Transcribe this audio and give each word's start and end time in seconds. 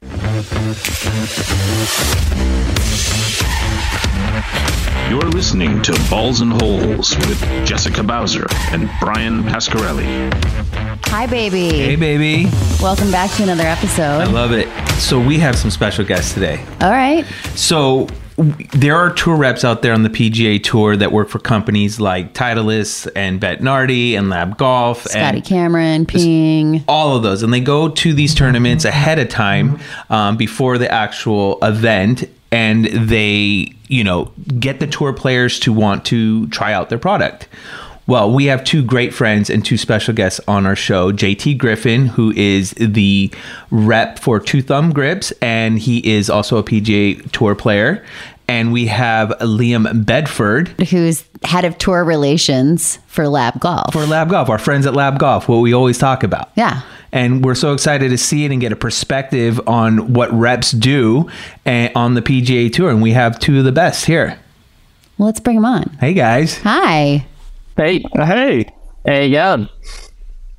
Thank 0.00 1.88
you. 3.12 3.17
You're 5.10 5.22
listening 5.30 5.80
to 5.82 5.98
Balls 6.10 6.42
and 6.42 6.52
Holes 6.52 7.16
with 7.16 7.40
Jessica 7.66 8.02
Bowser 8.02 8.46
and 8.72 8.90
Bryan 9.00 9.42
Pascarelli. 9.42 10.30
Hi, 11.06 11.26
baby. 11.26 11.70
Hey, 11.70 11.96
baby. 11.96 12.50
Welcome 12.82 13.10
back 13.10 13.30
to 13.36 13.42
another 13.42 13.62
episode. 13.64 14.02
I 14.20 14.24
love 14.26 14.52
it. 14.52 14.68
So, 15.00 15.18
we 15.18 15.38
have 15.38 15.56
some 15.56 15.70
special 15.70 16.04
guests 16.04 16.34
today. 16.34 16.62
All 16.82 16.90
right. 16.90 17.24
So, 17.54 18.06
w- 18.36 18.66
there 18.72 18.96
are 18.96 19.10
tour 19.10 19.34
reps 19.36 19.64
out 19.64 19.80
there 19.80 19.94
on 19.94 20.02
the 20.02 20.10
PGA 20.10 20.62
Tour 20.62 20.94
that 20.98 21.10
work 21.10 21.30
for 21.30 21.38
companies 21.38 21.98
like 21.98 22.34
Titleist 22.34 23.08
and 23.16 23.40
Bettinardi 23.40 24.12
and 24.12 24.28
Lab 24.28 24.58
Golf 24.58 25.04
Scotty 25.04 25.38
and 25.38 25.44
Cameron, 25.46 26.04
Ping. 26.04 26.84
all 26.86 27.16
of 27.16 27.22
those. 27.22 27.42
And 27.42 27.50
they 27.54 27.60
go 27.60 27.88
to 27.88 28.12
these 28.12 28.34
tournaments 28.34 28.84
ahead 28.84 29.18
of 29.18 29.30
time 29.30 29.80
um, 30.10 30.36
before 30.36 30.76
the 30.76 30.92
actual 30.92 31.58
event 31.62 32.24
and 32.50 32.86
they, 32.86 33.72
you 33.88 34.04
know, 34.04 34.32
get 34.58 34.80
the 34.80 34.86
tour 34.86 35.12
players 35.12 35.58
to 35.60 35.72
want 35.72 36.04
to 36.06 36.46
try 36.48 36.72
out 36.72 36.88
their 36.88 36.98
product. 36.98 37.48
Well, 38.08 38.32
we 38.32 38.46
have 38.46 38.64
two 38.64 38.82
great 38.82 39.12
friends 39.12 39.50
and 39.50 39.62
two 39.62 39.76
special 39.76 40.14
guests 40.14 40.40
on 40.48 40.64
our 40.64 40.74
show. 40.74 41.12
JT 41.12 41.58
Griffin, 41.58 42.06
who 42.06 42.32
is 42.36 42.70
the 42.70 43.30
rep 43.70 44.18
for 44.18 44.40
Two 44.40 44.62
Thumb 44.62 44.94
Grips, 44.94 45.30
and 45.42 45.78
he 45.78 45.98
is 46.10 46.30
also 46.30 46.56
a 46.56 46.62
PGA 46.62 47.30
Tour 47.32 47.54
player. 47.54 48.02
And 48.48 48.72
we 48.72 48.86
have 48.86 49.28
Liam 49.40 50.06
Bedford 50.06 50.68
Who's 50.88 51.22
head 51.44 51.64
of 51.66 51.76
tour 51.78 52.02
relations 52.02 52.98
for 53.06 53.28
Lab 53.28 53.60
Golf. 53.60 53.92
for 53.92 54.06
Lab 54.06 54.30
Golf, 54.30 54.48
our 54.48 54.58
friends 54.58 54.86
at 54.86 54.94
Lab 54.94 55.18
Golf, 55.18 55.48
what 55.48 55.58
we 55.58 55.74
always 55.74 55.98
talk 55.98 56.22
about. 56.22 56.50
Yeah. 56.56 56.80
And 57.12 57.44
we're 57.44 57.54
so 57.54 57.72
excited 57.74 58.08
to 58.10 58.18
see 58.18 58.44
it 58.46 58.50
and 58.50 58.60
get 58.60 58.72
a 58.72 58.76
perspective 58.76 59.60
on 59.68 60.12
what 60.14 60.32
reps 60.32 60.70
do 60.72 61.28
eh, 61.66 61.90
on 61.94 62.14
the 62.14 62.22
PGA 62.22 62.72
Tour. 62.72 62.90
And 62.90 63.02
we 63.02 63.12
have 63.12 63.38
two 63.38 63.58
of 63.58 63.64
the 63.64 63.72
best 63.72 64.06
here. 64.06 64.38
well, 65.18 65.26
let's 65.26 65.40
bring 65.40 65.56
them 65.56 65.64
on. 65.66 65.84
Hey 66.00 66.14
guys. 66.14 66.58
Hi. 66.58 67.26
Hey, 67.76 68.02
Hey, 68.16 68.66
hey, 69.04 69.28
yeah, 69.28 69.66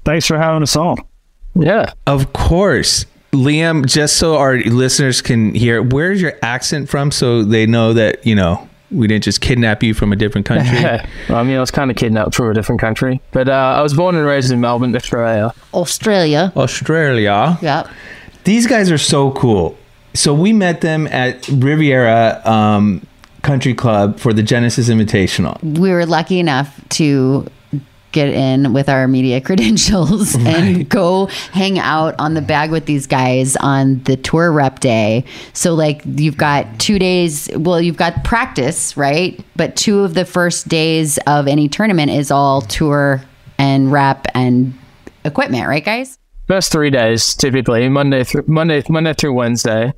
thanks 0.06 0.26
for 0.28 0.38
having 0.38 0.64
us 0.64 0.76
on. 0.76 0.98
yeah. 1.56 1.92
Of 2.08 2.34
course. 2.34 3.06
Liam, 3.32 3.86
just 3.86 4.18
so 4.18 4.38
our 4.38 4.58
listeners 4.58 5.22
can 5.22 5.54
hear, 5.54 5.82
where's 5.82 6.22
your 6.22 6.34
accent 6.42 6.90
from 6.90 7.12
so 7.12 7.44
they 7.44 7.66
know 7.66 7.94
that, 7.94 8.26
you 8.26 8.36
know, 8.36 8.68
we 8.92 9.08
didn't 9.08 9.24
just 9.24 9.42
kidnap 9.42 9.84
you 9.84 9.94
from 9.94 10.12
a 10.12 10.16
different 10.16 10.48
country? 10.48 10.82
well, 11.30 11.38
I 11.38 11.44
mean, 11.44 11.58
I 11.58 11.60
was 11.60 11.72
kind 11.72 11.92
of 11.92 11.98
kidnapped 11.98 12.34
from 12.34 12.50
a 12.50 12.54
different 12.54 12.82
country, 12.82 13.22
but 13.32 13.48
uh, 13.48 13.76
I 13.78 13.82
was 13.82 13.94
born 13.94 14.16
and 14.16 14.26
raised 14.26 14.52
in 14.52 14.60
Melbourne, 14.60 14.96
Australia. 14.96 15.54
Australia. 15.74 16.52
Australia. 16.56 17.58
Yeah. 17.62 17.90
These 18.46 18.66
guys 18.66 18.90
are 18.90 18.98
so 18.98 19.32
cool. 19.32 19.78
So 20.16 20.34
we 20.34 20.54
met 20.54 20.82
them 20.82 21.06
at 21.08 21.48
Riviera 21.50 22.42
um, 22.46 23.06
Country 23.44 23.76
Club 23.76 24.20
for 24.20 24.34
the 24.34 24.42
Genesis 24.42 24.90
Invitational. 24.90 25.62
We 25.78 25.92
were 25.92 26.06
lucky 26.06 26.40
enough 26.40 26.82
to 26.90 27.48
get 28.12 28.30
in 28.30 28.74
with 28.74 28.90
our 28.90 29.08
media 29.08 29.40
credentials 29.50 30.36
and 30.36 30.90
go 30.90 31.28
hang 31.52 31.80
out 31.80 32.16
on 32.20 32.34
the 32.34 32.42
bag 32.42 32.72
with 32.72 32.86
these 32.86 33.08
guys 33.08 33.56
on 33.58 34.02
the 34.04 34.18
tour 34.18 34.52
rep 34.52 34.80
day. 34.80 35.24
So 35.54 35.74
like 35.76 36.02
you've 36.06 36.38
got 36.38 36.80
2 36.80 37.00
days, 37.00 37.50
well 37.56 37.82
you've 37.82 37.98
got 37.98 38.24
practice, 38.24 38.96
right? 38.98 39.40
But 39.56 39.76
two 39.76 40.00
of 40.00 40.14
the 40.14 40.26
first 40.26 40.68
days 40.68 41.18
of 41.28 41.48
any 41.48 41.68
tournament 41.68 42.12
is 42.12 42.32
all 42.32 42.62
tour 42.62 43.22
and 43.58 43.92
rep 43.92 44.26
and 44.34 44.74
equipment, 45.26 45.68
right 45.68 45.84
guys? 45.84 46.18
First 46.48 46.72
three 46.72 46.90
days, 46.90 47.36
typically 47.36 47.88
Monday 47.90 48.24
through 48.24 48.46
Monday, 48.48 48.82
Monday 48.90 49.14
through 49.14 49.34
Wednesday. 49.34 49.94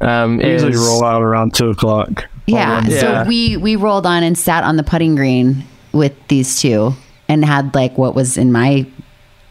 Um, 0.00 0.40
Usually 0.40 0.72
is- 0.72 0.78
roll 0.78 1.04
out 1.04 1.22
around 1.22 1.54
two 1.54 1.68
o'clock. 1.68 2.24
Yeah. 2.46 2.84
Yeah. 2.86 3.00
So 3.22 3.28
we 3.28 3.56
we 3.56 3.76
rolled 3.76 4.06
on 4.06 4.22
and 4.22 4.36
sat 4.38 4.64
on 4.64 4.76
the 4.76 4.82
putting 4.82 5.14
green 5.14 5.64
with 5.92 6.12
these 6.28 6.60
two 6.60 6.94
and 7.28 7.44
had 7.44 7.74
like 7.74 7.96
what 7.98 8.14
was 8.14 8.36
in 8.36 8.52
my 8.52 8.86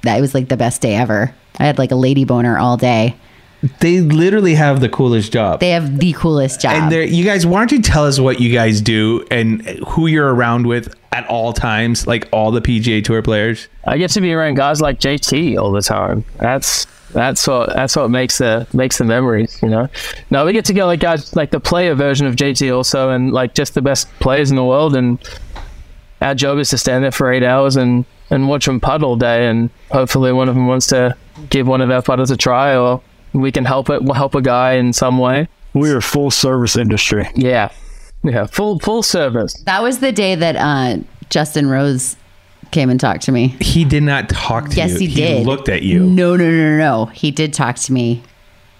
that 0.03 0.19
was 0.21 0.33
like 0.33 0.49
the 0.49 0.57
best 0.57 0.81
day 0.81 0.95
ever. 0.95 1.33
I 1.59 1.65
had 1.65 1.77
like 1.77 1.91
a 1.91 1.95
lady 1.95 2.25
boner 2.25 2.57
all 2.57 2.77
day. 2.77 3.15
They 3.79 4.01
literally 4.01 4.55
have 4.55 4.81
the 4.81 4.89
coolest 4.89 5.31
job. 5.31 5.61
They 5.61 5.69
have 5.69 5.99
the 5.99 6.11
coolest 6.13 6.59
job. 6.59 6.73
and 6.73 6.91
they're, 6.91 7.03
you 7.03 7.23
guys, 7.23 7.45
why 7.45 7.59
don't 7.59 7.71
you 7.71 7.81
tell 7.81 8.05
us 8.05 8.19
what 8.19 8.41
you 8.41 8.51
guys 8.51 8.81
do 8.81 9.25
and 9.31 9.61
who 9.87 10.07
you're 10.07 10.33
around 10.33 10.67
with 10.67 10.93
at 11.13 11.25
all 11.27 11.53
times, 11.53 12.05
like 12.05 12.27
all 12.33 12.51
the 12.51 12.59
PGA 12.59 13.01
Tour 13.01 13.21
players? 13.21 13.69
I 13.85 13.97
get 13.97 14.09
to 14.11 14.21
be 14.21 14.33
around 14.33 14.55
guys 14.55 14.81
like 14.81 14.99
JT 14.99 15.57
all 15.57 15.71
the 15.71 15.81
time. 15.81 16.25
That's 16.39 16.87
that's 17.13 17.47
what 17.47 17.69
that's 17.69 17.95
what 17.95 18.09
makes 18.09 18.39
the 18.39 18.67
makes 18.73 18.97
the 18.97 19.05
memories, 19.05 19.57
you 19.61 19.69
know. 19.69 19.87
No, 20.29 20.45
we 20.45 20.51
get 20.51 20.65
to 20.65 20.73
go 20.73 20.85
like 20.85 20.99
guys 20.99 21.33
like 21.35 21.51
the 21.51 21.59
player 21.59 21.95
version 21.95 22.27
of 22.27 22.35
JT 22.35 22.75
also, 22.75 23.11
and 23.11 23.31
like 23.31 23.53
just 23.53 23.75
the 23.75 23.81
best 23.81 24.09
players 24.19 24.49
in 24.49 24.57
the 24.57 24.65
world. 24.65 24.95
And 24.95 25.19
our 26.23 26.33
job 26.35 26.57
is 26.57 26.69
to 26.71 26.77
stand 26.77 27.03
there 27.03 27.11
for 27.11 27.31
eight 27.31 27.43
hours 27.43 27.75
and 27.75 28.05
and 28.29 28.47
watch 28.47 28.65
them 28.65 28.79
putt 28.79 29.03
all 29.03 29.15
day, 29.15 29.47
and 29.47 29.69
hopefully 29.91 30.31
one 30.31 30.49
of 30.49 30.55
them 30.55 30.65
wants 30.67 30.87
to 30.87 31.15
give 31.49 31.67
one 31.67 31.81
of 31.81 31.91
our 31.91 32.01
putters 32.01 32.31
a 32.31 32.37
try, 32.37 32.75
or 32.75 33.01
we 33.33 33.51
can 33.51 33.65
help 33.65 33.89
it 33.89 34.01
help 34.15 34.33
a 34.33 34.41
guy 34.41 34.73
in 34.73 34.93
some 34.93 35.19
way. 35.19 35.47
We're 35.73 35.97
a 35.97 36.01
full 36.01 36.31
service 36.31 36.75
industry. 36.77 37.27
Yeah, 37.35 37.69
yeah, 38.23 38.45
full 38.47 38.79
full 38.79 39.03
service. 39.03 39.53
that 39.65 39.83
was 39.83 39.99
the 39.99 40.11
day 40.11 40.35
that 40.35 40.55
uh, 40.55 40.97
Justin 41.29 41.67
Rose 41.67 42.15
came 42.71 42.89
and 42.89 42.99
talked 42.99 43.21
to 43.23 43.31
me. 43.31 43.49
He 43.59 43.85
did 43.85 44.01
not 44.03 44.29
talk 44.29 44.69
to 44.69 44.75
Yes, 44.75 44.99
you. 44.99 45.07
he 45.07 45.13
did. 45.15 45.45
looked 45.45 45.69
at 45.69 45.83
you. 45.83 45.99
No, 46.05 46.35
no, 46.35 46.49
no, 46.49 46.69
no, 46.71 46.77
no. 46.77 47.05
He 47.07 47.29
did 47.29 47.53
talk 47.53 47.75
to 47.75 47.93
me. 47.93 48.23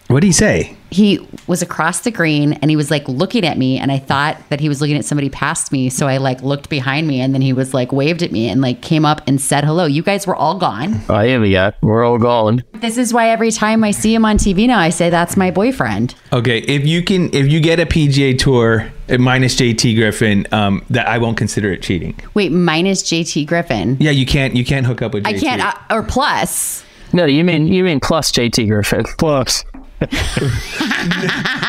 What 0.08 0.20
did 0.20 0.28
he 0.28 0.34
say? 0.34 0.76
He 0.92 1.28
was 1.48 1.62
across 1.62 2.02
the 2.02 2.12
green 2.12 2.54
and 2.54 2.70
he 2.70 2.76
was 2.76 2.92
like 2.92 3.08
looking 3.08 3.46
at 3.46 3.58
me 3.58 3.80
and 3.80 3.92
I 3.92 3.98
thought 3.98 4.38
that 4.50 4.60
he 4.60 4.70
was 4.70 4.80
looking 4.80 4.96
at 4.98 5.06
somebody 5.06 5.30
past 5.30 5.72
me. 5.72 5.90
So 5.90 6.08
I 6.08 6.18
like 6.18 6.44
looked 6.44 6.70
behind 6.70 7.08
me 7.08 7.20
and 7.20 7.34
then 7.34 7.42
he 7.42 7.52
was 7.52 7.74
like 7.74 7.92
waved 7.92 8.22
at 8.22 8.32
me 8.32 8.48
and 8.50 8.62
like 8.62 8.82
came 8.82 9.06
up 9.06 9.22
and 9.28 9.42
said 9.42 9.64
hello. 9.64 9.86
You 9.86 10.04
guys 10.04 10.28
were 10.28 10.36
all 10.36 10.60
gone. 10.60 11.02
I 11.10 11.28
am, 11.28 11.42
we 11.42 11.52
go. 11.52 11.72
We're 11.82 12.04
all 12.04 12.20
gone. 12.20 12.64
This 12.74 12.98
is 12.98 13.14
why 13.14 13.30
every 13.30 13.50
time 13.50 13.84
I 13.84 13.92
see 13.92 14.14
him 14.14 14.24
on 14.26 14.38
TV 14.38 14.68
now, 14.68 14.78
I 14.78 14.90
say 14.90 15.10
that's 15.10 15.36
my 15.36 15.50
boyfriend. 15.50 16.14
Okay, 16.32 16.60
if 16.60 16.86
you 16.86 17.02
can, 17.02 17.34
if 17.34 17.48
you 17.48 17.60
get 17.60 17.80
a 17.80 17.86
PGA 17.86 18.38
Tour 18.38 18.92
uh, 19.10 19.18
minus 19.18 19.56
JT 19.56 19.96
Griffin, 19.96 20.46
um, 20.52 20.86
that 20.90 21.08
I 21.08 21.18
won't 21.18 21.38
consider 21.38 21.72
it 21.72 21.82
cheating. 21.82 22.20
Wait, 22.34 22.52
minus 22.52 23.02
JT 23.02 23.48
Griffin. 23.48 23.98
Yeah, 24.00 24.12
you 24.12 24.26
can't, 24.26 24.56
you 24.56 24.66
can't 24.66 24.86
hook 24.86 25.02
up 25.02 25.14
with. 25.14 25.24
JT. 25.24 25.28
I 25.28 25.40
can't, 25.40 25.62
uh, 25.62 25.74
or 25.90 26.04
plus. 26.04 26.84
No, 27.14 27.26
you 27.26 27.44
mean 27.44 27.68
you 27.68 27.84
mean 27.84 28.00
plus 28.00 28.32
JT 28.32 28.68
Griffin. 28.68 29.04
Plus, 29.20 29.64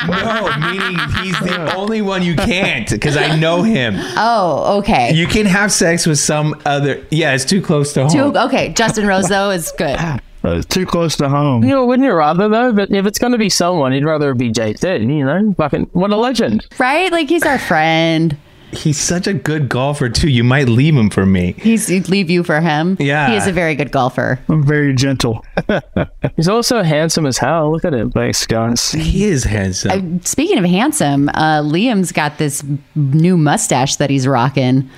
No, 0.06 0.56
meaning 0.58 0.98
he's 1.22 1.38
the 1.40 1.72
only 1.76 2.02
one 2.02 2.22
you 2.22 2.36
can't 2.36 2.88
because 2.88 3.16
I 3.16 3.36
know 3.36 3.62
him. 3.62 3.94
Oh, 4.16 4.78
okay. 4.78 5.12
You 5.12 5.26
can 5.26 5.46
have 5.46 5.72
sex 5.72 6.06
with 6.06 6.18
some 6.18 6.60
other. 6.64 7.04
Yeah, 7.10 7.34
it's 7.34 7.44
too 7.44 7.62
close 7.62 7.92
to 7.94 8.02
home. 8.02 8.10
Two, 8.10 8.38
okay, 8.38 8.72
Justin 8.72 9.06
Rose 9.06 9.28
though 9.28 9.50
is 9.50 9.72
good. 9.72 9.98
uh, 9.98 10.18
it's 10.44 10.66
too 10.66 10.86
close 10.86 11.16
to 11.16 11.28
home. 11.28 11.62
You 11.62 11.70
know, 11.70 11.86
wouldn't 11.86 12.06
you 12.06 12.12
rather 12.12 12.48
though? 12.48 12.72
But 12.72 12.90
if 12.90 13.06
it's 13.06 13.18
going 13.18 13.32
to 13.32 13.38
be 13.38 13.50
someone, 13.50 13.92
you'd 13.92 14.04
rather 14.04 14.30
it 14.32 14.38
be 14.38 14.50
JT. 14.50 15.00
You 15.00 15.24
know, 15.24 15.54
fucking 15.56 15.90
what 15.92 16.10
a 16.10 16.16
legend. 16.16 16.66
Right? 16.78 17.10
Like 17.10 17.28
he's 17.28 17.44
our 17.44 17.58
friend. 17.58 18.36
He's 18.76 18.98
such 18.98 19.26
a 19.26 19.34
good 19.34 19.68
golfer 19.68 20.08
too. 20.08 20.28
You 20.28 20.44
might 20.44 20.68
leave 20.68 20.94
him 20.94 21.10
for 21.10 21.24
me. 21.26 21.54
He's 21.58 21.88
he'd 21.88 22.08
leave 22.08 22.30
you 22.30 22.42
for 22.42 22.60
him. 22.60 22.96
Yeah. 23.00 23.30
He 23.30 23.36
is 23.36 23.46
a 23.46 23.52
very 23.52 23.74
good 23.74 23.90
golfer. 23.90 24.40
I'm 24.48 24.64
very 24.64 24.94
gentle. 24.94 25.44
He's 26.36 26.48
also 26.48 26.82
handsome 26.82 27.26
as 27.26 27.38
hell. 27.38 27.72
Look 27.72 27.84
at 27.84 27.94
him. 27.94 28.10
Thanks, 28.10 28.46
guys. 28.46 28.92
He 28.92 29.24
is 29.24 29.44
handsome. 29.44 30.20
Speaking 30.22 30.58
of 30.58 30.64
handsome, 30.64 31.28
uh, 31.30 31.62
Liam's 31.62 32.12
got 32.12 32.38
this 32.38 32.64
new 32.94 33.36
mustache 33.36 33.96
that 33.96 34.10
he's 34.10 34.26
rocking. 34.26 34.88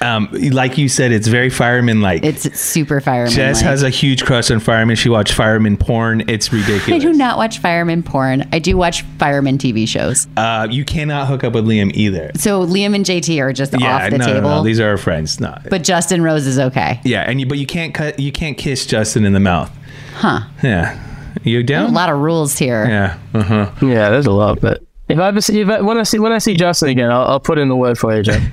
Um, 0.00 0.28
like 0.52 0.78
you 0.78 0.88
said, 0.88 1.10
it's 1.10 1.26
very 1.26 1.50
fireman 1.50 2.00
like. 2.00 2.24
It's 2.24 2.58
super 2.58 3.00
fireman. 3.00 3.32
Jess 3.32 3.60
has 3.62 3.82
a 3.82 3.90
huge 3.90 4.24
crush 4.24 4.50
on 4.50 4.60
firemen. 4.60 4.94
She 4.96 5.08
watched 5.08 5.32
fireman 5.32 5.76
porn. 5.76 6.22
It's 6.28 6.52
ridiculous. 6.52 6.88
I 7.02 7.04
do 7.04 7.12
not 7.12 7.36
watch 7.36 7.58
fireman 7.58 8.02
porn. 8.04 8.48
I 8.52 8.60
do 8.60 8.76
watch 8.76 9.02
fireman 9.18 9.58
TV 9.58 9.88
shows. 9.88 10.28
Uh, 10.36 10.68
you 10.70 10.84
cannot 10.84 11.26
hook 11.26 11.42
up 11.42 11.52
with 11.52 11.64
Liam 11.66 11.90
either. 11.94 12.30
So 12.36 12.64
Liam 12.64 12.94
and 12.94 13.04
JT 13.04 13.40
are 13.42 13.52
just 13.52 13.72
Yeah, 13.78 13.96
off 14.04 14.10
the 14.10 14.18
no, 14.18 14.26
no, 14.26 14.32
table. 14.34 14.48
no, 14.50 14.62
These 14.62 14.78
are 14.78 14.88
our 14.90 14.98
friends. 14.98 15.40
No. 15.40 15.58
but 15.68 15.82
Justin 15.82 16.22
Rose 16.22 16.46
is 16.46 16.58
okay. 16.58 17.00
yeah, 17.04 17.22
and 17.28 17.40
you, 17.40 17.46
but 17.46 17.58
you 17.58 17.66
can't 17.66 17.92
cut. 17.92 18.20
You 18.20 18.30
can't 18.30 18.56
kiss 18.56 18.86
Justin 18.86 19.24
in 19.24 19.32
the 19.32 19.40
mouth. 19.40 19.70
Huh. 20.14 20.40
Yeah. 20.62 21.04
You 21.44 21.62
don't 21.62 21.80
have 21.82 21.90
A 21.90 21.94
lot 21.94 22.10
of 22.10 22.18
rules 22.18 22.56
here. 22.58 22.84
Yeah. 22.86 23.18
Uh 23.34 23.42
huh. 23.42 23.70
Yeah, 23.82 24.10
there's 24.10 24.26
a 24.26 24.32
lot. 24.32 24.60
But 24.60 24.82
if 25.08 25.18
I 25.18 25.28
ever 25.28 25.40
see, 25.40 25.60
if 25.60 25.68
I, 25.68 25.80
when 25.80 25.96
I 25.98 26.02
see 26.04 26.18
when 26.18 26.32
I 26.32 26.38
see 26.38 26.54
Justin 26.54 26.88
again, 26.90 27.10
I'll, 27.10 27.22
I'll 27.22 27.40
put 27.40 27.58
in 27.58 27.68
the 27.68 27.76
word 27.76 27.98
for 27.98 28.16
you, 28.16 28.22
Joe. 28.22 28.38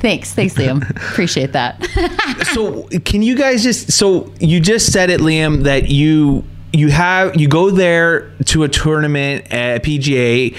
Thanks. 0.00 0.34
Thanks, 0.34 0.54
Liam. 0.54 0.88
Appreciate 1.10 1.52
that. 1.52 1.84
so 2.52 2.88
can 3.04 3.22
you 3.22 3.36
guys 3.36 3.62
just 3.62 3.92
so 3.92 4.32
you 4.40 4.60
just 4.60 4.92
said 4.92 5.10
it 5.10 5.20
liam 5.20 5.64
that 5.64 5.88
you 5.88 6.44
you 6.72 6.88
have 6.88 7.38
you 7.40 7.48
go 7.48 7.70
there 7.70 8.30
to 8.44 8.62
a 8.64 8.68
tournament 8.68 9.50
at 9.52 9.82
pga 9.82 10.54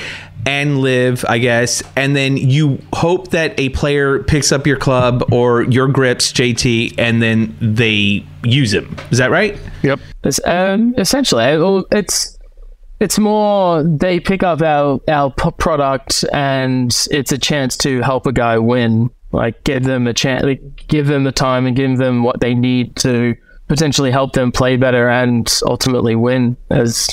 and 0.46 0.80
live 0.80 1.24
i 1.28 1.38
guess 1.38 1.84
and 1.96 2.16
then 2.16 2.38
you 2.38 2.82
hope 2.94 3.30
that 3.32 3.60
a 3.60 3.70
player 3.70 4.24
picks 4.24 4.52
up 4.52 4.66
your 4.66 4.78
club 4.78 5.24
or 5.32 5.64
your 5.64 5.88
grips 5.88 6.32
jt 6.32 6.94
and 6.98 7.22
then 7.22 7.56
they 7.60 8.26
use 8.44 8.72
them 8.72 8.96
is 9.12 9.18
that 9.18 9.30
right 9.30 9.60
Yep. 9.84 10.00
It's, 10.24 10.40
um, 10.46 10.94
essentially, 10.98 11.86
it's 11.92 12.38
it's 13.00 13.20
more 13.20 13.84
they 13.84 14.20
pick 14.20 14.42
up 14.42 14.62
our 14.62 15.00
our 15.08 15.30
product 15.32 16.26
and 16.34 16.92
it's 17.12 17.32
a 17.32 17.38
chance 17.38 17.78
to 17.78 18.02
help 18.02 18.26
a 18.26 18.34
guy 18.34 18.58
win. 18.58 19.10
Like 19.38 19.64
give 19.64 19.84
them 19.84 20.08
a 20.08 20.14
chance, 20.14 20.44
like, 20.44 20.62
give 20.88 21.08
them 21.08 21.24
the 21.24 21.32
time 21.32 21.66
and 21.66 21.76
give 21.76 21.98
them 21.98 22.24
what 22.24 22.40
they 22.40 22.54
need 22.54 22.96
to 22.98 23.36
potentially 23.68 24.12
help 24.12 24.34
them 24.34 24.52
play 24.52 24.78
better 24.78 25.10
and 25.10 25.52
ultimately 25.66 26.16
win 26.16 26.58
as 26.70 27.08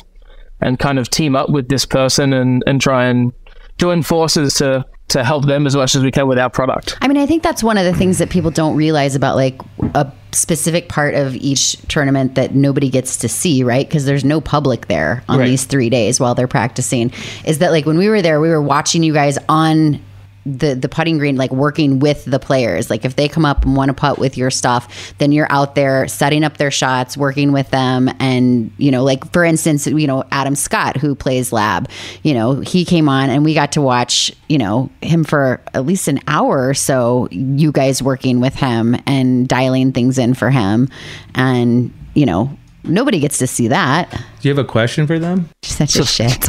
and 0.61 0.79
kind 0.79 0.99
of 0.99 1.11
team 1.11 1.37
up 1.37 1.51
with 1.51 1.69
this 1.69 1.85
person 1.85 2.33
and 2.33 2.63
and 2.67 2.81
try 2.81 3.05
and 3.07 3.33
join 3.79 4.03
forces 4.03 4.55
to 4.55 4.85
to 5.09 5.23
help 5.23 5.45
them 5.45 5.67
as 5.67 5.77
much 5.77 5.95
as 5.95 6.03
we 6.03 6.11
can 6.11 6.27
with 6.27 6.39
our 6.39 6.49
product. 6.49 6.97
I 7.03 7.09
mean, 7.09 7.19
I 7.19 7.27
think 7.27 7.43
that's 7.43 7.63
one 7.63 7.77
of 7.77 7.85
the 7.85 7.93
things 7.93 8.17
that 8.19 8.31
people 8.31 8.51
don't 8.51 8.75
realize 8.75 9.15
about 9.15 9.37
like 9.37 9.61
a 9.95 10.11
specific 10.33 10.89
part 10.89 11.15
of 11.15 11.37
each 11.37 11.73
tournament 11.89 12.37
that 12.37 12.55
nobody 12.55 12.89
gets 12.89 13.19
to 13.19 13.29
see, 13.29 13.63
right? 13.63 13.87
Because 13.87 14.07
there's 14.07 14.25
no 14.25 14.41
public 14.41 14.87
there 14.89 15.23
on 15.29 15.41
Right. 15.41 15.49
these 15.49 15.65
three 15.65 15.91
days 15.91 16.19
while 16.19 16.35
they're 16.35 16.49
practicing. 16.49 17.13
Is 17.45 17.59
that 17.59 17.71
like 17.71 17.85
when 17.85 17.99
we 17.99 18.09
were 18.09 18.23
there, 18.23 18.41
we 18.41 18.49
were 18.49 18.63
watching 18.63 19.03
you 19.03 19.13
guys 19.13 19.37
on 19.49 20.01
the 20.47 20.75
the 20.75 20.89
putting 20.89 21.19
green 21.19 21.37
like 21.37 21.51
working 21.51 21.99
with 21.99 22.25
the 22.25 22.39
players. 22.39 22.91
Like 22.91 23.05
if 23.05 23.17
they 23.17 23.29
come 23.29 23.45
up 23.45 23.65
and 23.65 23.77
want 23.77 23.89
to 23.89 23.95
putt 23.95 24.19
with 24.19 24.37
your 24.37 24.51
stuff 24.51 25.15
then 25.19 25.33
you're 25.33 25.51
out 25.51 25.75
there 25.75 26.09
setting 26.09 26.45
up 26.45 26.57
their 26.57 26.71
shots 26.71 27.17
working 27.17 27.53
with 27.53 27.71
them 27.71 28.11
and 28.19 28.73
you 28.79 28.91
know 28.91 29.05
like 29.05 29.31
for 29.33 29.45
instance 29.45 29.87
you 29.87 30.07
know 30.07 30.25
Adam 30.31 30.55
Scott 30.55 30.97
who 30.97 31.15
plays 31.15 31.53
lab 31.53 31.89
you 32.23 32.35
know 32.35 32.61
he 32.61 32.85
came 32.85 33.09
on 33.09 33.31
and 33.31 33.45
we 33.45 33.55
got 33.55 33.73
to 33.73 33.81
watch 33.81 34.33
you 34.49 34.59
know 34.59 34.91
him 35.01 35.25
for 35.25 35.61
at 35.73 35.87
least 35.87 36.09
an 36.09 36.21
hour 36.27 36.69
or 36.69 36.75
so 36.75 37.29
you 37.31 37.73
guys 37.73 38.03
working 38.03 38.41
with 38.41 38.55
him 38.55 38.97
and 39.07 39.49
dialing 39.49 39.93
things 39.93 40.19
in 40.19 40.35
for 40.35 40.51
him. 40.51 40.89
And 41.35 41.93
you 42.15 42.27
know 42.27 42.57
nobody 42.85 43.21
gets 43.21 43.39
to 43.39 43.47
see 43.47 43.69
that. 43.69 44.11
Do 44.11 44.49
you 44.49 44.55
have 44.55 44.65
a 44.65 44.69
question 44.69 45.07
for 45.07 45.19
them? 45.19 45.49
Such 45.63 45.97
a 46.01 46.05
shit. 46.05 46.49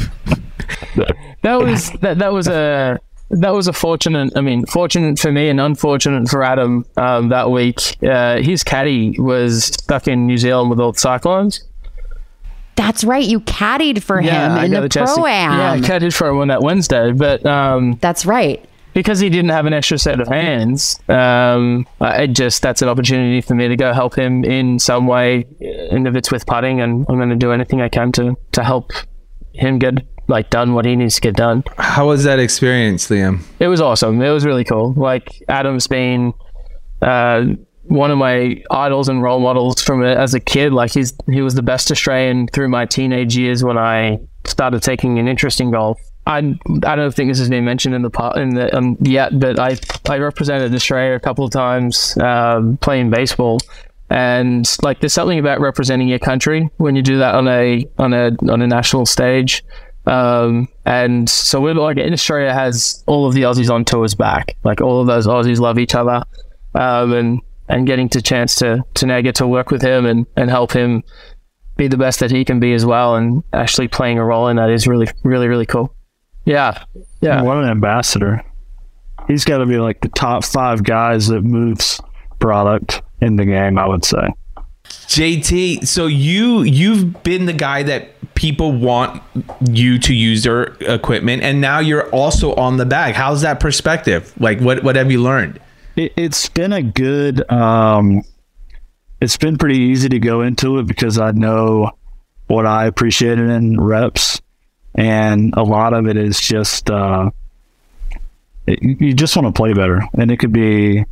That 1.42 1.60
was 1.60 1.92
that, 2.02 2.18
that 2.20 2.34
was 2.34 2.48
a 2.48 3.00
that 3.42 3.54
was 3.54 3.68
a 3.68 3.74
fortunate 3.74 4.32
i 4.36 4.42
mean 4.42 4.66
fortunate 4.66 5.20
for 5.20 5.32
me 5.32 5.50
and 5.50 5.60
unfortunate 5.60 6.28
for 6.30 6.44
adam 6.44 6.86
um, 6.98 7.30
that 7.30 7.52
week. 7.52 7.98
Uh, 8.04 8.38
his 8.42 8.64
caddy 8.64 9.20
was 9.20 9.66
stuck 9.66 10.08
in 10.08 10.26
new 10.26 10.38
zealand 10.38 10.70
with 10.70 10.80
all 10.80 10.92
the 10.92 11.00
cyclones. 11.00 11.64
That's 12.76 13.04
right. 13.06 13.26
You 13.26 13.40
caddied 13.40 14.04
for 14.04 14.20
him 14.20 14.58
in 14.66 14.72
the 14.72 14.90
pro 14.90 15.26
yeah 15.28 15.72
i 15.72 15.76
am 15.76 15.82
caddied 15.82 16.14
for 16.14 16.28
him 16.28 16.38
on 16.40 16.48
that 16.50 16.62
wednesday 16.62 17.12
but 17.12 17.46
um, 17.46 17.98
that's 18.02 18.26
right. 18.26 18.64
because 18.94 19.20
he 19.20 19.30
didn't 19.30 19.52
have 19.52 19.66
an 19.66 19.74
extra 19.74 19.98
set 19.98 20.20
of 20.20 20.28
hands 20.28 21.00
um, 21.10 21.88
I 22.02 22.28
just 22.28 22.62
that's 22.62 22.82
an 22.82 22.90
opportunity 22.90 23.42
for 23.42 23.56
me 23.56 23.68
to 23.68 23.76
go 23.76 23.94
help 23.94 24.16
him 24.16 24.44
in 24.44 24.80
some 24.80 25.08
way 25.08 25.46
and 25.60 26.08
if 26.08 26.16
it's 26.16 26.32
with 26.32 26.46
putting 26.46 26.82
and 26.82 27.06
i'm 27.10 27.18
going 27.18 27.30
to 27.30 27.36
do 27.36 27.52
anything 27.52 27.82
i 27.82 27.90
can 27.90 28.12
to 28.14 28.38
to 28.52 28.64
help 28.64 28.92
him 29.58 29.80
get 29.80 29.94
like 30.28 30.50
done 30.50 30.74
what 30.74 30.86
he 30.86 30.96
needs 30.96 31.16
to 31.16 31.22
get 31.22 31.36
done 31.36 31.64
how 31.78 32.08
was 32.08 32.24
that 32.24 32.40
experience 32.40 33.10
liam 33.10 33.42
it 33.60 33.68
was 33.68 33.82
awesome. 33.82 34.22
It 34.22 34.32
was 34.32 34.46
really 34.46 34.64
cool. 34.64 34.94
Like 34.94 35.44
Adam's 35.48 35.88
been 35.88 36.34
uh, 37.02 37.46
one 37.84 38.12
of 38.12 38.18
my 38.18 38.64
idols 38.70 39.10
and 39.10 39.22
role 39.22 39.40
models 39.40 39.82
from 39.82 40.04
a, 40.04 40.08
as 40.08 40.34
a 40.34 40.40
kid. 40.40 40.74
Like 40.74 40.94
he's 40.94 41.14
he 41.30 41.42
was 41.42 41.56
the 41.56 41.64
best 41.64 41.92
Australian 41.92 42.48
through 42.48 42.70
my 42.70 42.86
teenage 42.86 43.38
years 43.38 43.64
when 43.64 43.78
I 43.78 44.20
started 44.46 44.84
taking 44.84 45.20
an 45.20 45.28
interest 45.28 45.62
in 45.62 45.72
golf. 45.72 46.00
I, 46.28 46.58
I 46.84 46.96
don't 46.96 47.14
think 47.14 47.30
this 47.30 47.38
has 47.38 47.50
been 47.50 47.66
mentioned 47.66 47.94
in 47.94 48.02
the 48.02 48.10
part 48.10 48.38
in 48.38 48.56
the 48.56 48.76
um, 48.76 48.98
yet, 49.02 49.40
but 49.40 49.60
I 49.60 49.78
I 50.10 50.18
represented 50.18 50.74
Australia 50.74 51.16
a 51.16 51.20
couple 51.20 51.46
of 51.46 51.52
times 51.52 52.18
um, 52.18 52.78
playing 52.78 53.12
baseball, 53.12 53.60
and 54.10 54.70
like 54.84 55.00
there's 55.00 55.14
something 55.14 55.40
about 55.40 55.60
representing 55.60 56.08
your 56.08 56.20
country 56.20 56.70
when 56.78 56.96
you 56.96 57.02
do 57.02 57.18
that 57.18 57.36
on 57.36 57.48
a 57.48 57.86
on 57.98 58.14
a 58.14 58.32
on 58.50 58.62
a 58.62 58.68
national 58.68 59.06
stage. 59.06 59.64
Um, 60.06 60.68
and 60.86 61.28
so 61.28 61.60
we're 61.60 61.74
like 61.74 61.98
in 61.98 62.14
Australia 62.14 62.54
has 62.54 63.04
all 63.08 63.28
of 63.28 63.34
the 63.34 63.42
Aussies 63.42 63.72
on 63.72 63.86
tours 63.86 64.14
back. 64.14 64.56
Like 64.64 64.82
all 64.82 65.02
of 65.02 65.08
those 65.08 65.26
Aussies 65.26 65.60
love 65.60 65.80
each 65.80 65.96
other. 65.96 66.24
Um, 66.76 67.14
and, 67.14 67.42
and 67.70 67.88
getting 67.88 68.10
to 68.10 68.22
chance 68.22 68.56
to, 68.56 68.84
to 68.96 69.06
now 69.06 69.22
get 69.22 69.36
to 69.36 69.48
work 69.48 69.72
with 69.72 69.82
him 69.82 70.06
and, 70.06 70.28
and 70.36 70.50
help 70.50 70.74
him 70.74 71.04
be 71.78 71.88
the 71.88 71.98
best 71.98 72.20
that 72.20 72.30
he 72.30 72.44
can 72.44 72.60
be 72.60 72.74
as 72.74 72.86
well. 72.86 73.16
And 73.16 73.44
actually 73.54 73.88
playing 73.88 74.20
a 74.20 74.26
role 74.26 74.50
in 74.50 74.58
that 74.58 74.70
is 74.70 74.86
really, 74.86 75.08
really, 75.24 75.48
really 75.48 75.66
cool. 75.66 75.96
Yeah. 76.44 76.84
Yeah. 77.22 77.42
What 77.42 77.58
an 77.58 77.70
ambassador. 77.70 78.44
He's 79.28 79.46
got 79.46 79.60
to 79.60 79.66
be 79.66 79.78
like 79.78 80.02
the 80.02 80.10
top 80.10 80.44
five 80.44 80.84
guys 80.84 81.28
that 81.28 81.42
moves 81.42 82.00
product 82.40 83.02
in 83.22 83.36
the 83.36 83.46
game, 83.46 83.78
I 83.78 83.88
would 83.88 84.06
say. 84.06 84.34
JT, 84.86 85.88
so 85.88 86.08
you 86.08 86.62
you've 86.64 87.24
been 87.24 87.46
the 87.46 87.54
guy 87.54 87.84
that 87.84 88.34
people 88.36 88.72
want 88.72 89.22
you 89.72 89.98
to 90.00 90.14
use 90.14 90.44
their 90.44 90.64
equipment, 90.82 91.44
and 91.44 91.62
now 91.62 91.80
you're 91.80 92.10
also 92.10 92.54
on 92.56 92.78
the 92.78 92.86
bag. 92.86 93.16
How's 93.16 93.42
that 93.42 93.60
perspective? 93.60 94.34
Like, 94.40 94.60
what 94.60 94.84
what 94.84 94.96
have 94.96 95.12
you 95.12 95.22
learned? 95.22 95.60
It, 95.96 96.14
it's 96.16 96.50
been 96.50 96.74
a 96.74 96.84
good. 96.84 97.50
Um, 97.52 98.24
it's 99.22 99.38
been 99.38 99.58
pretty 99.58 99.80
easy 99.80 100.10
to 100.10 100.20
go 100.20 100.42
into 100.42 100.78
it 100.80 100.88
because 100.88 101.18
I 101.18 101.32
know 101.32 101.92
what 102.48 102.66
I 102.66 102.86
appreciated 102.86 103.50
in 103.50 103.80
reps, 103.80 104.42
and 104.94 105.54
a 105.56 105.64
lot 105.64 105.94
of 105.94 106.08
it 106.08 106.18
is 106.18 106.40
just 106.40 106.90
uh, 106.92 107.32
it, 108.68 108.82
you 108.82 109.14
just 109.14 109.36
want 109.36 109.48
to 109.48 109.58
play 109.58 109.74
better, 109.74 110.04
and 110.14 110.30
it 110.30 110.38
could 110.38 110.54
be 110.54 111.06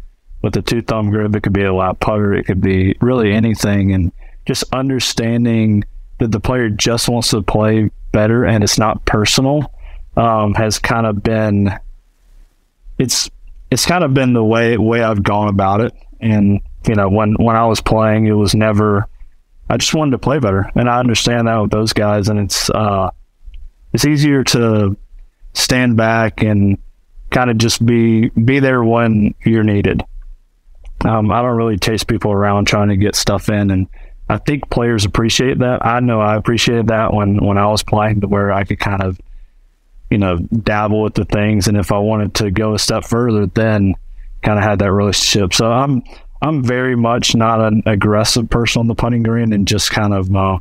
with 0.44 0.56
a 0.56 0.62
two 0.62 0.84
thumb 0.84 1.10
grip, 1.10 1.36
it 1.36 1.42
could 1.42 1.54
be 1.54 1.64
a 1.64 1.74
lap 1.74 2.00
putter, 2.00 2.34
it 2.34 2.44
could 2.44 2.62
be 2.62 2.96
really 3.02 3.34
anything, 3.34 3.94
and 3.94 4.12
just 4.46 4.64
understanding 4.72 5.84
that 6.20 6.32
the 6.32 6.40
player 6.40 6.70
just 6.70 7.10
wants 7.10 7.30
to 7.30 7.42
play 7.42 7.90
better 8.12 8.46
and 8.46 8.64
it's 8.64 8.78
not 8.78 9.04
personal 9.06 9.74
um, 10.16 10.54
has 10.54 10.78
kind 10.78 11.08
of 11.08 11.24
been 11.24 11.76
it's 12.98 13.30
it's 13.72 13.86
kind 13.86 14.04
of 14.04 14.14
been 14.14 14.34
the 14.34 14.44
way 14.44 14.78
way 14.78 15.04
I've 15.04 15.24
gone 15.24 15.48
about 15.48 15.82
it. 15.82 15.94
And 16.20 16.62
you 16.88 16.96
know, 16.96 17.10
when 17.10 17.34
when 17.34 17.56
I 17.56 17.66
was 17.66 17.82
playing, 17.82 18.28
it 18.28 18.34
was 18.34 18.56
never. 18.56 19.08
I 19.70 19.78
just 19.78 19.94
wanted 19.94 20.12
to 20.12 20.18
play 20.20 20.40
better, 20.40 20.70
and 20.76 20.90
I 20.90 21.00
understand 21.00 21.48
that 21.48 21.58
with 21.58 21.72
those 21.72 21.94
guys. 21.94 22.30
And 22.30 22.40
it's 22.40 22.70
uh, 22.70 23.10
it's 23.94 24.06
easier 24.06 24.44
to 24.46 24.96
stand 25.54 25.98
back 25.98 26.44
and 26.44 26.78
kind 27.32 27.50
of 27.50 27.58
just 27.58 27.86
be 27.86 28.30
be 28.30 28.60
there 28.60 28.84
when 28.84 29.34
you're 29.44 29.64
needed. 29.64 30.04
Um, 31.06 31.32
I 31.32 31.42
don't 31.42 31.58
really 31.58 31.78
chase 31.78 32.04
people 32.04 32.32
around 32.32 32.66
trying 32.66 32.90
to 32.90 32.98
get 32.98 33.16
stuff 33.16 33.50
in 33.50 33.72
and 33.72 33.88
I 34.30 34.38
think 34.38 34.70
players 34.70 35.06
appreciate 35.06 35.60
that. 35.60 35.86
I 35.86 36.00
know 36.00 36.22
I 36.22 36.36
appreciated 36.36 36.88
that 36.88 37.14
when 37.14 37.44
when 37.44 37.58
I 37.58 37.68
was 37.68 37.84
playing, 37.84 38.22
to 38.22 38.28
where 38.28 38.52
I 38.52 38.64
could 38.64 38.80
kind 38.80 39.04
of, 39.04 39.20
you 40.10 40.18
know, 40.18 40.38
dabble 40.38 41.02
with 41.04 41.14
the 41.14 41.26
things, 41.26 41.68
and 41.68 41.78
if 41.78 41.92
I 41.92 41.98
wanted 41.98 42.34
to 42.36 42.52
go 42.52 42.74
a 42.74 42.80
step 42.80 43.04
further, 43.04 43.48
then 43.48 43.96
kind 44.42 44.58
of 44.58 44.64
had 44.64 44.80
that 44.80 44.92
relationship. 44.92 45.54
So 45.54 45.72
I'm 45.72 46.04
I'm 46.42 46.64
very 46.64 46.96
much 46.96 47.36
not 47.36 47.60
an 47.60 47.84
aggressive 47.86 48.50
person 48.50 48.80
on 48.80 48.88
the 48.88 48.96
putting 48.96 49.24
green, 49.24 49.52
and 49.52 49.68
just 49.68 49.92
kind 49.92 50.14
of 50.14 50.34
uh, 50.34 50.60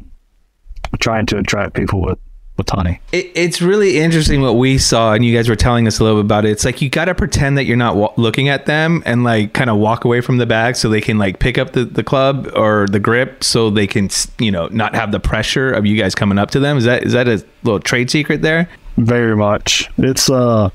trying 0.99 1.27
to 1.27 1.39
attract 1.39 1.75
people 1.75 2.03
with 2.03 2.19
with 2.57 2.69
honey. 2.69 3.01
It, 3.13 3.31
it's 3.35 3.63
really 3.63 3.99
interesting 3.99 4.43
what 4.43 4.57
we 4.57 4.79
saw, 4.79 5.15
and 5.15 5.25
you 5.25 5.35
guys 5.35 5.49
were 5.49 5.57
telling 5.57 5.87
us 5.87 5.99
a 5.99 6.05
little 6.05 6.19
bit 6.19 6.27
about 6.27 6.45
it. 6.45 6.51
It's 6.51 6.65
like 6.65 6.83
you 6.83 6.91
got 6.91 7.07
to 7.07 7.15
pretend 7.15 7.57
that 7.59 7.65
you're 7.65 7.77
not 7.77 7.97
wa- 7.97 8.13
looking 8.17 8.49
at 8.49 8.67
them 8.67 9.03
and 9.07 9.25
like 9.25 9.55
kind 9.55 9.71
of 9.71 9.79
walk 9.79 10.05
away 10.05 10.21
from 10.21 10.39
the 10.39 10.47
bag 10.47 10.77
so 10.77 10.89
they 10.89 11.01
can 11.01 11.19
like 11.19 11.39
pick 11.39 11.59
up 11.59 11.73
the, 11.73 11.85
the 11.85 12.05
club 12.05 12.51
or 12.55 12.87
the 12.89 13.01
grip 13.01 13.43
so 13.43 13.71
they 13.71 13.87
can, 13.87 14.09
you 14.39 14.51
know, 14.51 14.69
not 14.69 14.95
have 14.95 15.13
the 15.13 15.21
pressure 15.21 15.73
of 15.73 15.87
you 15.87 15.97
guys 15.97 16.15
coming 16.15 16.39
up 16.39 16.51
to 16.51 16.61
them. 16.61 16.77
Is 16.77 16.85
that 16.85 17.05
is 17.05 17.13
that 17.13 17.29
a 17.29 17.45
little 17.63 17.81
trade 17.81 18.11
secret 18.11 18.43
there? 18.43 18.69
Very 18.99 19.37
much. 19.37 19.89
It's 19.97 20.29
uh, 20.29 20.69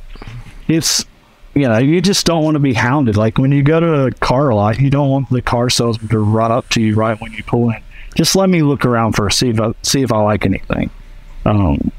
it's 0.67 1.05
you 1.53 1.67
know, 1.67 1.77
you 1.77 2.01
just 2.01 2.25
don't 2.25 2.43
want 2.43 2.55
to 2.55 2.59
be 2.59 2.73
hounded. 2.73 3.17
Like 3.17 3.37
when 3.37 3.51
you 3.51 3.63
go 3.63 3.79
to 3.79 4.05
a 4.05 4.11
car 4.11 4.53
lot, 4.53 4.79
you 4.79 4.89
don't 4.89 5.09
want 5.09 5.29
the 5.29 5.41
car 5.41 5.69
salesman 5.69 6.07
to 6.09 6.19
run 6.19 6.51
up 6.51 6.69
to 6.69 6.81
you 6.81 6.95
right 6.95 7.19
when 7.19 7.33
you 7.33 7.43
pull 7.43 7.69
in. 7.69 7.81
Just 8.15 8.35
let 8.35 8.49
me 8.49 8.61
look 8.61 8.85
around 8.85 9.13
first, 9.13 9.39
see 9.39 9.49
if 9.49 9.59
I, 9.59 9.73
see 9.83 10.01
if 10.01 10.11
I 10.11 10.19
like 10.21 10.45
anything. 10.45 10.89
Um, 11.45 11.91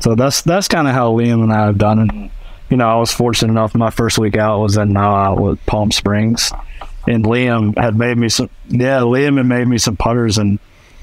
so 0.00 0.14
that's 0.14 0.42
that's 0.42 0.68
kind 0.68 0.88
of 0.88 0.94
how 0.94 1.12
Liam 1.12 1.42
and 1.42 1.52
I 1.52 1.66
have 1.66 1.78
done 1.78 2.08
it. 2.08 2.30
You 2.70 2.76
know, 2.76 2.88
I 2.88 2.96
was 2.96 3.12
fortunate 3.12 3.52
enough. 3.52 3.74
My 3.74 3.90
first 3.90 4.18
week 4.18 4.36
out 4.36 4.60
was 4.60 4.76
in 4.76 4.96
uh, 4.96 5.34
with 5.34 5.64
Palm 5.66 5.90
Springs, 5.90 6.52
and 7.06 7.24
Liam 7.24 7.76
had 7.76 7.96
made 7.96 8.16
me 8.16 8.28
some. 8.28 8.50
Yeah, 8.68 9.00
Liam 9.00 9.36
had 9.36 9.46
made 9.46 9.66
me 9.66 9.78
some 9.78 9.96
putters, 9.96 10.38
and 10.38 10.58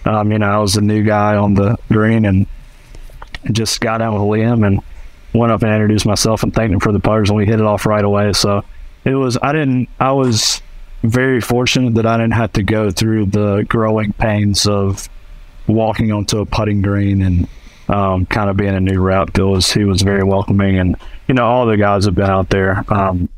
um, 0.05 0.31
you 0.31 0.39
know, 0.39 0.47
I 0.47 0.57
was 0.57 0.77
a 0.77 0.81
new 0.81 1.03
guy 1.03 1.35
on 1.35 1.53
the 1.53 1.77
green, 1.91 2.25
and 2.25 2.47
just 3.51 3.81
got 3.81 4.01
out 4.01 4.13
with 4.13 4.21
Liam 4.21 4.65
and 4.65 4.81
went 5.33 5.51
up 5.51 5.61
and 5.61 5.71
introduced 5.71 6.05
myself 6.05 6.43
and 6.43 6.53
thanked 6.53 6.73
him 6.73 6.79
for 6.79 6.91
the 6.91 6.99
putters, 6.99 7.29
and 7.29 7.37
we 7.37 7.45
hit 7.45 7.59
it 7.59 7.65
off 7.65 7.85
right 7.85 8.03
away. 8.03 8.33
So 8.33 8.63
it 9.03 9.15
was. 9.15 9.37
I 9.41 9.51
didn't. 9.51 9.89
I 9.99 10.13
was 10.13 10.61
very 11.03 11.41
fortunate 11.41 11.95
that 11.95 12.05
I 12.05 12.17
didn't 12.17 12.33
have 12.33 12.53
to 12.53 12.63
go 12.63 12.89
through 12.89 13.27
the 13.27 13.65
growing 13.67 14.13
pains 14.13 14.65
of 14.65 15.07
walking 15.67 16.11
onto 16.11 16.39
a 16.39 16.45
putting 16.45 16.81
green 16.81 17.21
and 17.21 17.47
um, 17.89 18.25
kind 18.25 18.49
of 18.49 18.57
being 18.57 18.75
a 18.75 18.79
new 18.79 18.99
rep. 19.01 19.37
It 19.37 19.43
was 19.43 19.71
he 19.71 19.83
was 19.83 20.01
very 20.01 20.23
welcoming, 20.23 20.77
and 20.77 20.95
you 21.27 21.33
know 21.33 21.45
all 21.45 21.65
the 21.65 21.77
guys 21.77 22.05
have 22.05 22.15
been 22.15 22.29
out 22.29 22.49
there. 22.49 22.83
Um, 22.89 23.29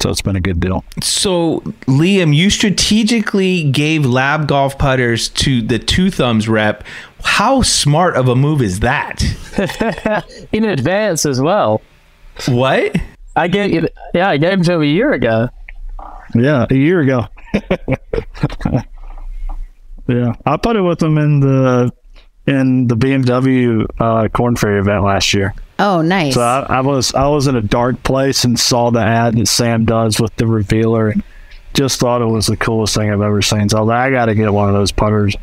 so 0.00 0.08
it's 0.08 0.22
been 0.22 0.36
a 0.36 0.40
good 0.40 0.60
deal. 0.60 0.82
So, 1.02 1.60
Liam, 1.86 2.34
you 2.34 2.48
strategically 2.48 3.70
gave 3.70 4.06
lab 4.06 4.48
golf 4.48 4.78
putters 4.78 5.28
to 5.28 5.60
the 5.60 5.78
two 5.78 6.10
thumbs 6.10 6.48
rep. 6.48 6.84
How 7.22 7.60
smart 7.60 8.16
of 8.16 8.26
a 8.26 8.34
move 8.34 8.62
is 8.62 8.80
that? 8.80 9.22
In 10.52 10.64
advance 10.64 11.26
as 11.26 11.38
well. 11.40 11.82
What? 12.48 12.96
I 13.36 13.48
gave 13.48 13.88
yeah, 14.14 14.30
I 14.30 14.38
gave 14.38 14.52
him 14.52 14.62
to 14.64 14.72
him 14.74 14.82
a 14.82 14.86
year 14.86 15.12
ago. 15.12 15.50
Yeah, 16.34 16.66
a 16.68 16.74
year 16.74 17.00
ago. 17.00 17.26
yeah, 20.08 20.34
I 20.46 20.56
put 20.56 20.76
it 20.76 20.82
with 20.82 21.02
him 21.02 21.18
in 21.18 21.40
the 21.40 21.92
in 22.46 22.86
the 22.86 22.96
BMW 22.96 23.86
uh, 23.98 24.28
Korn 24.28 24.56
Ferry 24.56 24.80
event 24.80 25.04
last 25.04 25.34
year. 25.34 25.54
Oh, 25.78 26.02
nice. 26.02 26.34
So 26.34 26.42
I, 26.42 26.66
I 26.68 26.80
was 26.80 27.14
I 27.14 27.26
was 27.28 27.46
in 27.46 27.56
a 27.56 27.62
dark 27.62 28.02
place 28.02 28.44
and 28.44 28.58
saw 28.58 28.90
the 28.90 29.00
ad 29.00 29.36
that 29.36 29.48
Sam 29.48 29.84
does 29.84 30.20
with 30.20 30.34
the 30.36 30.46
revealer 30.46 31.08
and 31.10 31.22
just 31.74 32.00
thought 32.00 32.20
it 32.20 32.26
was 32.26 32.46
the 32.46 32.56
coolest 32.56 32.94
thing 32.94 33.10
I've 33.10 33.20
ever 33.20 33.42
seen. 33.42 33.68
So 33.68 33.78
I 33.78 33.80
was 33.80 33.88
like, 33.88 33.98
I 33.98 34.10
got 34.10 34.26
to 34.26 34.34
get 34.34 34.52
one 34.52 34.68
of 34.68 34.74
those 34.74 34.92
putters. 34.92 35.36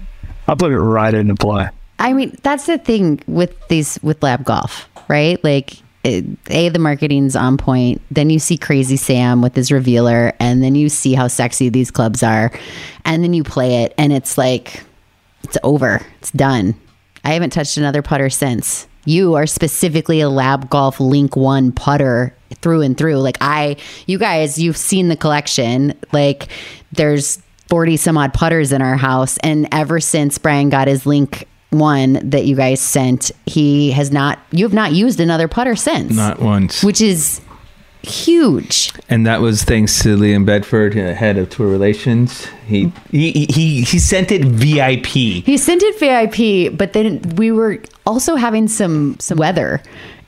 I 0.48 0.56
put 0.56 0.72
it 0.72 0.80
right 0.80 1.14
into 1.14 1.36
play. 1.36 1.70
I 2.00 2.14
mean, 2.14 2.38
that's 2.44 2.68
the 2.68 2.78
thing 2.78 3.22
with 3.28 3.56
these 3.70 4.00
with 4.04 4.22
lab 4.22 4.46
golf, 4.46 4.88
right? 5.08 5.44
Like, 5.44 5.74
it, 6.04 6.26
a 6.50 6.70
the 6.70 6.80
marketing's 6.80 7.36
on 7.36 7.58
point. 7.58 8.02
Then 8.12 8.30
you 8.30 8.40
see 8.40 8.58
Crazy 8.58 8.98
Sam 8.98 9.42
with 9.42 9.56
his 9.56 9.72
revealer, 9.72 10.34
and 10.40 10.62
then 10.62 10.76
you 10.76 10.90
see 10.90 11.16
how 11.16 11.28
sexy 11.28 11.70
these 11.70 11.90
clubs 11.90 12.22
are, 12.22 12.52
and 13.04 13.24
then 13.24 13.34
you 13.34 13.44
play 13.44 13.84
it, 13.84 13.96
and 13.98 14.14
it's 14.14 14.38
like 14.38 14.84
it's 15.44 15.58
over, 15.64 16.06
it's 16.20 16.32
done. 16.32 16.76
I 17.24 17.34
haven't 17.34 17.52
touched 17.52 17.78
another 17.78 18.02
putter 18.02 18.30
since. 18.30 18.88
You 19.06 19.36
are 19.36 19.48
specifically 19.48 20.20
a 20.20 20.30
Lab 20.30 20.70
Golf 20.70 21.00
Link 21.00 21.36
One 21.36 21.72
putter 21.72 22.36
through 22.62 22.82
and 22.82 22.98
through. 22.98 23.18
Like 23.18 23.38
I, 23.40 23.78
you 24.06 24.18
guys, 24.18 24.60
you've 24.60 24.78
seen 24.78 25.08
the 25.08 25.16
collection. 25.16 25.98
Like 26.12 26.50
there's 26.92 27.42
40 27.70 27.98
some 27.98 28.18
odd 28.18 28.34
putters 28.34 28.72
in 28.72 28.82
our 28.82 28.98
house. 28.98 29.38
And 29.40 29.68
ever 29.72 30.00
since 30.00 30.38
Bryan 30.38 30.70
got 30.70 30.88
his 30.88 31.06
Link 31.06 31.48
One 31.70 32.30
that 32.30 32.46
you 32.46 32.56
guys 32.56 32.80
sent, 32.80 33.32
he 33.46 33.92
has 33.92 34.12
not, 34.12 34.40
you 34.52 34.66
have 34.66 34.74
not 34.74 34.94
used 34.94 35.20
another 35.20 35.48
putter 35.48 35.76
since. 35.76 36.14
Not 36.14 36.40
once. 36.42 36.84
Which 36.84 37.02
is 37.02 37.42
huge. 38.08 38.94
And 39.10 39.26
that 39.26 39.42
was 39.42 39.64
thanks 39.64 40.02
to 40.04 40.18
Liam 40.18 40.46
Bedford, 40.46 40.98
uh, 40.98 41.14
head 41.14 41.38
of 41.38 41.50
tour 41.50 41.68
relations. 41.68 42.46
He 42.66 42.92
he 43.12 43.46
he 43.50 43.82
he 43.84 44.00
sent 44.00 44.32
it 44.32 44.44
VIP. 44.46 45.06
He 45.06 45.58
sent 45.58 45.84
it 45.84 46.00
VIP, 46.00 46.78
but 46.78 46.94
then 46.94 47.22
we 47.36 47.52
were 47.52 47.82
also 48.06 48.36
having 48.36 48.68
some 48.68 49.20
some 49.20 49.38
weather, 49.38 49.82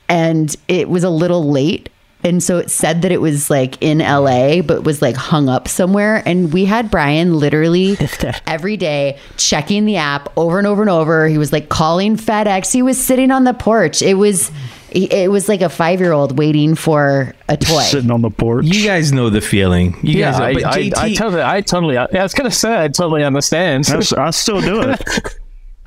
and 0.08 0.54
it 0.68 0.88
was 0.88 1.04
a 1.04 1.10
little 1.10 1.50
late. 1.50 1.88
And 2.22 2.42
so 2.42 2.58
it 2.58 2.70
said 2.70 3.00
that 3.02 3.12
it 3.12 3.20
was 3.20 3.48
like 3.48 3.82
in 3.82 3.98
LA, 3.98 4.60
but 4.60 4.84
was 4.84 5.00
like 5.00 5.16
hung 5.16 5.48
up 5.48 5.66
somewhere. 5.66 6.22
And 6.26 6.52
we 6.52 6.66
had 6.66 6.90
Brian 6.90 7.38
literally 7.38 7.96
every 8.46 8.76
day 8.76 9.18
checking 9.38 9.86
the 9.86 9.96
app 9.96 10.30
over 10.36 10.58
and 10.58 10.66
over 10.66 10.82
and 10.82 10.90
over. 10.90 11.26
He 11.28 11.38
was 11.38 11.50
like 11.50 11.70
calling 11.70 12.16
FedEx. 12.16 12.72
He 12.72 12.82
was 12.82 13.02
sitting 13.02 13.30
on 13.30 13.44
the 13.44 13.54
porch. 13.54 14.02
It 14.02 14.14
was 14.14 14.50
it 14.92 15.30
was 15.30 15.48
like 15.48 15.60
a 15.60 15.68
five 15.68 16.00
year 16.00 16.12
old 16.12 16.38
waiting 16.38 16.74
for 16.74 17.34
a 17.48 17.56
toy. 17.56 17.80
Sitting 17.80 18.10
on 18.10 18.22
the 18.22 18.30
porch. 18.30 18.64
You 18.66 18.84
guys 18.84 19.12
know 19.12 19.30
the 19.30 19.40
feeling. 19.40 19.96
You 20.02 20.18
yeah, 20.18 20.32
guys, 20.32 20.40
I, 20.40 20.52
but 20.54 20.64
I, 20.64 20.78
JT, 20.78 20.96
I 20.96 21.14
totally, 21.14 21.42
I 21.42 21.60
totally, 21.60 21.94
yeah, 21.94 22.06
I 22.12 22.22
was 22.22 22.34
gonna 22.34 22.50
say, 22.50 22.84
I 22.84 22.88
totally 22.88 23.24
understand. 23.24 23.84
That's- 23.84 24.12
I 24.12 24.30
still 24.30 24.60
do 24.60 24.82
it. 24.82 25.02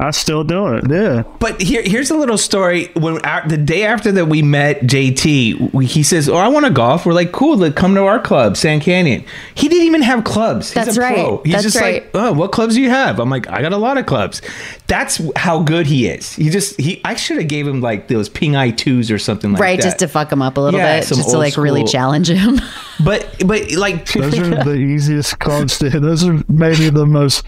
I 0.08 0.12
still 0.12 0.44
do 0.44 0.68
it. 0.76 0.90
Yeah. 0.90 1.24
But 1.40 1.62
here, 1.62 1.82
here's 1.84 2.12
a 2.12 2.16
little 2.16 2.38
story. 2.38 2.88
When 2.96 3.24
our, 3.26 3.48
the 3.48 3.58
day 3.58 3.84
after 3.86 4.12
that 4.12 4.26
we 4.26 4.42
met 4.42 4.82
JT, 4.82 5.74
we, 5.74 5.86
he 5.86 6.04
says, 6.04 6.30
"Oh, 6.30 6.36
I 6.36 6.48
want 6.48 6.66
to 6.66 6.72
golf." 6.72 7.06
We're 7.06 7.14
like, 7.14 7.32
"Cool, 7.32 7.58
like, 7.58 7.76
come 7.76 7.96
to 7.96 8.04
our 8.04 8.20
club, 8.20 8.58
Sand 8.58 8.82
Canyon." 8.82 9.24
He 9.56 9.68
didn't 9.68 9.86
even 9.88 10.02
have 10.02 10.24
clubs. 10.24 10.74
He's 10.74 10.86
That's 10.86 10.98
a 10.98 11.02
right. 11.02 11.16
Pro. 11.16 11.42
He's 11.44 11.54
That's 11.54 11.64
just 11.64 11.78
right. 11.78 12.04
like, 12.04 12.12
"Oh, 12.14 12.34
what 12.34 12.52
clubs 12.52 12.76
do 12.76 12.82
you 12.82 12.90
have?" 12.90 13.20
I'm 13.20 13.30
like, 13.30 13.48
"I 13.50 13.62
got 13.62 13.74
a 13.74 13.78
lot 13.78 13.98
of 13.98 14.06
clubs." 14.06 14.42
That's 14.88 15.22
how 15.36 15.64
good 15.64 15.86
he 15.88 16.08
is. 16.08 16.34
He 16.34 16.50
just 16.50 16.80
he. 16.80 17.02
I 17.06 17.16
should 17.16 17.38
have 17.38 17.48
gave 17.48 17.68
him 17.68 17.82
like 17.82 18.08
those 18.08 18.30
ping 18.30 18.56
eye 18.56 18.72
twos 18.72 19.10
or 19.10 19.18
something 19.18 19.54
like 19.54 19.62
right, 19.62 19.80
that. 19.80 19.84
just 19.84 20.00
to 20.00 20.08
fuck 20.08 20.32
him 20.32 20.42
up 20.42 20.58
a 20.58 20.62
little 20.62 20.80
Yeah, 20.80 21.00
bit, 21.00 21.08
just 21.08 21.22
to 21.22 21.26
old 21.28 21.38
like 21.38 21.58
really 21.58 21.84
challenge 21.84 22.30
him. 22.30 22.60
But 23.04 23.44
but 23.46 23.72
like 23.72 24.06
Those 24.14 24.38
are 24.38 24.64
the 24.64 24.76
easiest 24.76 25.40
clubs 25.40 25.80
to 25.80 25.90
hit. 25.90 26.02
Those 26.02 26.24
are 26.24 26.44
maybe 26.48 26.90
the 26.90 27.08
most 27.08 27.44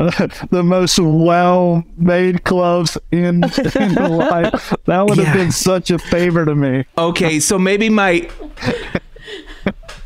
uh, 0.00 0.28
the 0.50 0.62
most 0.62 0.98
well 0.98 1.84
made 1.96 2.44
clubs 2.44 2.96
in, 3.12 3.44
in 3.76 3.94
the 3.94 4.08
life. 4.08 4.74
That 4.86 5.06
would 5.06 5.18
have 5.18 5.26
Yeah. 5.28 5.34
been 5.44 5.52
such 5.52 5.90
a 5.90 5.98
favor 5.98 6.44
to 6.44 6.54
me. 6.54 6.84
okay, 6.98 7.38
so 7.40 7.58
maybe 7.58 7.88
my. 7.88 8.28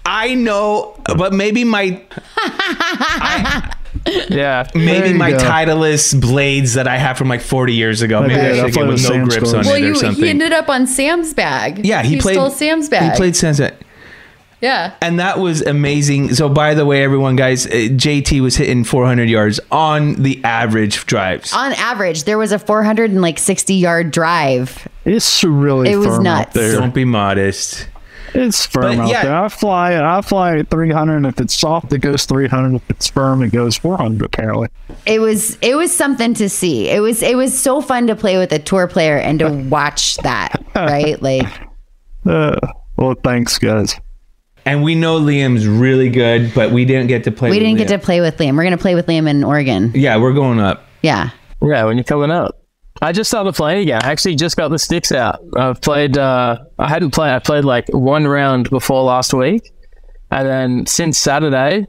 I 0.06 0.34
know, 0.34 1.00
but 1.16 1.32
maybe 1.32 1.64
my 1.64 2.02
yeah, 4.28 4.68
maybe 4.74 5.16
my 5.16 5.30
go. 5.30 5.38
Titleist 5.38 6.20
blades 6.20 6.74
that 6.74 6.86
I 6.86 6.98
have 6.98 7.16
from 7.16 7.28
like 7.28 7.40
40 7.40 7.72
years 7.72 8.02
ago. 8.02 8.20
Maybe 8.22 8.34
did. 8.34 8.58
I 8.60 8.64
I 8.64 8.66
should 8.66 8.74
get 8.74 8.80
with 8.86 8.94
with 8.94 9.02
no 9.04 9.08
Sam's 9.10 9.28
grips 9.36 9.54
on 9.54 9.62
clubs. 9.64 9.68
it 9.68 9.72
or 9.72 9.78
you, 9.78 9.94
something. 9.94 10.24
he 10.24 10.30
ended 10.30 10.52
up 10.52 10.68
on 10.68 10.86
Sam's 10.86 11.32
bag. 11.32 11.86
yeah, 11.86 12.02
he, 12.02 12.20
played 12.20 12.34
stole 12.34 12.50
Sam's 12.50 12.88
bag. 12.88 13.12
He 13.12 13.16
played 13.16 13.34
Sam's 13.36 13.60
bag. 13.60 13.74
Yeah. 14.64 14.94
And 15.02 15.18
that 15.20 15.38
was 15.38 15.60
amazing. 15.60 16.34
So, 16.34 16.48
by 16.48 16.72
the 16.74 16.86
way, 16.86 17.04
everyone, 17.04 17.36
guys, 17.36 17.66
uh, 17.66 17.70
JT 17.70 18.40
was 18.40 18.56
hitting 18.56 18.82
400 18.84 19.28
yards 19.28 19.60
on 19.70 20.14
the 20.22 20.42
average 20.42 21.04
drives. 21.06 21.52
On 21.52 21.72
average, 21.74 22.24
there 22.24 22.38
was 22.38 22.50
a 22.50 22.58
460 22.58 23.74
yard 23.74 24.10
drive. 24.10 24.88
It's 25.04 25.44
really 25.44 25.90
It 25.90 25.96
was 25.96 26.18
nuts. 26.18 26.48
out 26.48 26.52
there. 26.54 26.72
Don't 26.80 26.94
be 26.94 27.04
modest. 27.04 27.88
It's 28.32 28.66
firm 28.66 28.96
But 28.96 28.98
out 29.04 29.08
yeah. 29.10 29.22
there. 29.24 29.36
I 29.36 29.48
fly 29.48 30.16
I 30.18 30.20
fly 30.22 30.56
at 30.58 30.68
300. 30.70 31.24
If 31.26 31.40
it's 31.40 31.54
soft, 31.54 31.92
it 31.92 31.98
goes 32.00 32.24
300. 32.24 32.74
If 32.76 32.90
it's 32.90 33.06
firm, 33.08 33.42
it 33.42 33.52
goes 33.52 33.76
400. 33.76 34.24
Apparently. 34.24 34.68
It 35.06 35.20
was 35.20 35.56
it 35.60 35.76
was 35.76 35.94
something 35.94 36.34
to 36.34 36.48
see. 36.48 36.88
It 36.88 37.00
was 37.00 37.22
it 37.22 37.36
was 37.36 37.56
so 37.56 37.80
fun 37.80 38.06
to 38.08 38.16
play 38.16 38.36
with 38.38 38.50
a 38.52 38.58
tour 38.58 38.88
player 38.88 39.18
and 39.18 39.38
to 39.38 39.50
watch 39.70 40.16
that, 40.18 40.64
right? 40.74 41.20
Like 41.22 41.46
Uh, 42.26 42.56
well, 42.96 43.14
thanks, 43.22 43.58
guys. 43.58 43.94
And 44.66 44.82
we 44.82 44.94
know 44.94 45.20
Liam's 45.20 45.66
really 45.66 46.08
good, 46.08 46.54
but 46.54 46.70
we 46.70 46.84
didn't 46.84 47.08
get 47.08 47.24
to 47.24 47.30
play 47.30 47.50
with 47.50 47.56
Liam. 47.56 47.60
we 47.60 47.72
with 47.72 47.78
didn't 47.78 47.88
get 47.88 48.00
to 48.00 48.04
play 48.04 48.20
with 48.20 48.36
Liam. 48.38 48.56
We're 48.56 48.64
gonna 48.64 48.78
play 48.78 48.94
with 48.94 49.06
Liam 49.06 49.28
in 49.28 49.44
Oregon. 49.44 49.92
Yeah, 49.94 50.16
we're 50.16 50.32
going 50.32 50.58
up. 50.60 50.86
Yeah. 51.02 51.30
yeah. 51.62 51.84
When 51.84 51.96
you're 51.98 52.04
coming 52.04 52.30
up, 52.30 52.62
I 53.02 53.12
just 53.12 53.28
started 53.30 53.54
playing 53.54 53.82
again. 53.82 54.00
I 54.02 54.10
actually 54.10 54.36
just 54.36 54.56
got 54.56 54.68
the 54.68 54.78
sticks 54.78 55.12
out. 55.12 55.40
I've 55.56 55.80
played. 55.82 56.16
Uh, 56.16 56.58
I 56.78 56.88
hadn't 56.88 57.10
played. 57.10 57.32
I 57.32 57.40
played 57.40 57.64
like 57.64 57.88
one 57.90 58.26
round 58.26 58.70
before 58.70 59.02
last 59.02 59.34
week, 59.34 59.70
and 60.30 60.48
then 60.48 60.86
since 60.86 61.18
Saturday, 61.18 61.86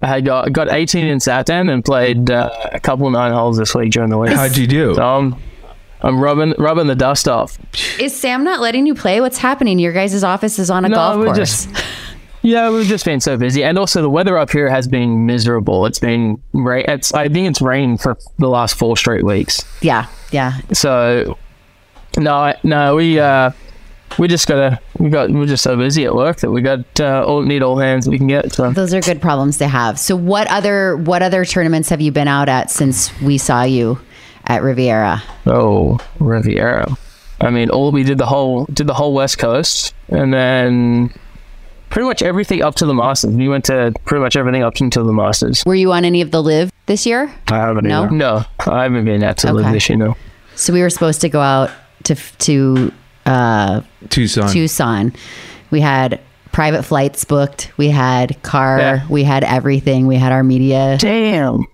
I 0.00 0.06
had 0.06 0.24
got 0.24 0.52
got 0.52 0.70
18 0.70 1.04
in 1.06 1.18
Saturn 1.18 1.68
and 1.68 1.84
played 1.84 2.30
uh, 2.30 2.50
a 2.72 2.78
couple 2.78 3.06
of 3.08 3.12
nine 3.14 3.32
holes 3.32 3.56
this 3.58 3.74
week 3.74 3.90
during 3.90 4.10
the 4.10 4.18
week. 4.18 4.30
How'd 4.32 4.56
you 4.56 4.68
do? 4.68 4.94
So 4.94 5.02
I'm, 5.02 5.34
I'm 6.02 6.20
rubbing 6.20 6.54
rubbing 6.56 6.86
the 6.86 6.94
dust 6.94 7.26
off. 7.26 7.58
Is 7.98 8.14
Sam 8.14 8.44
not 8.44 8.60
letting 8.60 8.86
you 8.86 8.94
play? 8.94 9.20
What's 9.20 9.38
happening? 9.38 9.80
Your 9.80 9.92
guys' 9.92 10.22
office 10.22 10.60
is 10.60 10.70
on 10.70 10.84
a 10.84 10.88
No, 10.88 10.94
golf 10.94 11.24
course. 11.24 11.36
just- 11.36 11.68
Yeah, 12.42 12.70
we've 12.70 12.86
just 12.86 13.04
been 13.04 13.20
so 13.20 13.36
busy, 13.36 13.62
and 13.62 13.78
also 13.78 14.02
the 14.02 14.10
weather 14.10 14.36
up 14.36 14.50
here 14.50 14.68
has 14.68 14.88
been 14.88 15.26
miserable. 15.26 15.86
It's 15.86 16.00
been 16.00 16.42
rain. 16.52 16.84
It's 16.88 17.14
I 17.14 17.28
think 17.28 17.48
it's 17.48 17.62
rained 17.62 18.00
for 18.00 18.18
the 18.38 18.48
last 18.48 18.74
four 18.74 18.96
straight 18.96 19.24
weeks. 19.24 19.64
yeah, 19.80 20.06
yeah. 20.32 20.58
So 20.72 21.38
no, 22.18 22.52
no, 22.64 22.96
we 22.96 23.20
uh, 23.20 23.52
we 24.18 24.26
just 24.28 24.48
gotta 24.48 24.80
we 24.98 25.08
got 25.08 25.30
we're 25.30 25.46
just 25.46 25.62
so 25.62 25.76
busy 25.76 26.04
at 26.04 26.14
work 26.14 26.38
that 26.38 26.50
we 26.50 26.62
got 26.62 27.00
uh, 27.00 27.24
all 27.24 27.42
need 27.42 27.62
all 27.62 27.78
hands 27.78 28.08
we 28.08 28.18
can 28.18 28.26
get. 28.26 28.52
So 28.52 28.72
Those 28.72 28.92
are 28.92 29.00
good 29.00 29.22
problems 29.22 29.58
to 29.58 29.68
have. 29.68 29.98
So, 30.00 30.16
what 30.16 30.48
other 30.48 30.96
what 30.96 31.22
other 31.22 31.44
tournaments 31.44 31.90
have 31.90 32.00
you 32.00 32.10
been 32.10 32.28
out 32.28 32.48
at 32.48 32.70
since 32.70 33.18
we 33.20 33.38
saw 33.38 33.62
you 33.62 34.00
at 34.46 34.62
Riviera? 34.62 35.22
oh 35.46 35.98
Riviera. 36.18 36.96
I 37.40 37.50
mean, 37.50 37.70
all 37.70 37.90
we 37.92 38.02
did 38.02 38.18
the 38.18 38.26
whole 38.26 38.64
did 38.66 38.86
the 38.88 38.94
whole 38.94 39.14
West 39.14 39.38
Coast, 39.38 39.94
and 40.08 40.34
then 40.34 41.12
pretty 41.92 42.06
much 42.08 42.22
everything 42.22 42.62
up 42.62 42.74
to 42.76 42.86
the 42.86 42.94
Masters. 42.94 43.34
We 43.34 43.48
went 43.48 43.66
to 43.66 43.92
pretty 44.06 44.22
much 44.22 44.34
everything 44.34 44.62
up 44.62 44.80
until 44.80 45.04
the 45.04 45.12
Masters. 45.12 45.62
Were 45.66 45.74
you 45.74 45.92
on 45.92 46.04
any 46.06 46.22
of 46.22 46.30
the 46.30 46.42
LIV 46.42 46.72
this 46.86 47.04
year? 47.06 47.32
I 47.48 47.56
haven't 47.56 47.84
No? 47.86 48.04
either. 48.04 48.10
No, 48.14 48.44
I 48.66 48.84
haven't 48.84 49.04
been 49.04 49.22
out 49.22 49.36
to 49.38 49.52
LIV 49.52 49.72
this 49.72 49.88
year. 49.88 49.98
No. 49.98 50.16
So 50.54 50.72
we 50.72 50.80
were 50.80 50.90
supposed 50.90 51.20
to 51.20 51.28
go 51.28 51.40
out 51.40 51.70
to 52.04 52.14
to 52.14 52.92
uh, 53.26 53.82
Tucson. 54.08 54.50
Tucson. 54.50 55.12
We 55.70 55.80
had 55.80 56.18
private 56.50 56.82
flights 56.82 57.24
booked. 57.24 57.70
We 57.76 57.88
had 57.88 58.42
car. 58.42 58.78
Yeah. 58.78 59.06
We 59.08 59.22
had 59.22 59.44
everything. 59.44 60.06
We 60.06 60.16
had 60.16 60.32
our 60.32 60.42
media. 60.42 60.96
Damn. 60.98 61.66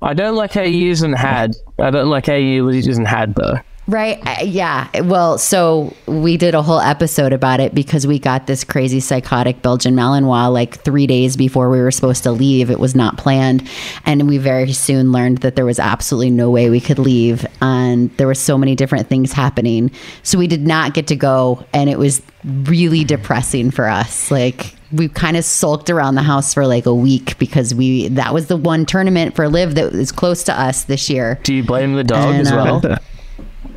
I 0.00 0.14
don't 0.14 0.36
like 0.36 0.52
how 0.52 0.62
you 0.62 0.78
using 0.78 1.12
had. 1.12 1.56
I 1.78 1.90
don't 1.90 2.08
like 2.08 2.26
how 2.26 2.34
you 2.34 2.70
using 2.70 3.04
had 3.04 3.34
though. 3.34 3.58
Right. 3.88 4.20
Uh, 4.26 4.42
yeah. 4.44 4.88
Well, 5.02 5.38
so 5.38 5.94
we 6.06 6.36
did 6.36 6.54
a 6.56 6.62
whole 6.62 6.80
episode 6.80 7.32
about 7.32 7.60
it 7.60 7.72
because 7.72 8.04
we 8.04 8.18
got 8.18 8.48
this 8.48 8.64
crazy 8.64 8.98
psychotic 8.98 9.62
Belgian 9.62 9.94
Malinois 9.94 10.52
like 10.52 10.80
three 10.82 11.06
days 11.06 11.36
before 11.36 11.70
we 11.70 11.78
were 11.78 11.92
supposed 11.92 12.24
to 12.24 12.32
leave. 12.32 12.68
It 12.68 12.80
was 12.80 12.96
not 12.96 13.16
planned. 13.16 13.68
And 14.04 14.28
we 14.28 14.38
very 14.38 14.72
soon 14.72 15.12
learned 15.12 15.38
that 15.38 15.54
there 15.54 15.64
was 15.64 15.78
absolutely 15.78 16.30
no 16.30 16.50
way 16.50 16.68
we 16.68 16.80
could 16.80 16.98
leave. 16.98 17.46
And 17.60 18.10
there 18.16 18.26
were 18.26 18.34
so 18.34 18.58
many 18.58 18.74
different 18.74 19.08
things 19.08 19.32
happening. 19.32 19.92
So 20.24 20.36
we 20.36 20.48
did 20.48 20.66
not 20.66 20.92
get 20.92 21.06
to 21.08 21.16
go. 21.16 21.64
And 21.72 21.88
it 21.88 21.98
was 21.98 22.22
really 22.44 23.04
depressing 23.04 23.70
for 23.70 23.86
us. 23.86 24.32
Like, 24.32 24.74
we 24.92 25.08
kind 25.08 25.36
of 25.36 25.44
sulked 25.44 25.90
around 25.90 26.14
the 26.14 26.22
house 26.22 26.54
for 26.54 26.66
like 26.66 26.86
a 26.86 26.94
week 26.94 27.38
because 27.38 27.74
we 27.74 28.06
that 28.08 28.32
was 28.32 28.46
the 28.46 28.56
one 28.56 28.86
tournament 28.86 29.34
for 29.34 29.48
LIV 29.48 29.74
that 29.74 29.92
was 29.92 30.12
close 30.12 30.44
to 30.44 30.60
us 30.60 30.84
this 30.84 31.10
year. 31.10 31.40
Do 31.42 31.52
you 31.52 31.64
blame 31.64 31.94
the 31.94 32.04
dog 32.04 32.34
And, 32.34 32.40
as 32.42 32.52
uh, 32.52 32.80
well? 32.82 32.98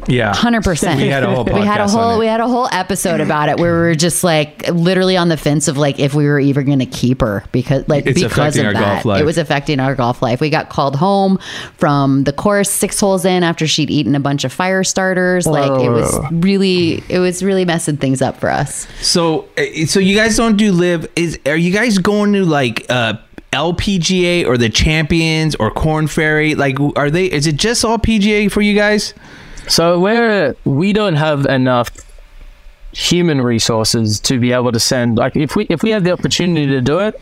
yeah. 0.09 0.35
Hundred 0.35 0.63
percent. 0.63 0.99
We 0.99 1.07
had 1.07 1.23
a 1.23 1.33
whole 1.33 1.43
we 1.53 1.61
had 1.61 1.79
a 1.79 1.87
whole 1.87 2.19
we 2.19 2.25
had 2.25 2.39
a 2.39 2.47
whole 2.47 2.67
episode 2.71 3.21
about 3.21 3.49
it 3.49 3.57
where 3.59 3.73
we 3.73 3.79
were 3.79 3.95
just 3.95 4.23
like 4.23 4.67
literally 4.69 5.15
on 5.15 5.29
the 5.29 5.37
fence 5.37 5.67
of 5.67 5.77
like 5.77 5.99
if 5.99 6.13
we 6.13 6.25
were 6.25 6.39
even 6.39 6.65
going 6.65 6.79
to 6.79 6.85
keep 6.85 7.21
her 7.21 7.43
because 7.51 7.87
like 7.87 8.05
It's 8.05 8.21
because 8.21 8.57
of 8.57 8.65
our 8.65 8.73
that 8.73 8.79
golf 8.81 9.05
life. 9.05 9.21
it 9.21 9.25
was 9.25 9.37
affecting 9.37 9.79
our 9.79 9.95
golf 9.95 10.21
life. 10.21 10.41
We 10.41 10.49
got 10.49 10.69
called 10.69 10.95
home 10.95 11.37
from 11.77 12.23
the 12.23 12.33
course 12.33 12.69
six 12.69 12.99
holes 12.99 13.23
in 13.25 13.43
after 13.43 13.67
she'd 13.67 13.89
eaten 13.89 14.15
a 14.15 14.19
bunch 14.19 14.43
of 14.43 14.51
fire 14.51 14.83
starters. 14.83 15.45
Like 15.47 15.81
it 15.81 15.89
was 15.89 16.19
really 16.31 17.03
it 17.09 17.19
was 17.19 17.43
really 17.43 17.65
messing 17.65 17.97
things 17.97 18.21
up 18.21 18.37
for 18.37 18.49
us. 18.49 18.87
So, 19.01 19.47
uh, 19.57 19.85
so 19.85 19.99
you 19.99 20.15
guys 20.15 20.35
don't 20.35 20.57
do 20.57 20.71
LIV? 20.71 21.07
Is 21.15 21.39
are 21.45 21.55
you 21.57 21.71
guys 21.71 21.97
going 21.97 22.33
to 22.33 22.45
like 22.45 22.85
uh, 22.89 23.13
LPGA 23.53 24.45
or 24.45 24.57
the 24.57 24.69
Champions 24.69 25.55
or 25.55 25.71
Korn 25.71 26.07
Ferry? 26.07 26.55
Like, 26.55 26.77
are 26.95 27.09
they? 27.09 27.25
Is 27.25 27.47
it 27.47 27.55
just 27.55 27.83
all 27.85 27.97
PGA 27.97 28.51
for 28.51 28.61
you 28.61 28.73
guys? 28.75 29.13
So 29.69 29.99
we're 29.99 30.55
we 30.65 30.93
don't 30.93 31.15
have 31.15 31.45
enough 31.45 31.91
human 32.91 33.39
resources 33.41 34.19
to 34.21 34.39
be 34.39 34.51
able 34.51 34.71
to 34.71 34.79
send 34.79 35.17
like 35.17 35.35
if 35.35 35.55
we 35.55 35.67
if 35.69 35.83
we 35.83 35.91
had 35.91 36.03
the 36.03 36.11
opportunity 36.11 36.65
to 36.67 36.81
do 36.81 36.99
it, 36.99 37.21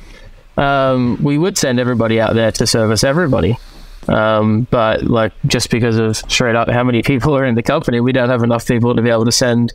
um, 0.58 1.21
we 1.21 1.38
would 1.38 1.58
send 1.58 1.80
everybody 1.80 2.19
out 2.21 2.34
there 2.36 2.52
to 2.54 2.65
service 2.65 3.04
everybody. 3.04 3.58
Um, 4.08 4.65
but 4.71 5.04
like 5.04 5.34
just 5.45 5.69
because 5.69 5.98
of 5.98 6.15
straight 6.15 6.56
up 6.56 6.69
how 6.69 6.84
many 6.86 7.04
people 7.04 7.36
are 7.36 7.43
in 7.45 7.56
the 7.56 7.63
company, 7.63 8.00
we 8.00 8.13
don't 8.13 8.30
have 8.30 8.43
enough 8.43 8.65
people 8.65 8.95
to 8.95 9.02
be 9.02 9.10
able 9.10 9.26
to 9.26 9.32
send 9.34 9.74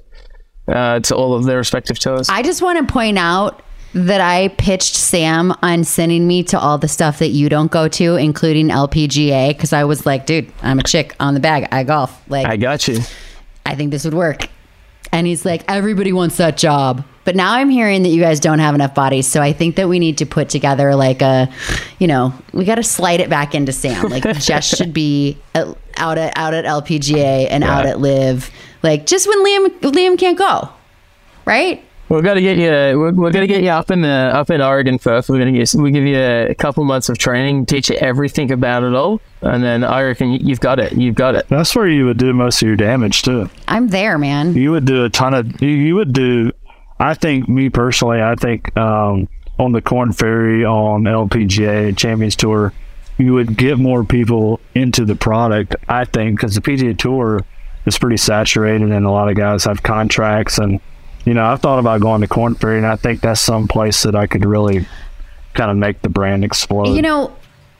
uh, 0.66 1.01
to 1.01 1.14
all 1.14 1.35
of 1.35 1.44
their 1.44 1.59
respective 1.59 1.99
tours. 1.99 2.31
I 2.31 2.42
just 2.42 2.62
want 2.62 2.79
to 2.79 2.90
point 2.90 3.18
out 3.18 3.62
that 3.94 4.20
I 4.20 4.48
pitched 4.48 4.94
Sam 4.94 5.55
on 5.62 5.85
sending 5.85 6.26
me 6.26 6.42
to 6.44 6.59
all 6.59 6.78
the 6.78 6.88
stuff 6.88 7.18
that 7.18 7.28
you 7.28 7.48
don't 7.48 7.70
go 7.70 7.88
to, 7.88 8.16
including 8.16 8.68
LPGA, 8.68 9.50
because 9.50 9.72
I 9.72 9.85
was 9.85 10.07
like, 10.07 10.26
dude, 10.26 10.50
I'm 10.62 10.78
a 10.78 10.83
chick 10.83 11.14
on 11.20 11.35
the 11.35 11.40
bag. 11.40 11.68
I 11.72 11.85
golf. 11.85 12.22
Like, 12.28 12.46
I 12.46 12.57
got 12.57 12.88
you. 12.88 13.00
I 13.66 13.74
think 13.74 13.90
this 13.90 14.05
would 14.05 14.14
work. 14.14 14.48
And 15.12 15.26
he's 15.26 15.44
like, 15.44 15.62
everybody 15.68 16.12
wants 16.12 16.38
that 16.38 16.57
job. 16.57 17.05
But 17.24 17.37
now 17.37 17.52
I'm 17.52 17.68
hearing 17.68 18.02
that 18.02 18.09
you 18.09 18.20
guys 18.20 18.40
don't 18.40 18.59
have 18.59 18.74
enough 18.74 18.94
bodies. 18.94 19.28
So 19.28 19.40
I 19.42 19.52
think 19.52 19.76
that 19.76 19.88
we 19.88 19.98
need 19.98 20.18
to 20.18 20.26
put 20.26 20.48
together 20.48 20.96
like 20.96 21.22
a, 21.22 21.52
you 21.98 22.07
know, 22.07 22.33
we 22.52 22.64
got 22.64 22.76
to 22.76 22.83
slide 22.83 23.20
it 23.20 23.28
back 23.31 23.55
into 23.55 23.72
Sam. 23.72 23.92
Like 24.11 24.24
Jess 24.40 24.76
should 24.76 24.92
be 24.92 25.38
uh, 25.55 25.74
out 25.96 26.18
at 26.18 26.37
out 26.37 26.55
at 26.55 26.64
LPGA 26.64 27.46
and 27.48 27.62
out 27.62 27.87
at 27.87 28.00
LIV. 28.00 28.50
Like 28.83 29.07
just 29.07 29.28
when 29.28 29.44
Liam 29.44 29.68
Liam 29.81 30.18
can't 30.18 30.37
go, 30.37 30.68
right? 31.44 31.85
We're 32.09 32.21
gonna 32.21 32.43
get 32.43 32.59
you. 32.59 32.69
We're, 32.99 33.12
we're 33.12 33.31
gonna 33.31 33.47
get 33.47 33.62
you 33.62 33.71
up 33.71 33.91
in 33.91 34.03
the 34.03 34.09
up 34.09 34.51
in 34.51 34.61
Oregon 34.61 34.99
first. 34.99 35.31
We're 35.31 35.38
gonna 35.38 35.53
get. 35.53 35.73
We 35.75 35.91
give 35.91 36.05
you 36.05 36.19
a 36.19 36.55
couple 36.55 36.85
months 36.85 37.09
of 37.09 37.17
training, 37.17 37.65
teach 37.67 37.88
you 37.88 37.97
everything 37.97 38.53
about 38.53 38.83
it 38.83 38.95
all, 38.95 39.21
and 39.41 39.62
then 39.65 39.83
I 39.83 40.03
reckon 40.03 40.33
you- 40.33 40.41
you've 40.43 40.61
got 40.61 40.79
it. 40.79 40.93
You've 40.93 41.15
got 41.15 41.35
it. 41.37 41.47
That's 41.49 41.75
where 41.75 41.88
you 41.88 42.05
would 42.07 42.19
do 42.19 42.35
most 42.35 42.61
of 42.61 42.67
your 42.69 42.77
damage 42.77 43.23
too. 43.23 43.49
I'm 43.67 43.88
there, 43.88 44.19
man. 44.19 44.55
You 44.55 44.73
would 44.73 44.85
do 44.85 45.05
a 45.05 45.09
ton 45.11 45.33
of. 45.33 45.62
You, 45.62 45.69
you 45.71 45.95
would 45.95 46.12
do. 46.12 46.53
I 47.01 47.15
think 47.15 47.49
me 47.49 47.71
personally. 47.71 48.21
I 48.21 48.35
think 48.35 48.77
um, 48.77 49.27
on 49.59 49.73
the 49.73 49.81
Korn 49.81 50.12
Ferry 50.12 50.67
on 50.67 51.05
LPGA 51.05 51.97
Champions 51.97 52.37
Tour, 52.37 52.75
you 53.17 53.33
would 53.33 53.57
get 53.57 53.79
more 53.79 54.05
people 54.05 54.61
into 54.75 55.07
the 55.07 55.15
product. 55.17 55.77
I 55.88 56.05
think 56.05 56.37
because 56.37 56.55
the 56.57 56.61
PGA 56.61 56.97
Tour 56.99 57.41
is 57.87 57.97
pretty 57.97 58.19
saturated, 58.19 58.91
and 58.93 59.07
a 59.07 59.11
lot 59.11 59.31
of 59.31 59.35
guys 59.37 59.65
have 59.65 59.83
contracts. 59.83 60.59
And 60.59 60.79
you 61.24 61.35
know, 61.35 61.44
I've 61.44 61.61
thought 61.61 61.78
about 61.78 62.00
going 62.00 62.20
to 62.20 62.26
Korn 62.28 62.54
Ferry, 62.54 62.78
and 62.78 62.87
I 62.87 62.96
think 62.96 63.20
that's 63.20 63.40
some 63.40 63.68
place 63.68 64.02
that 64.02 64.14
I 64.14 64.26
could 64.26 64.44
really 64.44 64.87
kind 65.54 65.70
of 65.70 65.76
make 65.76 66.02
the 66.02 66.08
brand 66.08 66.44
explode. 66.44 66.94
You 66.94 67.02
know, 67.02 67.35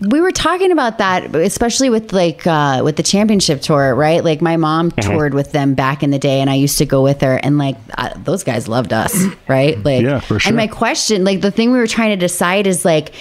we 0.09 0.21
were 0.21 0.33
talking 0.33 0.73
about 0.73 0.99
that, 0.99 1.35
especially 1.35 1.89
with 1.91 2.13
like 2.13 2.47
uh, 2.47 2.83
with 2.85 2.97
the 2.97 3.03
championship 3.03 3.61
tour, 3.61 3.95
right? 3.95 4.23
Like 4.25 4.41
my 4.43 4.57
mom 4.57 4.91
Mm-hmm. 4.91 5.11
toured 5.11 5.35
with 5.35 5.53
them 5.53 5.75
back 5.75 6.03
in 6.03 6.11
the 6.11 6.19
day, 6.19 6.41
and 6.41 6.51
I 6.51 6.55
used 6.55 6.79
to 6.79 6.87
go 6.87 7.03
with 7.03 7.21
her, 7.21 7.37
and 7.37 7.59
like 7.59 7.77
uh, 7.99 8.11
those 8.17 8.45
guys 8.45 8.69
loved 8.69 8.93
us, 8.93 9.17
right? 9.49 9.83
Like, 9.85 10.03
Yeah, 10.03 10.21
for 10.21 10.39
sure. 10.39 10.49
And 10.49 10.57
my 10.57 10.67
question, 10.67 11.25
like 11.25 11.41
the 11.41 11.51
thing 11.51 11.73
we 11.73 11.79
were 11.79 11.87
trying 11.87 12.11
to 12.11 12.17
decide 12.17 12.67
is 12.67 12.85
like. 12.85 13.13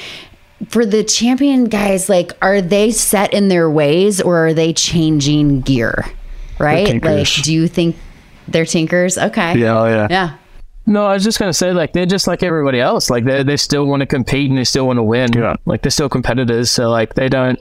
For 0.69 0.85
the 0.85 1.03
champion 1.03 1.63
guys, 1.65 2.07
like, 2.07 2.33
are 2.39 2.61
they 2.61 2.91
set 2.91 3.33
in 3.33 3.47
their 3.47 3.67
ways 3.67 4.21
or 4.21 4.45
are 4.45 4.53
they 4.53 4.73
changing 4.73 5.61
gear? 5.61 6.05
Right? 6.59 7.01
Like, 7.03 7.27
do 7.43 7.51
you 7.51 7.67
think 7.67 7.95
they're 8.47 8.65
tinkers? 8.65 9.17
Okay. 9.17 9.57
yeah, 9.57 9.79
oh, 9.79 9.85
yeah. 9.85 10.07
Yeah. 10.09 10.37
No, 10.85 11.05
I 11.05 11.13
was 11.13 11.23
just 11.23 11.39
gonna 11.39 11.53
say 11.53 11.73
like 11.73 11.93
they're 11.93 12.05
just 12.05 12.27
like 12.27 12.43
everybody 12.43 12.79
else. 12.79 13.09
Like 13.09 13.23
they 13.23 13.43
they 13.43 13.57
still 13.57 13.85
want 13.85 14.01
to 14.01 14.05
compete 14.05 14.49
and 14.49 14.57
they 14.57 14.63
still 14.63 14.87
want 14.87 14.97
to 14.97 15.03
win. 15.03 15.31
Yeah. 15.33 15.55
Like 15.65 15.83
they're 15.83 15.91
still 15.91 16.09
competitors. 16.09 16.71
So 16.71 16.89
like 16.89 17.13
they 17.13 17.29
don't. 17.29 17.59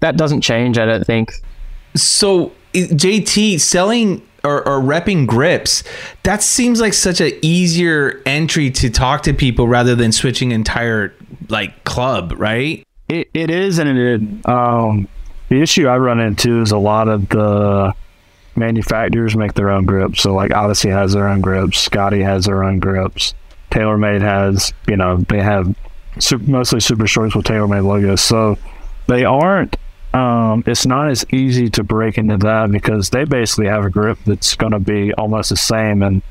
That 0.00 0.16
doesn't 0.16 0.40
change. 0.40 0.78
I 0.78 0.86
don't 0.86 1.06
think. 1.06 1.32
So 1.94 2.52
JT 2.72 3.60
selling 3.60 4.22
or, 4.44 4.66
or 4.68 4.80
repping 4.80 5.26
grips, 5.26 5.82
that 6.22 6.42
seems 6.42 6.80
like 6.80 6.92
such 6.92 7.20
an 7.20 7.32
easier 7.42 8.22
entry 8.26 8.70
to 8.70 8.90
talk 8.90 9.22
to 9.22 9.32
people 9.32 9.66
rather 9.66 9.94
than 9.94 10.12
switching 10.12 10.52
entire 10.52 11.14
like 11.48 11.84
club, 11.84 12.34
right? 12.36 12.84
It, 13.08 13.28
it 13.34 13.50
is 13.50 13.78
and 13.78 13.88
it 13.88 13.96
is. 13.96 14.46
Um, 14.46 15.08
the 15.48 15.60
issue 15.60 15.86
I 15.88 15.98
run 15.98 16.20
into 16.20 16.60
is 16.60 16.70
a 16.70 16.78
lot 16.78 17.08
of 17.08 17.28
the 17.28 17.94
manufacturers 18.56 19.36
make 19.36 19.54
their 19.54 19.70
own 19.70 19.84
grips. 19.84 20.22
So 20.22 20.34
like 20.34 20.52
Odyssey 20.52 20.90
has 20.90 21.12
their 21.12 21.28
own 21.28 21.40
grips, 21.40 21.80
Scotty 21.80 22.22
has 22.22 22.44
their 22.44 22.64
own 22.64 22.78
grips, 22.78 23.34
TaylorMade 23.70 24.20
has, 24.20 24.72
you 24.86 24.96
know, 24.96 25.18
they 25.28 25.42
have 25.42 25.74
super, 26.18 26.44
mostly 26.44 26.80
SuperStrokes 26.80 27.34
with 27.34 27.46
TaylorMade 27.46 27.84
logos. 27.84 28.20
So 28.20 28.58
they 29.06 29.24
aren't. 29.24 29.76
Um, 30.12 30.62
it's 30.66 30.86
not 30.86 31.10
as 31.10 31.26
easy 31.32 31.68
to 31.70 31.82
break 31.82 32.18
into 32.18 32.36
that 32.38 32.70
because 32.70 33.10
they 33.10 33.24
basically 33.24 33.66
have 33.66 33.84
a 33.84 33.90
grip 33.90 34.18
that's 34.24 34.54
going 34.54 34.72
to 34.72 34.78
be 34.78 35.12
almost 35.14 35.50
the 35.50 35.56
same, 35.56 36.02
and 36.02 36.22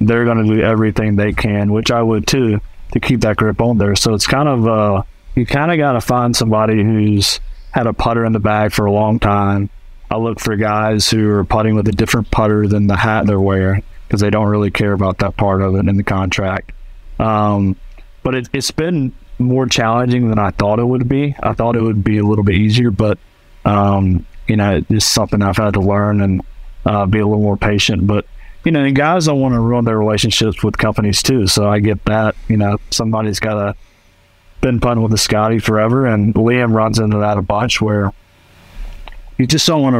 they're 0.00 0.24
going 0.24 0.46
to 0.46 0.54
do 0.54 0.62
everything 0.62 1.16
they 1.16 1.34
can, 1.34 1.70
which 1.70 1.90
I 1.90 2.00
would 2.00 2.26
too, 2.26 2.60
to 2.92 3.00
keep 3.00 3.20
that 3.20 3.36
grip 3.36 3.60
on 3.60 3.76
there. 3.76 3.94
So 3.94 4.14
it's 4.14 4.26
kind 4.26 4.48
of 4.48 4.66
uh, 4.66 5.02
you 5.34 5.44
kind 5.44 5.70
of 5.70 5.76
got 5.76 5.92
to 5.92 6.00
find 6.00 6.34
somebody 6.34 6.82
who's 6.82 7.40
had 7.72 7.86
a 7.86 7.92
putter 7.92 8.24
in 8.24 8.32
the 8.32 8.40
bag 8.40 8.72
for 8.72 8.86
a 8.86 8.92
long 8.92 9.18
time. 9.18 9.68
I 10.10 10.16
look 10.16 10.40
for 10.40 10.56
guys 10.56 11.10
who 11.10 11.30
are 11.30 11.44
putting 11.44 11.74
with 11.74 11.88
a 11.88 11.92
different 11.92 12.30
putter 12.30 12.66
than 12.66 12.86
the 12.86 12.96
hat 12.96 13.26
they're 13.26 13.40
wearing 13.40 13.82
because 14.06 14.20
they 14.20 14.30
don't 14.30 14.48
really 14.48 14.70
care 14.70 14.92
about 14.92 15.18
that 15.18 15.36
part 15.36 15.62
of 15.62 15.74
it 15.74 15.88
in 15.88 15.96
the 15.96 16.04
contract. 16.04 16.72
Um, 17.18 17.76
but 18.22 18.34
it, 18.34 18.48
it's 18.52 18.70
been 18.70 19.12
more 19.38 19.66
challenging 19.66 20.28
than 20.28 20.38
I 20.38 20.50
thought 20.50 20.78
it 20.78 20.84
would 20.84 21.08
be. 21.08 21.34
I 21.42 21.52
thought 21.52 21.76
it 21.76 21.82
would 21.82 22.04
be 22.04 22.18
a 22.18 22.24
little 22.24 22.44
bit 22.44 22.56
easier, 22.56 22.90
but 22.90 23.18
um, 23.64 24.26
you 24.46 24.56
know, 24.56 24.82
it's 24.88 25.04
something 25.04 25.42
I've 25.42 25.56
had 25.56 25.74
to 25.74 25.80
learn 25.80 26.20
and 26.20 26.42
uh, 26.84 27.06
be 27.06 27.18
a 27.18 27.26
little 27.26 27.42
more 27.42 27.56
patient. 27.56 28.06
But 28.06 28.26
you 28.64 28.72
know, 28.72 28.90
guys 28.92 29.26
don't 29.26 29.40
want 29.40 29.54
to 29.54 29.60
ruin 29.60 29.84
their 29.84 29.98
relationships 29.98 30.62
with 30.62 30.78
companies 30.78 31.22
too. 31.22 31.46
So 31.46 31.68
I 31.68 31.80
get 31.80 32.04
that. 32.04 32.36
You 32.48 32.56
know, 32.56 32.78
somebody's 32.90 33.40
got 33.40 33.54
to 33.54 33.74
been 34.60 34.80
punting 34.80 35.02
with 35.02 35.12
the 35.12 35.18
Scotty 35.18 35.58
forever, 35.58 36.06
and 36.06 36.34
Liam 36.34 36.74
runs 36.74 36.98
into 36.98 37.18
that 37.18 37.38
a 37.38 37.42
bunch 37.42 37.80
where 37.80 38.12
you 39.38 39.46
just 39.46 39.66
don't 39.66 39.82
want 39.82 39.94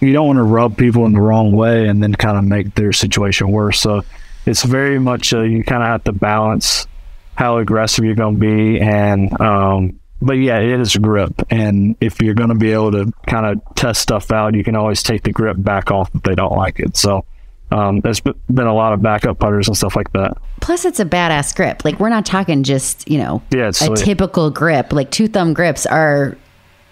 to 0.00 0.06
you 0.06 0.12
don't 0.12 0.26
want 0.26 0.38
to 0.38 0.42
rub 0.42 0.76
people 0.76 1.04
in 1.06 1.12
the 1.12 1.20
wrong 1.20 1.52
way 1.52 1.86
and 1.86 2.02
then 2.02 2.14
kind 2.14 2.38
of 2.38 2.44
make 2.44 2.74
their 2.74 2.92
situation 2.92 3.50
worse. 3.50 3.80
So 3.80 4.02
it's 4.46 4.62
very 4.62 4.98
much 4.98 5.34
uh, 5.34 5.42
you 5.42 5.62
kind 5.62 5.82
of 5.82 5.88
have 5.88 6.04
to 6.04 6.12
balance 6.12 6.86
how 7.34 7.58
aggressive 7.58 8.04
you're 8.04 8.14
going 8.14 8.36
to 8.36 8.40
be 8.40 8.80
and 8.80 9.38
um, 9.40 9.98
but 10.22 10.34
yeah, 10.34 10.58
it 10.58 10.78
is 10.80 10.94
a 10.96 10.98
grip, 10.98 11.32
and 11.48 11.96
if 12.02 12.20
you're 12.20 12.34
going 12.34 12.50
to 12.50 12.54
be 12.54 12.72
able 12.72 12.92
to 12.92 13.10
kind 13.26 13.46
of 13.46 13.74
test 13.74 14.02
stuff 14.02 14.30
out, 14.30 14.54
you 14.54 14.62
can 14.62 14.76
always 14.76 15.02
take 15.02 15.22
the 15.22 15.32
grip 15.32 15.56
back 15.58 15.90
off 15.90 16.10
if 16.14 16.22
they 16.22 16.34
don't 16.34 16.52
like 16.56 16.78
it. 16.80 16.96
So. 16.96 17.24
Um, 17.72 18.00
there's 18.00 18.18
been 18.18 18.66
a 18.66 18.74
lot 18.74 18.92
of 18.94 19.00
backup 19.00 19.38
putters 19.38 19.68
and 19.68 19.76
stuff 19.76 19.94
like 19.94 20.12
that. 20.14 20.36
Plus, 20.60 20.84
it's 20.84 20.98
a 20.98 21.04
badass 21.04 21.54
grip. 21.54 21.84
Like 21.84 22.00
we're 22.00 22.08
not 22.08 22.26
talking 22.26 22.64
just 22.64 23.08
you 23.08 23.16
know 23.16 23.40
Yeah, 23.52 23.68
a 23.68 23.72
sweet. 23.72 23.96
typical 23.98 24.50
grip. 24.50 24.92
Like 24.92 25.12
two 25.12 25.28
thumb 25.28 25.54
grips 25.54 25.86
are 25.86 26.36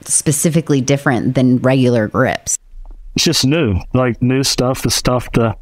specifically 0.04 0.80
different 0.80 1.34
than 1.34 1.58
regular 1.58 2.08
grips. 2.08 2.56
It's 3.16 3.24
just 3.24 3.44
new, 3.44 3.80
like 3.94 4.20
new 4.22 4.44
stuff 4.44 4.86
is 4.86 5.00
tough 5.02 5.30
to 5.32 5.56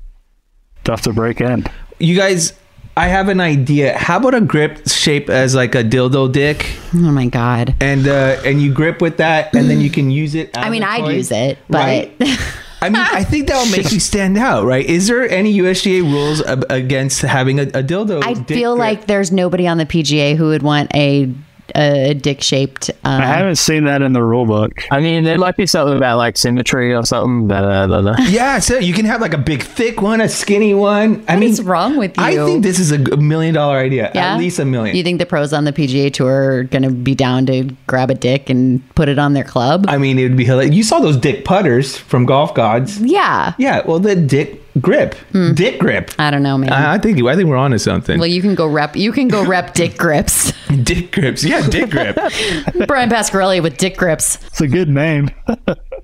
stuff 0.81 1.03
to 1.03 1.13
break 1.13 1.41
in. 1.41 1.65
You 1.99 2.17
guys, 2.17 2.53
I 2.97 3.09
have 3.09 3.29
an 3.29 3.41
idea. 3.41 3.97
How 3.97 4.19
about 4.19 4.35
a 4.35 4.41
grip 4.41 4.89
shape 4.89 5.31
as 5.31 5.55
like 5.55 5.75
a 5.75 5.83
dildo 5.83 6.31
dick, 6.33 6.67
Oh 6.95 6.99
my 6.99 7.27
god! 7.27 7.75
and 7.81 8.07
uh, 8.07 8.41
and 8.45 8.61
you 8.61 8.73
grip 8.73 9.01
with 9.01 9.17
that, 9.19 9.55
and 9.55 9.71
then 9.71 9.81
you 9.81 9.91
can 9.91 10.11
use 10.11 10.35
it. 10.35 10.57
I 10.57 10.71
mean, 10.71 10.83
I'd 10.83 11.01
toy, 11.01 11.15
use 11.15 11.31
it, 11.31 11.59
but 11.69 11.79
right? 11.79 12.15
I 12.83 12.91
mean, 12.91 13.01
I 13.01 13.25
think 13.25 13.49
that 13.49 13.57
will 13.57 13.73
make 13.73 13.91
you 13.91 13.99
stand 14.01 14.37
out, 14.37 14.65
right? 14.67 14.85
Is 14.85 15.09
there 15.09 15.27
any 15.29 15.59
USGA 15.59 16.03
rules 16.03 16.43
ab- 16.43 16.67
against 16.69 17.23
having 17.23 17.59
a, 17.59 17.63
a 17.63 17.83
dildo? 17.83 18.23
I 18.23 18.35
feel 18.45 18.75
grip? 18.75 18.81
like 18.81 19.07
there's 19.07 19.33
nobody 19.33 19.67
on 19.67 19.79
the 19.79 19.87
PGA 19.87 20.37
who 20.37 20.49
would 20.49 20.63
want 20.63 20.95
a 20.95 21.33
a 21.75 22.15
dick 22.15 22.43
shaped. 22.43 22.91
Um, 23.05 23.21
I 23.21 23.27
haven't 23.27 23.57
seen 23.57 23.85
that 23.85 24.03
in 24.03 24.13
the 24.13 24.23
rule 24.23 24.47
book. 24.47 24.73
I 24.91 25.01
mean, 25.01 25.25
there 25.25 25.39
might 25.39 25.57
be 25.57 25.67
something 25.67 25.97
about 25.97 26.17
like 26.19 26.37
symmetry 26.37 26.95
or 26.95 27.05
something, 27.05 27.49
but 27.49 27.65
uh, 27.65 27.85
I 27.85 27.87
don't. 27.87 28.21
Yeah, 28.31 28.59
so 28.59 28.79
you 28.79 28.93
can 28.93 29.05
have 29.07 29.21
like 29.21 29.35
a 29.35 29.39
big 29.39 29.63
thick 29.63 30.03
one, 30.03 30.21
a 30.21 30.29
skinny 30.29 30.75
one. 30.75 31.25
I 31.29 31.35
What 31.35 31.41
mean, 31.41 31.51
what's 31.51 31.63
wrong 31.63 31.97
with 31.97 32.17
you? 32.17 32.23
I 32.23 32.35
think 32.37 32.63
this 32.63 32.79
is 32.79 32.93
a 32.93 32.99
million 33.17 33.55
dollar 33.55 33.77
idea. 33.79 34.11
yeah, 34.15 34.35
At 34.35 34.39
least 34.39 34.59
a 34.59 34.65
million. 34.65 34.95
You 34.97 35.03
think 35.03 35.19
the 35.19 35.27
pros 35.27 35.53
on 35.53 35.65
the 35.65 35.73
PGA 35.73 36.13
Tour 36.13 36.53
are 36.59 36.63
going 36.65 36.83
to 36.83 36.91
be 36.91 37.15
down 37.15 37.47
to 37.47 37.65
grab 37.87 38.11
a 38.11 38.15
dick 38.15 38.49
and 38.51 38.83
put 38.95 39.09
it 39.09 39.19
on 39.19 39.33
their 39.33 39.45
club? 39.45 39.87
I 39.89 39.99
mean, 39.99 40.19
it 40.19 40.25
would 40.25 40.37
be 40.37 40.45
hilarious. 40.45 40.75
You 40.75 40.83
saw 40.83 40.99
those 41.01 41.17
dick 41.17 41.45
putters 41.45 41.97
from 41.97 42.27
Golf 42.27 42.55
Gods. 42.55 43.01
yeah, 43.01 43.55
Yeah, 43.59 43.83
well, 43.87 43.99
the 43.99 44.15
dick 44.17 44.66
grip, 44.81 45.15
hmm. 45.33 45.53
dick 45.53 45.79
grip. 45.79 46.11
I 46.19 46.31
don't 46.31 46.43
know, 46.43 46.59
man. 46.59 46.73
I, 46.73 46.95
I 46.95 46.99
think 46.99 47.23
I 47.23 47.37
think 47.37 47.49
we're 47.49 47.57
onto 47.57 47.79
something. 47.79 48.19
well, 48.19 48.27
you 48.27 48.43
can 48.43 48.55
go 48.55 48.67
rep. 48.67 48.97
You 48.97 49.13
can 49.13 49.29
go 49.29 49.45
rep 49.45 49.75
dick 49.75 49.97
grips. 49.97 50.53
dick 50.83 51.13
grips, 51.13 51.45
yeah, 51.45 51.67
dick 51.69 51.91
grip. 51.91 52.17
Bryan 52.87 53.11
Pascarelli 53.11 53.63
with 53.63 53.77
dick 53.77 53.97
grips. 53.97 54.45
It's 54.47 54.61
a 54.61 54.69
good 54.69 54.89
name. 54.89 55.31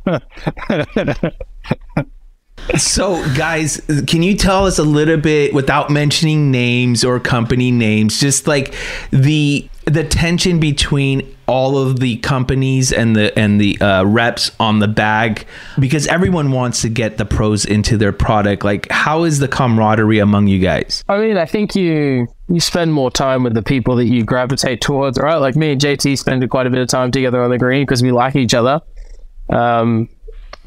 So, 2.77 3.17
guys, 3.35 3.81
can 4.07 4.23
you 4.23 4.37
tell 4.37 4.67
us 4.67 4.79
a 4.79 4.85
little 4.85 5.17
bit 5.17 5.53
without 5.53 5.91
mentioning 5.91 6.53
names 6.53 7.05
or 7.05 7.19
company 7.19 7.73
names, 7.73 8.21
just 8.21 8.47
like 8.47 8.75
the 9.11 9.69
the 9.85 10.05
tension 10.05 10.61
between 10.61 11.37
all 11.53 11.77
of 11.77 12.01
the 12.01 12.17
companies 12.17 12.95
and 12.95 13.15
the 13.15 13.39
and 13.39 13.61
the 13.61 13.79
uh, 13.79 14.03
reps 14.05 14.51
on 14.59 14.79
the 14.79 14.89
bag, 14.89 15.47
because 15.79 16.07
everyone 16.07 16.51
wants 16.51 16.81
to 16.81 16.89
get 16.89 17.19
the 17.19 17.27
pros 17.27 17.67
into 17.67 17.99
their 17.99 18.11
product. 18.11 18.65
Like, 18.65 18.91
how 18.91 19.25
is 19.25 19.39
the 19.39 19.49
camaraderie 19.49 20.19
among 20.19 20.47
you 20.47 20.59
guys? 20.59 21.05
I 21.11 21.19
mean, 21.19 21.37
I 21.37 21.45
think 21.45 21.77
you 21.77 22.27
you 22.49 22.59
spend 22.59 22.95
more 22.95 23.11
time 23.11 23.43
with 23.43 23.53
the 23.53 23.63
people 23.63 23.97
that 23.97 24.07
you 24.07 24.25
gravitate 24.25 24.81
towards, 24.81 25.19
right? 25.19 25.37
Like 25.37 25.55
me 25.55 25.73
and 25.73 25.81
JT 25.81 26.19
spend 26.19 26.49
quite 26.49 26.67
a 26.67 26.71
bit 26.71 26.81
of 26.81 26.89
time 26.89 27.11
together 27.11 27.43
on 27.43 27.51
the 27.51 27.59
green 27.59 27.83
because 27.83 28.03
we 28.03 28.13
like 28.13 28.35
each 28.35 28.55
other. 28.55 28.81
Um, 29.51 30.09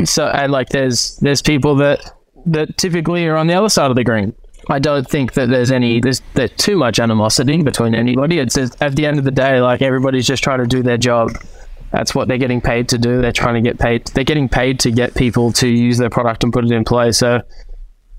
so 0.03 0.27
and 0.27 0.51
like 0.51 0.69
there's 0.69 1.15
there's 1.17 1.41
people 1.41 1.75
that 1.77 1.99
that 2.45 2.77
typically 2.77 3.25
are 3.25 3.37
on 3.37 3.47
the 3.47 3.55
other 3.55 3.69
side 3.69 3.89
of 3.89 3.95
the 3.95 4.03
green. 4.03 4.35
I 4.69 4.79
don't 4.79 5.07
think 5.07 5.33
that 5.33 5.49
there's 5.49 5.71
any 5.71 5.99
there's, 5.99 6.21
there's 6.33 6.51
too 6.51 6.77
much 6.77 6.99
animosity 6.99 7.61
between 7.61 7.93
anybody. 7.95 8.39
It's 8.39 8.55
just, 8.55 8.81
at 8.81 8.95
the 8.95 9.05
end 9.05 9.19
of 9.19 9.23
the 9.25 9.31
day, 9.31 9.61
like 9.61 9.81
everybody's 9.81 10.25
just 10.27 10.43
trying 10.43 10.59
to 10.59 10.67
do 10.67 10.81
their 10.81 10.97
job. 10.97 11.31
That's 11.91 12.13
what 12.15 12.27
they're 12.27 12.37
getting 12.39 12.61
paid 12.61 12.89
to 12.89 12.97
do. 12.97 13.21
They're 13.21 13.31
trying 13.31 13.55
to 13.55 13.61
get 13.61 13.79
paid. 13.79 14.07
They're 14.07 14.23
getting 14.23 14.49
paid 14.49 14.79
to 14.81 14.91
get 14.91 15.15
people 15.15 15.51
to 15.53 15.67
use 15.67 15.97
their 15.97 16.09
product 16.09 16.43
and 16.43 16.51
put 16.51 16.65
it 16.65 16.71
in 16.71 16.83
play. 16.83 17.11
So 17.11 17.41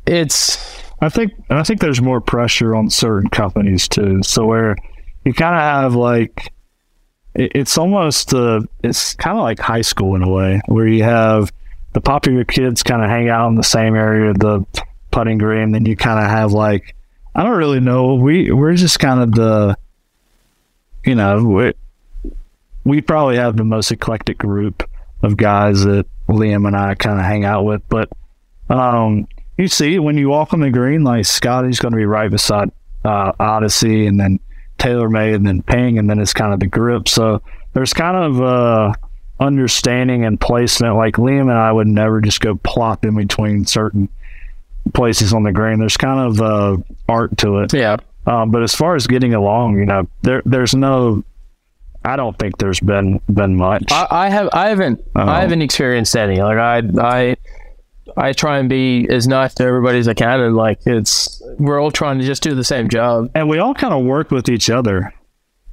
it's 0.06 0.56
I 1.00 1.08
think 1.08 1.32
I 1.50 1.62
think 1.62 1.80
there's 1.80 2.00
more 2.00 2.20
pressure 2.20 2.74
on 2.74 2.88
certain 2.90 3.28
companies 3.30 3.88
too. 3.88 4.22
So 4.22 4.46
where 4.46 4.76
you 5.24 5.34
kind 5.34 5.54
of 5.54 5.60
have 5.60 5.94
like 5.94 6.52
it- 7.34 7.52
it's 7.54 7.76
almost 7.76 8.32
uh, 8.32 8.60
it's 8.82 9.14
kind 9.14 9.36
of 9.36 9.42
like 9.42 9.58
high 9.58 9.82
school 9.82 10.14
in 10.16 10.22
a 10.22 10.28
way 10.30 10.60
where 10.66 10.86
you 10.86 11.02
have 11.02 11.52
the 11.92 12.00
popular 12.00 12.44
kids 12.44 12.82
kind 12.82 13.02
of 13.02 13.10
hang 13.10 13.28
out 13.28 13.48
in 13.48 13.56
the 13.56 13.62
same 13.62 13.94
area 13.94 14.32
the 14.32 14.64
putting 15.16 15.38
green 15.38 15.72
then 15.72 15.86
you 15.86 15.96
kind 15.96 16.22
of 16.22 16.30
have 16.30 16.52
like 16.52 16.94
I 17.34 17.42
don't 17.42 17.56
really 17.56 17.80
know 17.80 18.14
we 18.14 18.50
we're 18.50 18.74
just 18.74 19.00
kind 19.00 19.20
of 19.20 19.32
the 19.32 19.76
you 21.04 21.14
know 21.14 21.42
we, 21.42 21.72
we 22.84 23.00
probably 23.00 23.36
have 23.36 23.56
the 23.56 23.64
most 23.64 23.90
eclectic 23.90 24.38
group 24.38 24.88
of 25.22 25.36
guys 25.36 25.84
that 25.84 26.06
Liam 26.28 26.66
and 26.66 26.76
I 26.76 26.94
kind 26.94 27.18
of 27.18 27.24
hang 27.24 27.44
out 27.44 27.64
with 27.64 27.82
but 27.88 28.10
um 28.68 29.26
you 29.56 29.68
see 29.68 29.98
when 29.98 30.18
you 30.18 30.28
walk 30.28 30.52
on 30.52 30.60
the 30.60 30.70
green, 30.70 31.04
like 31.04 31.24
Scotty's 31.24 31.78
going 31.78 31.92
to 31.92 31.96
be 31.96 32.04
right 32.04 32.30
beside 32.30 32.70
uh, 33.04 33.32
Odyssey, 33.38 34.06
and 34.06 34.20
then 34.20 34.38
TaylorMade, 34.78 35.34
and 35.34 35.46
then 35.46 35.62
Ping, 35.62 35.98
and 35.98 36.10
then 36.10 36.18
it's 36.18 36.34
kind 36.34 36.52
of 36.52 36.60
the 36.60 36.66
grip. 36.66 37.08
So 37.08 37.40
there's 37.72 37.94
kind 37.94 38.16
of 38.16 38.42
uh, 38.42 38.92
understanding 39.40 40.24
and 40.24 40.38
placement. 40.38 40.96
Like 40.96 41.14
Liam 41.14 41.42
and 41.42 41.52
I 41.52 41.72
would 41.72 41.86
never 41.86 42.20
just 42.20 42.40
go 42.40 42.56
plop 42.56 43.04
in 43.04 43.16
between 43.16 43.64
certain 43.64 44.08
places 44.94 45.32
on 45.32 45.42
the 45.42 45.52
green. 45.52 45.78
There's 45.78 45.96
kind 45.96 46.20
of 46.20 46.40
uh, 46.40 46.76
art 47.08 47.36
to 47.38 47.58
it. 47.60 47.72
yeah. 47.72 47.96
Um, 48.26 48.50
but 48.50 48.62
as 48.62 48.74
far 48.74 48.96
as 48.96 49.06
getting 49.06 49.34
along, 49.34 49.78
you 49.78 49.86
know, 49.86 50.08
there 50.22 50.42
there's 50.44 50.74
no. 50.74 51.22
I 52.04 52.16
don't 52.16 52.38
think 52.38 52.58
there's 52.58 52.80
been 52.80 53.20
been 53.32 53.56
much. 53.56 53.84
I, 53.90 54.06
I 54.10 54.28
have 54.30 54.48
I 54.52 54.68
haven't 54.68 55.02
Oh. 55.16 55.22
I 55.26 55.40
haven't 55.40 55.62
experienced 55.62 56.16
any. 56.16 56.40
Like 56.40 56.58
I 56.58 56.82
I 57.00 57.36
I 58.16 58.32
try 58.32 58.58
and 58.58 58.68
be 58.68 59.06
as 59.10 59.26
nice 59.28 59.54
to 59.54 59.64
everybody 59.64 59.98
as 59.98 60.08
I 60.08 60.14
can, 60.14 60.40
and 60.40 60.56
like 60.56 60.80
it's 60.86 61.40
we're 61.58 61.80
all 61.80 61.90
trying 61.90 62.18
to 62.18 62.24
just 62.24 62.42
do 62.42 62.54
the 62.54 62.64
same 62.64 62.88
job. 62.88 63.30
and 63.34 63.48
we 63.48 63.58
all 63.58 63.74
kind 63.74 63.92
of 63.94 64.04
work 64.04 64.30
with 64.30 64.48
each 64.48 64.70
other. 64.70 65.12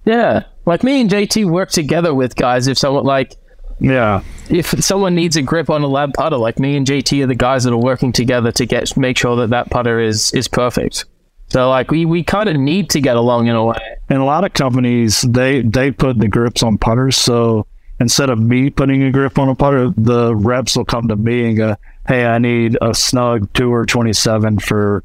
Yeah, 0.05 0.43
like 0.65 0.83
me 0.83 1.01
and 1.01 1.09
JT 1.09 1.45
work 1.45 1.69
together 1.71 2.13
with 2.13 2.35
guys. 2.35 2.67
If 2.67 2.77
someone 2.77 3.03
like 3.05 3.35
Yeah. 3.83 4.21
if 4.49 4.67
someone 4.83 5.13
needs 5.13 5.35
a 5.35 5.41
grip 5.41 5.69
on 5.69 5.83
a 5.83 5.87
lab 5.87 6.13
putter, 6.13 6.37
like 6.37 6.57
me 6.57 6.77
and 6.77 6.87
JT 6.87 7.21
are 7.23 7.27
the 7.27 7.35
guys 7.35 7.65
that 7.65 7.73
are 7.73 7.77
working 7.77 8.11
together 8.13 8.51
to 8.53 8.65
get 8.65 8.95
make 8.97 9.17
sure 9.17 9.35
that 9.35 9.49
that 9.49 9.69
putter 9.69 9.99
is 9.99 10.31
is 10.33 10.47
perfect. 10.47 11.05
So 11.49 11.69
like 11.69 11.91
we 11.91 12.05
we 12.05 12.23
kind 12.23 12.47
of 12.49 12.55
need 12.55 12.89
to 12.91 13.01
get 13.01 13.17
along 13.17 13.47
in 13.47 13.55
a 13.55 13.63
way. 13.65 13.77
and 14.09 14.19
a 14.19 14.23
lot 14.23 14.45
of 14.45 14.53
companies 14.53 15.21
they 15.21 15.61
they 15.61 15.91
put 15.91 16.17
the 16.17 16.27
grips 16.29 16.63
on 16.63 16.77
putters 16.77 17.17
so 17.17 17.67
instead 17.99 18.29
of 18.29 18.39
me 18.39 18.69
putting 18.69 19.03
a 19.03 19.11
grip 19.11 19.37
on 19.37 19.49
a 19.49 19.55
putter 19.55 19.91
the 19.97 20.33
reps 20.35 20.75
will 20.75 20.85
come 20.85 21.07
to 21.09 21.15
me 21.15 21.47
and 21.49 21.57
go 21.57 21.75
hey 22.07 22.25
i 22.25 22.37
need 22.39 22.75
a 22.81 22.93
snug 22.93 23.51
tour 23.53 23.85
27 23.85 24.59
for 24.59 25.03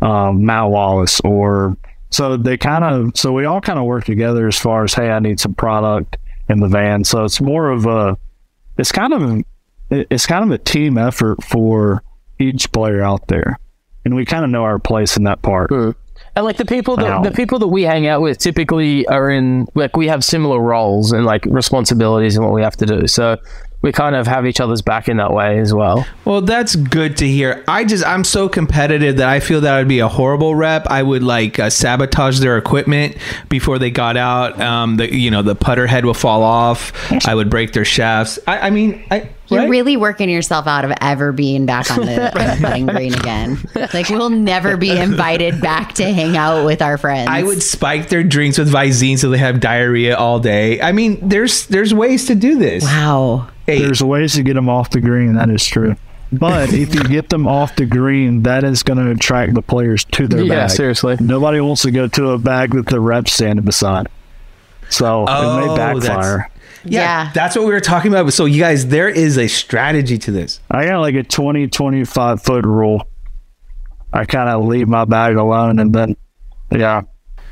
um, 0.00 0.44
matt 0.46 0.70
wallace 0.70 1.20
or 1.24 1.76
so 2.10 2.36
they 2.36 2.56
kind 2.56 2.84
of 2.84 3.10
so 3.16 3.32
we 3.32 3.44
all 3.44 3.60
kind 3.60 3.78
of 3.78 3.84
work 3.84 4.04
together 4.04 4.46
as 4.46 4.56
far 4.58 4.84
as 4.84 4.94
hey 4.94 5.10
i 5.10 5.18
need 5.18 5.40
some 5.40 5.52
product 5.54 6.16
in 6.48 6.60
the 6.60 6.68
van 6.68 7.04
so 7.04 7.24
it's 7.24 7.40
more 7.40 7.70
of 7.70 7.86
a 7.86 8.16
it's 8.76 8.92
kind 8.92 9.12
of 9.12 9.42
it's 9.90 10.26
kind 10.26 10.44
of 10.44 10.50
a 10.50 10.58
team 10.58 10.98
effort 10.98 11.42
for 11.42 12.02
each 12.38 12.70
player 12.72 13.02
out 13.02 13.26
there 13.28 13.58
and 14.04 14.14
we 14.14 14.24
kind 14.24 14.44
of 14.44 14.50
know 14.50 14.62
our 14.62 14.78
place 14.78 15.16
in 15.16 15.24
that 15.24 15.42
part 15.42 15.70
hmm. 15.70 15.90
And 16.34 16.44
like 16.44 16.56
the 16.56 16.64
people 16.64 16.96
that 16.96 17.10
Ow. 17.10 17.22
the 17.22 17.32
people 17.32 17.58
that 17.58 17.66
we 17.66 17.82
hang 17.82 18.06
out 18.06 18.20
with 18.20 18.38
typically 18.38 19.06
are 19.08 19.28
in 19.28 19.66
like 19.74 19.96
we 19.96 20.06
have 20.06 20.22
similar 20.22 20.60
roles 20.60 21.10
and 21.10 21.24
like 21.24 21.44
responsibilities 21.46 22.36
and 22.36 22.44
what 22.44 22.54
we 22.54 22.62
have 22.62 22.76
to 22.76 22.86
do. 22.86 23.06
So 23.08 23.38
we 23.80 23.92
kind 23.92 24.16
of 24.16 24.26
have 24.26 24.44
each 24.44 24.60
other's 24.60 24.82
back 24.82 25.08
in 25.08 25.18
that 25.18 25.32
way 25.32 25.58
as 25.60 25.72
well. 25.72 26.04
Well, 26.24 26.40
that's 26.40 26.74
good 26.74 27.16
to 27.18 27.28
hear. 27.28 27.62
I 27.68 27.84
just 27.84 28.04
I'm 28.04 28.24
so 28.24 28.48
competitive 28.48 29.18
that 29.18 29.28
I 29.28 29.38
feel 29.38 29.60
that 29.60 29.74
I'd 29.74 29.86
be 29.86 30.00
a 30.00 30.08
horrible 30.08 30.54
rep. 30.56 30.86
I 30.88 31.02
would 31.02 31.22
like 31.22 31.60
uh, 31.60 31.70
sabotage 31.70 32.40
their 32.40 32.58
equipment 32.58 33.16
before 33.48 33.78
they 33.78 33.90
got 33.90 34.16
out. 34.16 34.60
Um, 34.60 34.96
the 34.96 35.14
you 35.14 35.30
know 35.30 35.42
the 35.42 35.54
putter 35.54 35.86
head 35.86 36.04
will 36.04 36.14
fall 36.14 36.42
off. 36.42 36.92
I 37.26 37.34
would 37.34 37.50
break 37.50 37.72
their 37.72 37.84
shafts. 37.84 38.38
I, 38.48 38.58
I 38.58 38.70
mean, 38.70 39.04
I 39.12 39.30
You're 39.46 39.60
right? 39.60 39.70
really 39.70 39.96
working 39.96 40.28
yourself 40.28 40.66
out 40.66 40.84
of 40.84 40.92
ever 41.00 41.30
being 41.30 41.64
back 41.64 41.88
on 41.92 42.00
the, 42.00 42.58
putting 42.60 42.86
green 42.86 43.14
again. 43.14 43.58
Like 43.94 44.08
we'll 44.08 44.30
never 44.30 44.76
be 44.76 44.90
invited 44.90 45.60
back 45.60 45.94
to 45.94 46.12
hang 46.12 46.36
out 46.36 46.64
with 46.64 46.82
our 46.82 46.98
friends. 46.98 47.28
I 47.30 47.44
would 47.44 47.62
spike 47.62 48.08
their 48.08 48.24
drinks 48.24 48.58
with 48.58 48.72
Visine 48.72 49.18
so 49.18 49.30
they 49.30 49.38
have 49.38 49.60
diarrhea 49.60 50.16
all 50.16 50.40
day. 50.40 50.80
I 50.80 50.90
mean, 50.90 51.28
there's 51.28 51.66
there's 51.66 51.94
ways 51.94 52.26
to 52.26 52.34
do 52.34 52.58
this. 52.58 52.82
Wow. 52.82 53.50
Hey, 53.68 53.82
There's 53.82 54.02
ways 54.02 54.32
to 54.34 54.42
get 54.42 54.54
them 54.54 54.68
off 54.70 54.88
the 54.90 55.00
green. 55.00 55.34
That 55.34 55.50
is 55.50 55.64
true. 55.66 55.94
But 56.32 56.72
if 56.72 56.94
you 56.94 57.02
get 57.04 57.28
them 57.28 57.46
off 57.46 57.76
the 57.76 57.84
green, 57.84 58.42
that 58.44 58.64
is 58.64 58.82
going 58.82 58.98
to 58.98 59.10
attract 59.10 59.52
the 59.54 59.60
players 59.60 60.04
to 60.12 60.26
their 60.26 60.42
Yeah, 60.42 60.54
bag. 60.66 60.70
seriously. 60.70 61.16
Nobody 61.20 61.60
wants 61.60 61.82
to 61.82 61.90
go 61.90 62.06
to 62.08 62.30
a 62.30 62.38
bag 62.38 62.72
that 62.72 62.86
the 62.86 62.98
rep 62.98 63.28
standing 63.28 63.64
beside. 63.66 64.08
So 64.88 65.24
it 65.24 65.28
Oh, 65.30 65.60
may 65.68 65.74
that's- 65.76 66.06
backfire. 66.06 66.50
yeah, 66.84 67.00
Yeah. 67.24 67.30
that's 67.34 67.56
what 67.56 67.66
we 67.66 67.72
were 67.72 67.80
talking 67.80 68.10
about. 68.12 68.32
So 68.32 68.46
you 68.46 68.58
guys, 68.58 68.86
there 68.86 69.08
is 69.08 69.36
a 69.36 69.48
strategy 69.48 70.16
to 70.18 70.30
this. 70.30 70.60
I 70.70 70.86
got 70.86 71.00
like 71.00 71.14
a 71.14 71.22
20, 71.22 71.66
25 71.68 72.42
foot 72.42 72.64
rule. 72.64 73.06
I 74.14 74.24
kind 74.24 74.48
of 74.48 74.64
leave 74.64 74.88
my 74.88 75.04
bag 75.04 75.36
alone 75.36 75.78
and 75.78 75.94
then, 75.94 76.16
yeah. 76.70 77.02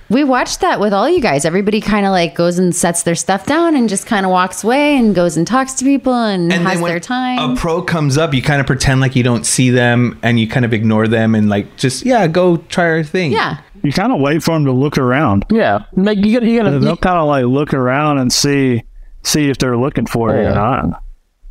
We 0.09 0.23
watched 0.23 0.61
that 0.61 0.79
with 0.79 0.93
all 0.93 1.09
you 1.11 1.21
guys. 1.21 1.45
Everybody 1.45 1.81
kind 1.81 2.07
of 2.07 2.13
like 2.13 2.35
goes 2.37 2.59
and 2.61 2.75
sets 2.75 3.03
their 3.03 3.17
stuff 3.17 3.45
down 3.45 3.75
and 3.75 3.89
just 3.89 4.07
kind 4.07 4.25
of 4.25 4.31
walks 4.31 4.63
away 4.63 4.97
and 4.97 5.15
goes 5.15 5.37
and 5.37 5.45
talks 5.47 5.73
to 5.75 5.85
people 5.85 6.15
and, 6.15 6.53
And 6.53 6.63
has 6.63 6.75
then 6.75 6.83
when 6.83 6.91
their 6.93 7.01
time. 7.01 7.51
a 7.53 7.57
pro 7.57 7.83
comes 7.83 8.17
up, 8.17 8.33
you 8.33 8.41
kind 8.41 8.61
of 8.61 8.67
pretend 8.69 9.01
like 9.01 9.17
you 9.17 9.25
don't 9.25 9.45
see 9.45 9.71
them 9.71 10.19
and 10.23 10.39
you 10.39 10.47
kind 10.47 10.65
of 10.65 10.73
ignore 10.73 11.09
them 11.09 11.35
and 11.35 11.49
like 11.49 11.77
just 11.77 12.05
yeah, 12.07 12.27
go 12.29 12.57
try 12.59 12.85
our 12.85 13.03
thing. 13.03 13.33
yeah. 13.33 13.59
You 13.83 13.93
kind 13.93 14.13
of 14.13 14.21
wait 14.21 14.43
for 14.43 14.53
them 14.55 14.65
to 14.65 14.73
look 14.73 14.97
around. 14.99 15.45
Yeah, 15.51 15.85
like 15.97 16.19
you 16.25 16.33
gotta, 16.35 16.49
you 16.51 16.61
gotta, 16.61 16.79
They'll 16.79 16.97
kind 16.97 17.19
of 17.19 17.27
like 17.29 17.45
look 17.45 17.73
around 17.75 18.19
and 18.19 18.33
see 18.33 18.83
see 19.23 19.49
if 19.51 19.59
they're 19.59 19.77
looking 19.77 20.07
for 20.07 20.37
it 20.37 20.43
Yeah. 20.43 20.51
or 20.51 20.55
not. 20.55 21.03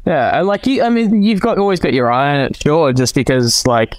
Yeah, 0.05 0.37
and 0.39 0.47
like 0.47 0.65
you, 0.67 0.83
I 0.83 0.89
mean, 0.89 1.23
you've 1.23 1.39
got 1.39 1.57
always 1.57 1.79
got 1.79 1.93
your 1.93 2.11
eye 2.11 2.35
on 2.35 2.41
it, 2.41 2.61
sure. 2.61 2.93
Just 2.93 3.15
because, 3.15 3.65
like, 3.65 3.95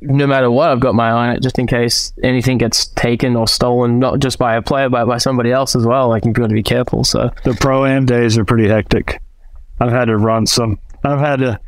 no 0.00 0.26
matter 0.26 0.50
what, 0.50 0.70
I've 0.70 0.80
got 0.80 0.94
my 0.94 1.08
eye 1.08 1.28
on 1.28 1.36
it, 1.36 1.42
just 1.42 1.58
in 1.58 1.66
case 1.66 2.12
anything 2.22 2.58
gets 2.58 2.86
taken 2.88 3.36
or 3.36 3.46
stolen, 3.48 3.98
not 3.98 4.20
just 4.20 4.38
by 4.38 4.56
a 4.56 4.62
player, 4.62 4.88
but 4.88 5.06
by 5.06 5.18
somebody 5.18 5.50
else 5.50 5.74
as 5.74 5.86
well. 5.86 6.08
Like, 6.08 6.24
you've 6.24 6.34
got 6.34 6.48
to 6.48 6.54
be 6.54 6.62
careful. 6.62 7.04
So, 7.04 7.30
the 7.44 7.54
pro 7.54 7.84
am 7.86 8.06
days 8.06 8.36
are 8.36 8.44
pretty 8.44 8.68
hectic. 8.68 9.20
I've 9.80 9.90
had 9.90 10.06
to 10.06 10.16
run 10.16 10.46
some. 10.46 10.78
I've 11.04 11.18
had 11.18 11.40
to. 11.40 11.60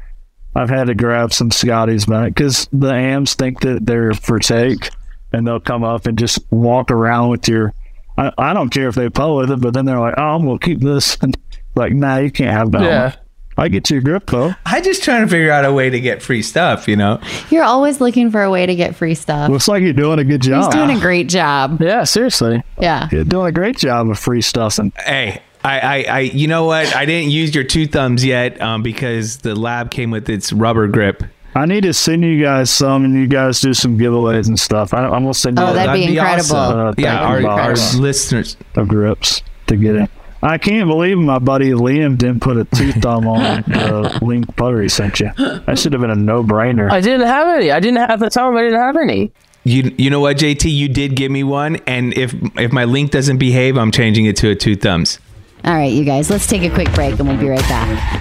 I've 0.55 0.69
had 0.69 0.87
to 0.87 0.95
grab 0.95 1.33
some 1.33 1.51
Scotties 1.51 2.07
back 2.07 2.29
because 2.29 2.69
the 2.73 2.93
AMs 2.93 3.35
think 3.35 3.61
that 3.62 3.85
they're 3.85 4.14
for 4.14 4.38
take, 4.38 4.90
and 5.33 5.47
they'll 5.47 5.59
come 5.59 5.83
up 5.83 6.07
and 6.07 6.17
just 6.17 6.38
walk 6.51 6.90
around 6.90 7.31
with 7.31 7.49
your. 7.49 7.73
I, 8.17 8.31
I 8.38 8.53
don't 8.53 8.71
care 8.71 8.88
if 8.88 8.95
they 8.95 9.09
pull 9.09 9.37
with 9.37 9.51
it, 9.51 9.61
but 9.61 9.75
then 9.75 9.85
they're 9.85 9.99
like, 9.99 10.14
"Oh, 10.17 10.37
I'm 10.37 10.45
gonna 10.45 10.59
keep 10.61 10.81
this." 10.81 11.17
And 11.23 11.37
like, 11.75 11.93
nah, 11.93 12.19
you 12.19 12.31
can't 12.31 12.53
have 12.53 12.71
that. 12.73 12.83
yeah, 12.83 13.03
one. 13.03 13.14
I 13.57 13.69
get 13.69 13.88
your 13.90 14.01
grip 14.01 14.27
though. 14.27 14.55
I 14.67 14.81
just 14.81 15.03
trying 15.05 15.23
to 15.23 15.29
figure 15.29 15.51
out 15.53 15.64
a 15.64 15.73
way 15.73 15.88
to 15.90 16.01
get 16.01 16.23
free 16.23 16.43
stuff, 16.43 16.88
you 16.88 16.97
know. 16.97 17.21
You're 17.51 17.64
always 17.64 18.01
looking 18.01 18.31
for 18.31 18.43
a 18.43 18.51
way 18.51 18.67
to 18.67 18.75
get 18.75 18.97
free 18.97 19.14
stuff. 19.14 19.51
Looks 19.51 19.69
like 19.69 19.83
you're 19.83 19.93
doing 19.93 20.19
a 20.19 20.25
good 20.25 20.43
job. 20.43 20.64
He's 20.64 20.75
job. 20.75 20.87
doing 20.87 20.97
a 20.97 21.01
great 21.01 21.29
job. 21.29 21.81
yeah, 21.81 22.05
seriously. 22.05 22.62
Yeah. 22.81 23.09
You're 23.12 23.25
doing 23.25 23.47
a 23.47 23.53
great 23.53 23.77
job 23.79 24.11
of 24.11 24.19
free 24.19 24.43
stuff. 24.43 24.79
And- 24.79 24.93
Hey, 24.99 25.40
I, 25.62 25.81
I, 25.81 26.03
I 26.09 26.21
you 26.21 26.47
know 26.49 26.64
what? 26.64 26.95
I 26.97 27.05
didn't 27.07 27.31
use 27.31 27.55
your 27.55 27.64
two 27.64 27.87
thumbs 27.87 28.25
yet 28.25 28.61
um, 28.61 28.83
because 28.83 29.38
the 29.38 29.55
lab 29.55 29.90
came 29.90 30.11
with 30.11 30.29
its 30.29 30.53
rubber 30.53 30.88
grip. 30.88 31.23
I 31.57 31.67
need 31.67 31.83
to 31.85 31.95
send 31.95 32.25
you 32.25 32.43
guys 32.43 32.69
some, 32.69 33.05
and 33.05 33.14
you 33.14 33.29
guys 33.29 33.61
do 33.61 33.73
some 33.75 33.97
giveaways 33.97 34.49
and 34.49 34.59
stuff. 34.59 34.93
I, 34.93 35.05
I'm 35.05 35.23
gonna 35.23 35.33
send 35.33 35.57
you 35.57 35.64
Oh, 35.64 35.71
a 35.71 35.75
that'd 35.75 35.95
be 35.95 36.05
incredible. 36.17 36.57
Uh, 36.57 36.95
yeah, 36.99 37.19
thank 37.33 37.47
our, 37.47 37.61
our 37.61 37.75
listeners. 37.97 38.57
of 38.75 38.88
grips 38.88 39.40
to 39.69 39.77
get 39.77 39.95
it. 39.95 40.11
I 40.44 40.59
can't 40.59 40.87
believe 40.88 41.16
my 41.16 41.38
buddy 41.38 41.70
Liam 41.70 42.18
didn't 42.18 42.40
put 42.40 42.59
a 42.59 42.64
two 42.64 42.92
thumb 42.92 43.26
on 43.26 43.62
the 43.62 44.18
link 44.20 44.54
putter 44.57 44.83
he 44.83 44.90
sent 44.90 45.18
you. 45.18 45.30
That 45.38 45.78
should 45.78 45.94
have 45.94 46.02
been 46.02 46.11
a 46.11 46.14
no 46.14 46.44
brainer. 46.44 46.90
I 46.90 47.00
didn't 47.00 47.26
have 47.26 47.48
any. 47.48 47.70
I 47.70 47.80
didn't 47.80 47.96
have 47.96 48.11
at 48.11 48.18
the 48.20 48.28
time. 48.28 48.54
I 48.54 48.61
didn't 48.61 48.78
have 48.78 48.96
any. 48.98 49.33
You 49.64 49.94
you 49.96 50.11
know 50.11 50.20
what, 50.20 50.37
JT? 50.37 50.70
You 50.70 50.88
did 50.88 51.16
give 51.16 51.33
me 51.33 51.44
one, 51.44 51.76
and 51.87 52.12
if 52.12 52.35
if 52.59 52.72
my 52.72 52.85
link 52.85 53.11
doesn't 53.11 53.38
behave, 53.38 53.78
I'm 53.78 53.90
changing 53.90 54.26
it 54.26 54.37
to 54.37 54.50
a 54.50 54.54
two 54.54 54.76
thumbs. 54.76 55.18
All 55.64 55.72
right, 55.72 55.90
you 55.90 56.04
guys, 56.04 56.28
let's 56.28 56.46
take 56.46 56.62
a 56.62 56.68
quick 56.74 56.92
break 56.92 57.18
and 57.18 57.26
we'll 57.26 57.38
be 57.38 57.48
right 57.48 57.59
back. 57.61 58.20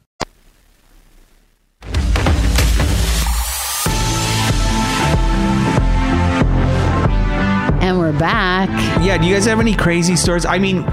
We're 8.11 8.19
back. 8.19 8.69
Yeah, 9.03 9.17
do 9.17 9.25
you 9.27 9.33
guys 9.35 9.45
have 9.45 9.59
any 9.59 9.75
crazy 9.75 10.15
stories? 10.15 10.45
I 10.45 10.57
mean, 10.59 10.83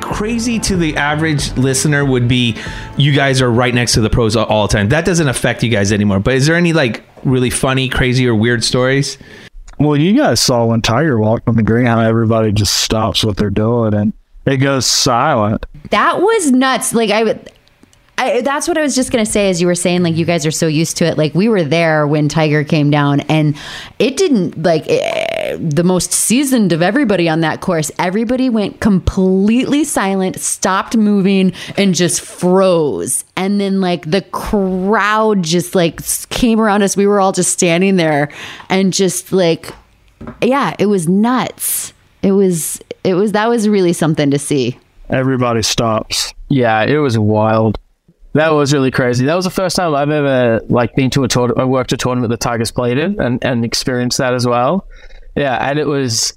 crazy 0.00 0.58
to 0.60 0.76
the 0.76 0.96
average 0.96 1.52
listener 1.56 2.04
would 2.04 2.28
be 2.28 2.56
you 2.96 3.12
guys 3.12 3.42
are 3.42 3.50
right 3.50 3.74
next 3.74 3.94
to 3.94 4.00
the 4.00 4.10
pros 4.10 4.36
all- 4.36 4.46
all 4.46 4.66
the 4.68 4.72
time. 4.72 4.88
That 4.90 5.04
doesn't 5.04 5.28
affect 5.28 5.62
you 5.62 5.70
guys 5.70 5.90
anymore. 5.92 6.20
But 6.20 6.34
is 6.34 6.46
there 6.46 6.56
any 6.56 6.72
like 6.72 7.02
really 7.24 7.50
funny, 7.50 7.88
crazy, 7.88 8.26
or 8.28 8.34
weird 8.34 8.62
stories? 8.62 9.18
Well, 9.78 9.96
you 9.96 10.16
guys 10.16 10.40
saw 10.40 10.66
when 10.66 10.82
Tiger 10.82 11.18
walked 11.18 11.48
on 11.48 11.56
the 11.56 11.62
green 11.62 11.86
how 11.86 12.00
everybody 12.00 12.52
just 12.52 12.76
stops 12.76 13.24
what 13.24 13.36
they're 13.36 13.50
doing 13.50 13.94
and 13.94 14.12
it 14.44 14.58
goes 14.58 14.86
silent. 14.86 15.66
That 15.90 16.20
was 16.20 16.52
nuts. 16.52 16.92
Like 16.94 17.10
I 17.10 17.24
would. 17.24 17.50
I, 18.20 18.42
that's 18.42 18.68
what 18.68 18.76
I 18.76 18.82
was 18.82 18.94
just 18.94 19.10
gonna 19.10 19.24
say. 19.24 19.48
As 19.48 19.62
you 19.62 19.66
were 19.66 19.74
saying, 19.74 20.02
like 20.02 20.14
you 20.14 20.26
guys 20.26 20.44
are 20.44 20.50
so 20.50 20.66
used 20.66 20.98
to 20.98 21.06
it. 21.06 21.16
Like 21.16 21.34
we 21.34 21.48
were 21.48 21.62
there 21.62 22.06
when 22.06 22.28
Tiger 22.28 22.62
came 22.64 22.90
down, 22.90 23.20
and 23.20 23.56
it 23.98 24.18
didn't 24.18 24.62
like 24.62 24.84
eh, 24.88 25.56
the 25.58 25.82
most 25.82 26.12
seasoned 26.12 26.72
of 26.72 26.82
everybody 26.82 27.30
on 27.30 27.40
that 27.40 27.62
course. 27.62 27.90
Everybody 27.98 28.50
went 28.50 28.80
completely 28.80 29.84
silent, 29.84 30.38
stopped 30.38 30.98
moving, 30.98 31.54
and 31.78 31.94
just 31.94 32.20
froze. 32.20 33.24
And 33.36 33.58
then 33.58 33.80
like 33.80 34.10
the 34.10 34.20
crowd 34.20 35.42
just 35.42 35.74
like 35.74 36.02
came 36.28 36.60
around 36.60 36.82
us. 36.82 36.98
We 36.98 37.06
were 37.06 37.20
all 37.20 37.32
just 37.32 37.50
standing 37.50 37.96
there, 37.96 38.28
and 38.68 38.92
just 38.92 39.32
like, 39.32 39.72
yeah, 40.42 40.74
it 40.78 40.86
was 40.86 41.08
nuts. 41.08 41.94
It 42.22 42.32
was. 42.32 42.82
It 43.02 43.14
was. 43.14 43.32
That 43.32 43.48
was 43.48 43.66
really 43.66 43.94
something 43.94 44.30
to 44.30 44.38
see. 44.38 44.78
Everybody 45.08 45.62
stops. 45.62 46.34
Yeah, 46.48 46.82
it 46.82 46.98
was 46.98 47.18
wild. 47.18 47.78
That 48.34 48.50
was 48.50 48.72
really 48.72 48.90
crazy. 48.90 49.26
That 49.26 49.34
was 49.34 49.44
the 49.44 49.50
first 49.50 49.74
time 49.76 49.94
I've 49.94 50.10
ever 50.10 50.60
like 50.68 50.94
been 50.94 51.10
to 51.10 51.24
a 51.24 51.28
tournament. 51.28 51.58
I 51.60 51.64
worked 51.64 51.92
a 51.92 51.96
tournament 51.96 52.30
that 52.30 52.40
Tigers 52.40 52.70
played 52.70 52.96
in 52.98 53.20
and, 53.20 53.44
and 53.44 53.64
experienced 53.64 54.18
that 54.18 54.34
as 54.34 54.46
well. 54.46 54.86
Yeah, 55.36 55.56
and 55.68 55.78
it 55.78 55.86
was 55.86 56.36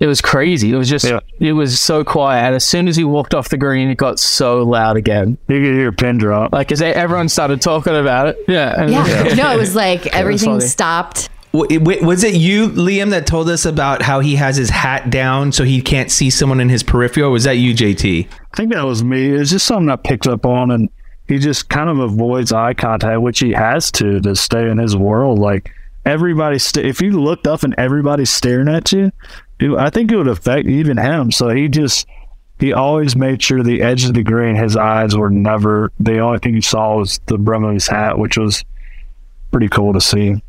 it 0.00 0.06
was 0.06 0.20
crazy. 0.20 0.72
It 0.72 0.76
was 0.76 0.88
just 0.88 1.04
Yeah. 1.04 1.20
it 1.40 1.52
was 1.52 1.78
so 1.80 2.02
quiet. 2.04 2.44
And 2.46 2.54
as 2.56 2.66
soon 2.66 2.88
as 2.88 2.96
he 2.96 3.04
walked 3.04 3.34
off 3.34 3.48
the 3.50 3.56
green, 3.56 3.88
it 3.88 3.96
got 3.96 4.18
so 4.18 4.62
loud 4.64 4.96
again. 4.96 5.38
You 5.48 5.56
could 5.56 5.74
hear 5.74 5.88
a 5.88 5.92
pin 5.92 6.18
drop. 6.18 6.52
Like 6.52 6.72
as 6.72 6.82
everyone 6.82 7.28
started 7.28 7.60
talking 7.62 7.94
about 7.96 8.28
it. 8.28 8.38
Yeah, 8.48 8.74
and 8.80 8.90
Yeah. 8.90 9.34
No, 9.34 9.52
it 9.52 9.58
was 9.58 9.74
like 9.76 10.06
everything 10.14 10.54
funny. 10.54 10.66
stopped. 10.66 11.28
W- 11.52 11.78
w- 11.78 12.04
Was 12.04 12.24
it 12.24 12.34
you, 12.34 12.68
Liam, 12.68 13.10
that 13.10 13.26
told 13.26 13.48
us 13.48 13.64
about 13.64 14.02
how 14.02 14.20
he 14.20 14.36
has 14.36 14.56
his 14.56 14.68
hat 14.70 15.08
down 15.08 15.50
so 15.50 15.64
he 15.64 15.80
can't 15.80 16.10
see 16.10 16.28
someone 16.30 16.60
in 16.60 16.68
his 16.68 16.82
peripheral? 16.82 17.28
Or 17.28 17.30
was 17.30 17.44
that 17.44 17.56
you, 17.56 17.74
JT? 17.74 18.26
I 18.30 18.56
think 18.56 18.72
that 18.72 18.84
was 18.84 19.02
me. 19.02 19.30
It's 19.30 19.50
just 19.50 19.66
something 19.66 19.88
I 19.88 19.96
picked 19.96 20.26
up 20.26 20.44
on, 20.44 20.70
and 20.70 20.90
he 21.28 21.38
just 21.38 21.68
kind 21.68 21.88
of 21.90 21.98
avoids 21.98 22.52
eye 22.52 22.74
contact, 22.74 23.20
which 23.20 23.38
he 23.38 23.52
has 23.52 23.92
to 23.92 24.20
to 24.20 24.34
stay 24.34 24.68
in 24.68 24.78
his 24.78 24.96
world. 24.96 25.38
Like 25.38 25.70
everybody, 26.04 26.58
st- 26.58 26.86
if 26.86 27.00
you 27.00 27.20
looked 27.20 27.46
up 27.46 27.62
and 27.62 27.74
everybody's 27.78 28.30
staring 28.30 28.68
at 28.68 28.90
you, 28.92 29.12
it, 29.60 29.70
I 29.72 29.90
think 29.90 30.10
it 30.10 30.16
would 30.16 30.28
affect 30.28 30.66
even 30.68 30.96
him. 30.96 31.30
So 31.30 31.50
he 31.50 31.68
just 31.68 32.06
he 32.58 32.72
always 32.72 33.14
made 33.14 33.42
sure 33.42 33.62
the 33.62 33.82
edge 33.82 34.04
of 34.04 34.14
the 34.14 34.22
green, 34.22 34.56
his 34.56 34.76
eyes 34.76 35.16
were 35.16 35.30
never. 35.30 35.92
The 36.00 36.18
only 36.18 36.38
thing 36.38 36.54
you 36.54 36.62
saw 36.62 36.96
was 36.96 37.20
the 37.26 37.38
brim 37.38 37.64
of 37.64 37.74
his 37.74 37.86
hat, 37.86 38.18
which 38.18 38.36
was 38.36 38.64
pretty 39.50 39.68
cool 39.68 39.92
to 39.92 40.00
see. 40.00 40.42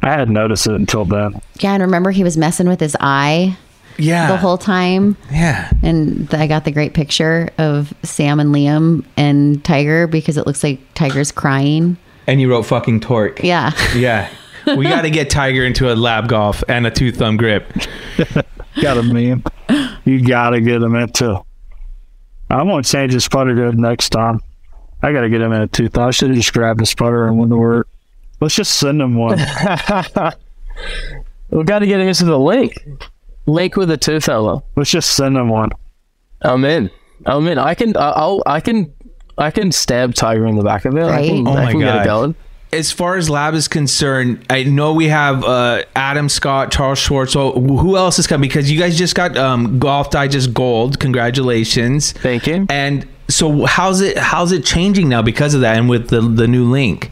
I 0.00 0.10
hadn't 0.10 0.34
noticed 0.34 0.66
it 0.66 0.74
until 0.74 1.04
then. 1.04 1.40
Yeah, 1.60 1.74
and 1.74 1.82
remember 1.82 2.10
he 2.10 2.24
was 2.24 2.36
messing 2.36 2.68
with 2.68 2.80
his 2.80 2.96
eye. 3.00 3.56
Yeah. 4.02 4.28
the 4.28 4.36
whole 4.36 4.58
time. 4.58 5.16
Yeah. 5.30 5.70
And 5.82 6.32
I 6.34 6.46
got 6.46 6.64
the 6.64 6.70
great 6.70 6.94
picture 6.94 7.50
of 7.58 7.92
Sam 8.02 8.40
and 8.40 8.54
Liam 8.54 9.04
and 9.16 9.62
Tiger 9.64 10.06
because 10.06 10.36
it 10.36 10.46
looks 10.46 10.62
like 10.62 10.80
Tiger's 10.94 11.32
crying. 11.32 11.96
And 12.26 12.40
you 12.40 12.50
wrote 12.50 12.62
fucking 12.62 13.00
torque. 13.00 13.42
Yeah. 13.42 13.72
Yeah. 13.94 14.28
We 14.64 14.84
got 14.84 15.02
to 15.02 15.10
get 15.10 15.28
Tiger 15.28 15.64
into 15.64 15.92
a 15.92 15.96
lab 15.96 16.28
golf 16.28 16.62
and 16.68 16.86
a 16.86 16.90
two 16.92 17.10
thumb 17.10 17.36
grip. 17.36 17.68
got 18.80 18.96
a 18.96 19.02
meme. 19.02 19.42
You 20.04 20.24
gotta 20.24 20.60
get 20.60 20.80
him 20.80 20.94
into. 20.94 21.42
I'm 22.48 22.68
gonna 22.68 22.84
change 22.84 23.12
his 23.12 23.26
putter 23.26 23.56
good 23.56 23.76
next 23.76 24.10
time. 24.10 24.38
I 25.02 25.12
gotta 25.12 25.28
get 25.28 25.40
him 25.40 25.52
in 25.52 25.62
a 25.62 25.66
tooth. 25.66 25.98
I 25.98 26.12
should 26.12 26.28
have 26.28 26.36
just 26.36 26.52
grabbed 26.52 26.78
his 26.78 26.94
putter 26.94 27.26
and 27.26 27.38
went 27.38 27.50
to 27.50 27.56
work. 27.56 27.88
Let's 28.42 28.56
just 28.56 28.78
send 28.78 29.00
him 29.00 29.14
one. 29.14 29.38
we 31.50 31.62
got 31.62 31.78
to 31.78 31.86
get 31.86 32.00
him 32.00 32.08
into 32.08 32.24
the 32.24 32.36
lake. 32.36 32.76
Lake 33.46 33.76
with 33.76 33.90
a 33.90 33.96
two 33.96 34.20
fellow. 34.20 34.64
Let's 34.76 34.90
just 34.90 35.12
send 35.16 35.36
him 35.36 35.48
one. 35.48 35.70
I'm 36.42 36.64
in. 36.64 36.90
I'm 37.26 37.46
in. 37.48 37.58
I 37.58 37.74
can. 37.74 37.96
I'll. 37.96 38.42
I 38.46 38.60
can. 38.60 38.92
I 39.38 39.50
can 39.50 39.72
stab 39.72 40.14
Tiger 40.14 40.46
in 40.46 40.56
the 40.56 40.62
back 40.62 40.84
of 40.84 40.96
it. 40.96 41.04
I 41.04 41.26
can, 41.26 41.46
Oh 41.48 41.52
I 41.52 41.64
my 41.64 41.70
can 41.70 41.80
get 41.80 41.86
God. 41.86 42.00
it 42.02 42.04
going. 42.04 42.34
As 42.72 42.90
far 42.92 43.16
as 43.16 43.28
lab 43.28 43.54
is 43.54 43.68
concerned, 43.68 44.44
I 44.48 44.62
know 44.64 44.92
we 44.94 45.08
have 45.08 45.44
uh, 45.44 45.82
Adam 45.94 46.28
Scott, 46.28 46.70
Charl 46.72 46.94
Schwartzel. 46.94 47.30
So 47.32 47.52
who 47.60 47.96
else 47.96 48.18
is 48.18 48.26
coming? 48.26 48.48
Because 48.48 48.70
you 48.70 48.78
guys 48.78 48.96
just 48.96 49.14
got 49.14 49.36
um, 49.36 49.78
Golf 49.78 50.10
Digest 50.10 50.54
Gold. 50.54 50.98
Congratulations. 51.00 52.12
Thank 52.12 52.46
you. 52.46 52.66
And 52.70 53.06
so 53.28 53.64
how's 53.66 54.00
it 54.00 54.16
how's 54.18 54.52
it 54.52 54.64
changing 54.64 55.08
now 55.08 55.22
because 55.22 55.54
of 55.54 55.60
that 55.62 55.76
and 55.76 55.88
with 55.88 56.08
the 56.08 56.20
the 56.20 56.46
new 56.46 56.64
link? 56.70 57.10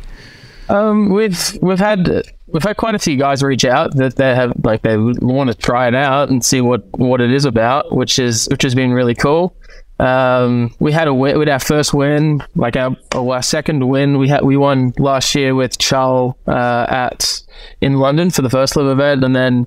Um, 0.68 1.10
we've 1.10 1.58
we've 1.60 1.78
had 1.78 2.22
we've 2.52 2.62
had 2.62 2.76
quite 2.76 2.94
a 2.94 2.98
few 2.98 3.16
guys 3.16 3.42
reach 3.42 3.64
out 3.64 3.96
that 3.96 4.16
they 4.16 4.34
have 4.34 4.52
like 4.64 4.82
they 4.82 4.96
want 4.96 5.50
to 5.50 5.56
try 5.56 5.88
it 5.88 5.94
out 5.94 6.28
and 6.28 6.44
see 6.44 6.60
what 6.60 6.84
what 6.98 7.20
it 7.20 7.32
is 7.32 7.44
about, 7.44 7.94
which 7.94 8.18
is 8.18 8.48
which 8.50 8.62
has 8.62 8.74
been 8.74 8.92
really 8.92 9.14
cool. 9.14 9.56
Um, 9.98 10.74
we 10.78 10.92
had 10.92 11.08
a 11.08 11.14
win 11.14 11.38
with 11.38 11.48
our 11.48 11.58
first 11.58 11.92
win, 11.92 12.42
like 12.54 12.74
our, 12.74 12.96
our 13.14 13.42
second 13.42 13.86
win. 13.86 14.16
We 14.16 14.28
had 14.28 14.42
we 14.42 14.56
won 14.56 14.94
last 14.98 15.34
year 15.34 15.54
with 15.54 15.78
Charl 15.78 16.38
uh, 16.46 16.86
at 16.88 17.42
in 17.82 17.98
London 17.98 18.30
for 18.30 18.40
the 18.40 18.48
first 18.48 18.76
LIV 18.76 18.86
event, 18.86 19.24
and 19.24 19.36
then 19.36 19.66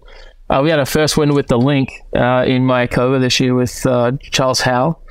uh, 0.50 0.62
we 0.64 0.72
had 0.72 0.80
our 0.80 0.88
first 0.88 1.18
win 1.18 1.36
with 1.36 1.48
the 1.48 1.58
Link 1.58 1.92
uh, 2.16 2.44
in 2.48 2.64
Mayakoba 2.64 3.20
this 3.20 3.40
year 3.40 3.54
with 3.54 3.86
uh, 3.86 4.14
Charles 4.32 4.62
Howell, 4.62 5.02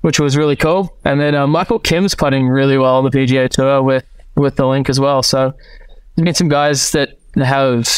which 0.00 0.18
was 0.18 0.38
really 0.38 0.56
cool. 0.56 0.96
And 1.04 1.20
then 1.20 1.34
uh, 1.34 1.46
Michael 1.46 1.78
Kim's 1.78 2.14
putting 2.14 2.48
really 2.48 2.78
well 2.78 2.96
on 2.96 3.04
the 3.04 3.10
PGA 3.10 3.50
Tour 3.50 3.82
with 3.82 4.04
with 4.36 4.56
the 4.56 4.66
Link 4.66 4.88
as 4.88 4.98
well. 4.98 5.22
So 5.22 5.52
there's 6.16 6.24
been 6.24 6.34
some 6.34 6.48
guys 6.48 6.92
that 6.92 7.18
have 7.36 7.88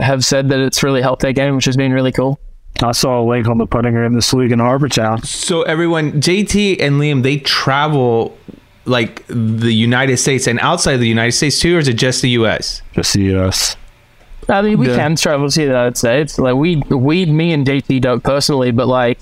have 0.00 0.24
said 0.24 0.48
that 0.50 0.60
it's 0.60 0.82
really 0.82 1.02
helped 1.02 1.22
their 1.22 1.32
game, 1.32 1.54
which 1.56 1.64
has 1.64 1.76
been 1.76 1.92
really 1.92 2.12
cool. 2.12 2.38
I 2.82 2.92
saw 2.92 3.20
a 3.20 3.24
link 3.24 3.46
on 3.46 3.58
the 3.58 3.66
putting 3.66 3.92
green 3.92 4.12
this 4.14 4.32
week 4.32 4.50
in 4.50 4.58
Harbour 4.58 4.88
Town. 4.88 5.22
So 5.22 5.62
everyone, 5.62 6.20
JT 6.20 6.80
and 6.80 6.96
Liam, 6.96 7.22
they 7.22 7.38
travel 7.38 8.36
like 8.84 9.24
the 9.28 9.72
United 9.72 10.16
States 10.16 10.46
and 10.48 10.58
outside 10.60 10.96
the 10.96 11.06
United 11.06 11.32
States 11.32 11.60
too, 11.60 11.76
or 11.76 11.78
is 11.78 11.86
it 11.88 11.94
just 11.94 12.22
the 12.22 12.30
U.S.? 12.30 12.82
Just 12.94 13.12
the 13.14 13.36
US. 13.36 13.76
I 14.48 14.60
mean, 14.62 14.78
we 14.78 14.88
Yeah. 14.88 14.96
can 14.96 15.14
travel 15.14 15.48
to 15.48 15.60
the 15.60 15.66
United 15.66 15.96
States. 15.96 16.38
Like 16.38 16.56
we, 16.56 16.76
we, 16.90 17.26
me 17.26 17.52
and 17.52 17.64
JT 17.64 18.00
don't 18.00 18.24
personally, 18.24 18.72
but 18.72 18.88
like 18.88 19.20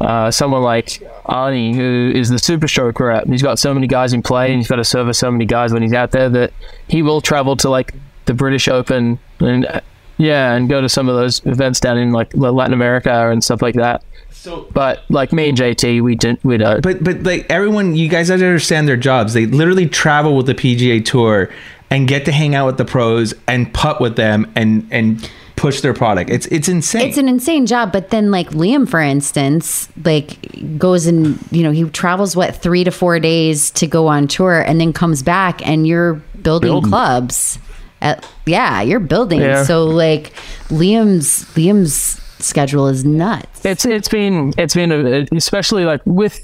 uh, 0.00 0.30
someone 0.30 0.62
like 0.62 0.86
Arnie, 1.26 1.74
who 1.74 2.12
is 2.14 2.28
the 2.28 2.36
SuperStroke 2.36 2.98
rep, 2.98 3.26
he's 3.26 3.42
got 3.42 3.58
so 3.58 3.74
many 3.74 3.86
guys 3.86 4.12
in 4.12 4.22
play, 4.22 4.50
and 4.50 4.56
he's 4.56 4.68
got 4.68 4.76
to 4.76 4.84
service 4.84 5.18
so 5.18 5.30
many 5.30 5.44
guys 5.44 5.72
when 5.72 5.82
he's 5.82 5.92
out 5.92 6.10
there 6.10 6.28
that 6.28 6.52
he 6.88 7.02
will 7.02 7.20
travel 7.20 7.56
to 7.56 7.68
like 7.68 7.94
the 8.24 8.34
British 8.34 8.68
Open 8.68 9.18
and 9.40 9.66
uh, 9.66 9.80
yeah, 10.16 10.54
and 10.54 10.68
go 10.68 10.80
to 10.80 10.88
some 10.88 11.08
of 11.08 11.16
those 11.16 11.44
events 11.46 11.80
down 11.80 11.96
in 11.96 12.12
like 12.12 12.34
Latin 12.34 12.74
America 12.74 13.30
and 13.30 13.42
stuff 13.42 13.62
like 13.62 13.74
that. 13.76 14.04
So 14.30 14.68
But 14.72 15.02
like 15.08 15.32
me 15.32 15.48
and 15.48 15.58
JT, 15.58 16.02
we 16.02 16.14
didn't, 16.14 16.44
we 16.44 16.56
don't. 16.56 16.82
But 16.82 17.02
but 17.02 17.22
like 17.22 17.46
everyone, 17.50 17.96
you 17.96 18.08
guys 18.08 18.28
have 18.28 18.40
to 18.40 18.46
understand 18.46 18.86
their 18.86 18.96
jobs. 18.96 19.32
They 19.34 19.46
literally 19.46 19.88
travel 19.88 20.36
with 20.36 20.46
the 20.46 20.54
PGA 20.54 21.04
Tour 21.04 21.50
and 21.90 22.06
get 22.06 22.24
to 22.26 22.32
hang 22.32 22.54
out 22.54 22.66
with 22.66 22.78
the 22.78 22.84
pros 22.84 23.34
and 23.46 23.72
putt 23.74 24.00
with 24.00 24.16
them 24.16 24.50
and 24.54 24.86
and 24.90 25.30
push 25.60 25.82
their 25.82 25.92
product. 25.92 26.30
It's 26.30 26.46
it's 26.46 26.68
insane. 26.68 27.06
It's 27.06 27.18
an 27.18 27.28
insane 27.28 27.66
job, 27.66 27.92
but 27.92 28.08
then 28.08 28.30
like 28.30 28.48
Liam, 28.50 28.88
for 28.88 29.00
instance, 29.00 29.88
like 30.04 30.78
goes 30.78 31.06
and 31.06 31.38
you 31.50 31.62
know 31.62 31.70
he 31.70 31.84
travels 31.90 32.34
what 32.34 32.56
three 32.56 32.82
to 32.82 32.90
four 32.90 33.20
days 33.20 33.70
to 33.72 33.86
go 33.86 34.06
on 34.06 34.26
tour, 34.26 34.60
and 34.60 34.80
then 34.80 34.92
comes 34.94 35.22
back, 35.22 35.64
and 35.66 35.86
you're 35.86 36.14
building, 36.42 36.70
Building. 36.70 36.90
clubs. 36.90 37.58
At, 38.02 38.26
yeah, 38.46 38.80
you're 38.80 38.98
building. 39.00 39.40
Yeah. 39.40 39.64
So 39.64 39.84
like 39.84 40.32
Liam's 40.68 41.44
Liam's 41.54 42.18
schedule 42.42 42.88
is 42.88 43.04
nuts. 43.04 43.62
it's 43.64 43.84
it's 43.84 44.08
been 44.08 44.54
it's 44.56 44.74
been 44.74 44.90
a, 44.90 45.26
especially 45.36 45.84
like 45.84 46.00
with 46.06 46.40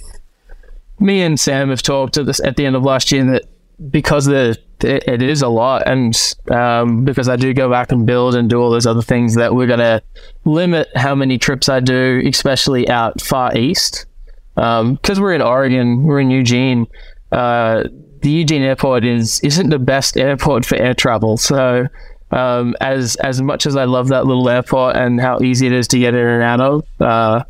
me 1.01 1.23
and 1.23 1.41
Sam 1.41 1.71
have 1.71 1.81
talked 1.83 2.19
at 2.19 2.27
this 2.27 2.41
at 2.41 2.57
the 2.57 2.67
end 2.67 2.77
of 2.77 2.83
last 2.83 3.11
year 3.11 3.25
that 3.25 3.45
because 3.91 4.27
the 4.27 4.59
it, 4.85 5.09
it 5.09 5.23
is 5.23 5.43
a 5.43 5.49
lot 5.49 5.87
and 5.87 6.15
um, 6.51 7.05
because 7.05 7.29
I 7.29 7.37
do 7.37 7.53
go 7.55 7.71
back 7.71 7.93
and 7.93 8.07
build 8.07 8.35
and 8.35 8.49
do 8.49 8.61
all 8.61 8.71
those 8.71 8.87
other 8.87 9.03
things 9.03 9.35
that 9.35 9.55
we're 9.55 9.67
gonna 9.67 10.03
limit 10.45 10.89
how 10.95 11.15
many 11.15 11.39
trips 11.39 11.69
I 11.69 11.81
do, 11.81 12.23
especially 12.27 12.89
out 12.89 13.21
far 13.21 13.57
east. 13.57 14.07
Because 14.55 15.21
we're 15.21 15.35
in 15.35 15.43
Oregon, 15.43 16.05
we're 16.05 16.21
in 16.21 16.31
Eugene. 16.31 16.87
Uh, 17.31 17.85
the 18.23 18.31
Eugene 18.31 18.62
airport 18.62 19.05
is 19.05 19.41
isn't 19.41 19.69
the 19.69 19.79
best 19.79 20.17
airport 20.17 20.65
for 20.65 20.77
air 20.77 20.95
travel, 20.95 21.37
so 21.37 21.87
um, 22.31 22.75
as 22.81 23.17
as 23.17 23.41
much 23.41 23.67
as 23.67 23.77
I 23.77 23.85
love 23.85 24.09
that 24.09 24.27
little 24.27 24.49
airport 24.49 24.97
and 24.97 25.21
how 25.21 25.41
easy 25.41 25.67
it 25.67 25.73
is 25.73 25.87
to 25.89 25.99
get 25.99 26.15
in 26.15 26.27
and 26.27 26.43
out 26.43 26.61
of, 26.61 26.85
uh, 27.01 27.45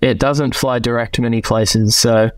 it 0.00 0.18
doesn't 0.18 0.54
fly 0.54 0.78
direct 0.78 1.14
to 1.16 1.22
many 1.22 1.42
places. 1.42 1.96
So 1.96 2.30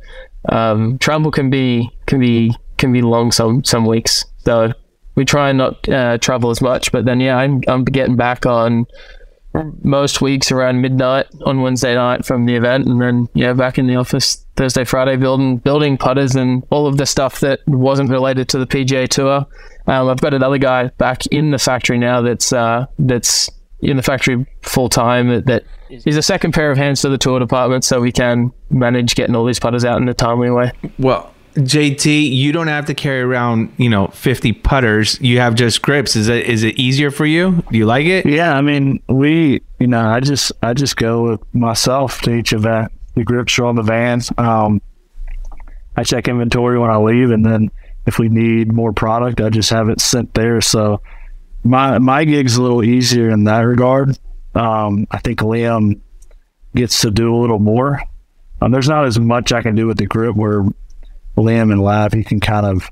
um, 0.49 0.99
travel 0.99 1.31
can 1.31 1.51
be 1.51 1.91
can 2.07 2.21
be 2.21 2.55
can 2.81 2.93
be 2.93 3.03
long 3.03 3.31
some 3.31 3.63
some 3.65 3.87
weeks. 3.87 4.25
So 4.39 4.73
we 5.15 5.25
try 5.25 5.51
and 5.51 5.59
not 5.59 5.89
uh, 5.89 6.19
travel 6.19 6.51
as 6.51 6.61
much. 6.61 6.91
But 6.93 7.05
then 7.05 7.21
yeah, 7.21 7.37
I'm 7.37 7.63
I'm 7.69 7.85
getting 7.85 8.17
back 8.17 8.47
on 8.47 8.87
most 9.83 10.21
weeks 10.21 10.53
around 10.53 10.81
midnight 10.81 11.27
on 11.45 11.61
Wednesday 11.61 11.95
night 11.95 12.25
from 12.25 12.47
the 12.47 12.55
event, 12.57 12.87
and 12.87 13.01
then 13.01 13.29
yeah, 13.35 13.53
back 13.53 13.79
in 13.79 13.87
the 13.87 13.97
office 13.97 14.45
Thursday, 14.57 14.85
Friday, 14.85 15.17
building 15.17 15.59
building 15.59 15.97
putters 15.97 16.35
and 16.35 16.65
all 16.71 16.87
of 16.87 16.97
the 16.97 17.07
stuff 17.07 17.41
that 17.41 17.61
wasn't 17.67 18.11
related 18.11 18.49
to 18.51 18.59
the 18.59 18.67
PGA 18.67 19.09
Tour. 19.09 19.47
Um, 19.87 20.09
I've 20.09 20.21
got 20.21 20.35
another 20.35 20.59
guy 20.59 20.89
back 20.99 21.27
in 21.27 21.51
the 21.51 21.59
factory 21.59 21.99
now 21.99 22.21
that's 22.23 22.53
uh, 22.53 22.87
that's 22.99 23.51
in 23.81 23.97
the 23.97 24.03
factory 24.03 24.47
full 24.63 24.89
time. 24.89 25.29
That, 25.29 25.47
that 25.47 25.65
is 25.89 26.17
a 26.17 26.23
second 26.23 26.53
pair 26.53 26.71
of 26.71 26.79
hands 26.79 27.03
to 27.03 27.09
the 27.09 27.19
tour 27.19 27.39
department, 27.39 27.85
so 27.85 28.01
we 28.01 28.13
can 28.13 28.53
manage 28.71 29.15
getting 29.15 29.35
all 29.35 29.45
these 29.45 29.59
putters 29.59 29.85
out 29.85 30.01
in 30.01 30.09
a 30.09 30.15
timely 30.15 30.51
way. 30.51 30.73
well, 30.99 31.30
JT, 31.55 32.31
you 32.31 32.53
don't 32.53 32.69
have 32.69 32.87
to 32.87 32.95
carry 32.95 33.21
around 33.21 33.73
you 33.77 33.89
know 33.89 34.09
fifty 34.09 34.53
putters. 34.53 35.21
You 35.21 35.41
have 35.41 35.55
just 35.55 35.83
grips. 35.83 36.17
Is 36.17 36.29
it 36.29 36.47
is 36.47 36.63
it 36.63 36.79
easier 36.79 37.11
for 37.11 37.27
you? 37.27 37.63
Do 37.71 37.79
you 37.79 37.87
like 37.87 38.07
it? 38.07 38.27
Yeah, 38.27 38.57
I 38.57 38.61
mean, 38.61 39.03
we, 39.09 39.63
you 39.79 39.87
know, 39.87 40.09
I 40.09 40.21
just, 40.21 40.53
I 40.63 40.75
just 40.75 40.97
go 40.97 41.31
with 41.31 41.55
myself 41.55 42.21
to 42.23 42.35
each 42.35 42.53
event. 42.53 42.93
The 43.15 43.25
grips 43.25 43.59
are 43.59 43.65
on 43.65 43.75
the 43.75 43.83
vans. 43.83 44.31
Um, 44.39 44.81
I 45.97 46.05
check 46.05 46.29
inventory 46.29 46.79
when 46.79 46.91
I 46.91 46.97
leave, 46.97 47.31
and 47.31 47.45
then 47.45 47.71
if 48.07 48.19
we 48.19 48.29
need 48.29 48.73
more 48.73 48.93
product, 48.93 49.41
I 49.41 49.51
just 49.51 49.71
have 49.71 49.89
it 49.89 50.01
sent 50.01 50.35
there. 50.35 50.61
So 50.61 51.03
my 51.65 51.99
my 51.99 52.25
gig's 52.25 52.57
a 52.57 52.63
little 52.63 52.85
easier 52.85 53.31
in 53.31 53.45
that 53.45 53.61
regard. 53.61 54.19
Um, 54.55 55.07
I 55.11 55.19
think 55.19 55.41
Liam 55.41 56.01
gets 56.75 57.01
to 57.01 57.11
do 57.11 57.35
a 57.35 57.39
little 57.39 57.59
more. 57.59 58.03
Um, 58.61 58.71
there's 58.71 58.89
not 58.89 59.05
as 59.05 59.19
much 59.19 59.53
I 59.53 59.63
can 59.63 59.75
do 59.75 59.87
with 59.87 59.99
the 59.99 60.07
grip 60.07 60.37
where 60.37 60.65
Liam 61.43 61.73
and 61.73 61.83
Lab, 61.83 62.15
he 62.15 62.25
can 62.25 62.41
kind 62.41 62.67
of 62.67 62.89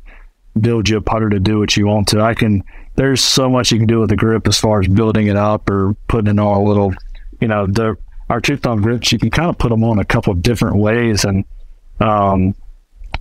build 0.61 0.89
you 0.89 0.97
a 0.97 1.01
putter 1.01 1.31
to 1.31 1.39
do 1.41 1.59
what 1.59 1.77
you 1.77 1.87
want 1.87 2.09
to. 2.09 2.21
I 2.21 2.35
can. 2.35 2.65
There's 2.97 3.23
so 3.23 3.49
much 3.49 3.71
you 3.71 3.79
can 3.79 3.87
do 3.87 4.01
with 4.01 4.11
the 4.11 4.17
grip 4.17 4.49
as 4.49 4.59
far 4.59 4.81
as 4.81 4.89
building 4.89 5.29
it 5.29 5.37
up 5.37 5.71
or 5.71 5.95
putting 6.09 6.37
it 6.37 6.41
on 6.41 6.57
a 6.57 6.63
little. 6.63 6.93
You 7.41 7.49
know, 7.49 7.67
the 7.67 7.97
our 8.29 8.41
two 8.41 8.57
thumb 8.57 8.83
grips. 8.83 9.13
You 9.13 9.19
can 9.19 9.31
kind 9.31 9.49
of 9.49 9.59
put 9.59 9.71
them 9.71 9.85
on 9.85 9.99
a 9.99 10.05
couple 10.05 10.33
of 10.33 10.43
different 10.43 10.77
ways, 10.77 11.25
and 11.25 11.45
um, 12.01 12.55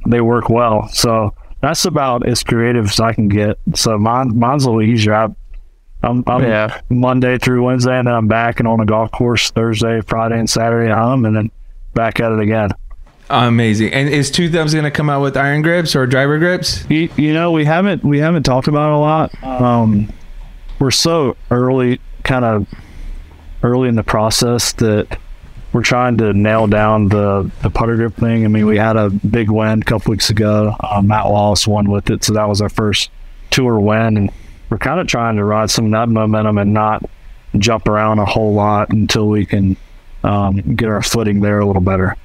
they 0.07 0.21
work 0.21 0.49
well. 0.49 0.87
So 0.89 1.33
that's 1.61 1.85
about 1.85 2.27
as 2.27 2.43
creative 2.43 2.85
as 2.85 2.99
I 2.99 3.13
can 3.13 3.27
get. 3.27 3.57
So 3.75 3.97
mine, 3.97 4.37
mine's 4.37 4.65
a 4.65 4.71
little 4.71 4.83
easier. 4.83 5.13
I, 5.13 5.27
I'm, 6.03 6.23
I'm 6.27 6.43
Yeah. 6.43 6.81
Monday 6.89 7.37
through 7.37 7.63
Wednesday, 7.63 7.97
and 7.97 8.07
then 8.07 8.13
I'm 8.13 8.27
back 8.27 8.59
and 8.59 8.67
on 8.67 8.79
a 8.79 8.85
golf 8.85 9.11
course 9.11 9.49
Thursday, 9.51 10.01
Friday, 10.01 10.39
and 10.39 10.49
Saturday 10.49 10.91
at 10.91 10.97
home, 10.97 11.25
and 11.25 11.35
then 11.35 11.51
back 11.93 12.19
at 12.19 12.31
it 12.31 12.39
again. 12.39 12.71
Amazing. 13.29 13.93
And 13.93 14.07
is 14.07 14.31
Two 14.31 14.49
Thumbs 14.49 14.73
going 14.73 14.85
to 14.85 14.91
come 14.91 15.09
out 15.09 15.21
with 15.21 15.35
iron 15.35 15.61
grips 15.61 15.95
or 15.95 16.07
driver 16.07 16.39
grips? 16.39 16.89
You, 16.89 17.09
you 17.17 17.33
know, 17.33 17.51
we 17.51 17.65
haven't 17.65 18.03
we 18.03 18.19
haven't 18.19 18.43
talked 18.43 18.67
about 18.67 18.89
it 18.89 18.95
a 18.95 18.97
lot. 18.97 19.43
Um, 19.43 20.13
we're 20.79 20.91
so 20.91 21.35
early, 21.51 21.99
kind 22.23 22.45
of 22.45 22.67
early 23.63 23.89
in 23.89 23.95
the 23.95 24.03
process 24.03 24.71
that 24.73 25.17
we're 25.73 25.84
trying 25.84 26.17
to 26.17 26.34
nail 26.34 26.67
down 26.67 27.09
the 27.09 27.51
the 27.61 27.69
putter 27.69 27.97
grip 27.97 28.15
thing. 28.15 28.45
I 28.45 28.47
mean, 28.47 28.65
we 28.65 28.78
had 28.78 28.95
a 28.95 29.09
big 29.09 29.49
win 29.49 29.82
a 29.82 29.86
couple 29.86 30.11
weeks 30.11 30.30
ago. 30.30 30.75
Uh, 30.80 31.01
Matt 31.01 31.25
Wallace 31.25 31.67
won 31.67 31.89
with 31.89 32.09
it, 32.09 32.23
so 32.23 32.34
that 32.34 32.47
was 32.47 32.61
our 32.61 32.69
first 32.69 33.11
tour 33.51 33.80
win, 33.80 34.17
and 34.17 34.32
we're 34.69 34.78
kind 34.78 34.99
of 35.01 35.07
trying 35.07 35.36
to 35.36 35.43
ride 35.43 35.69
some 35.69 35.86
of 35.86 35.91
that 35.91 36.07
momentum 36.07 36.57
and 36.57 36.73
not 36.73 37.03
jump 37.57 37.88
around 37.88 38.19
a 38.19 38.25
whole 38.25 38.53
lot 38.53 38.89
until 38.89 39.28
we 39.28 39.45
can 39.45 39.75
um, 40.23 40.75
get 40.75 40.89
our 40.89 41.01
footing 41.01 41.41
there 41.41 41.59
a 41.59 41.65
little 41.65 41.82
better. 41.82 42.15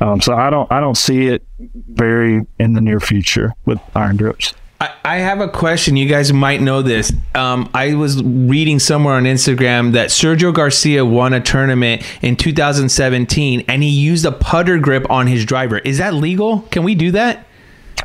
Um, 0.00 0.20
so 0.20 0.34
I 0.34 0.50
don't 0.50 0.70
I 0.70 0.80
don't 0.80 0.96
see 0.96 1.26
it 1.26 1.46
very 1.58 2.46
in 2.58 2.74
the 2.74 2.80
near 2.80 3.00
future 3.00 3.54
with 3.64 3.80
iron 3.94 4.16
grips. 4.16 4.54
I, 4.80 4.92
I 5.04 5.16
have 5.16 5.40
a 5.40 5.48
question. 5.48 5.96
You 5.96 6.06
guys 6.06 6.32
might 6.32 6.60
know 6.60 6.82
this. 6.82 7.12
Um, 7.34 7.70
I 7.72 7.94
was 7.94 8.22
reading 8.22 8.78
somewhere 8.78 9.14
on 9.14 9.24
Instagram 9.24 9.92
that 9.92 10.10
Sergio 10.10 10.52
Garcia 10.52 11.04
won 11.04 11.32
a 11.32 11.40
tournament 11.40 12.02
in 12.22 12.36
2017 12.36 13.64
and 13.68 13.82
he 13.82 13.88
used 13.88 14.26
a 14.26 14.32
putter 14.32 14.78
grip 14.78 15.08
on 15.10 15.28
his 15.28 15.44
driver. 15.46 15.78
Is 15.78 15.98
that 15.98 16.12
legal? 16.12 16.60
Can 16.70 16.84
we 16.84 16.94
do 16.94 17.10
that? 17.12 17.46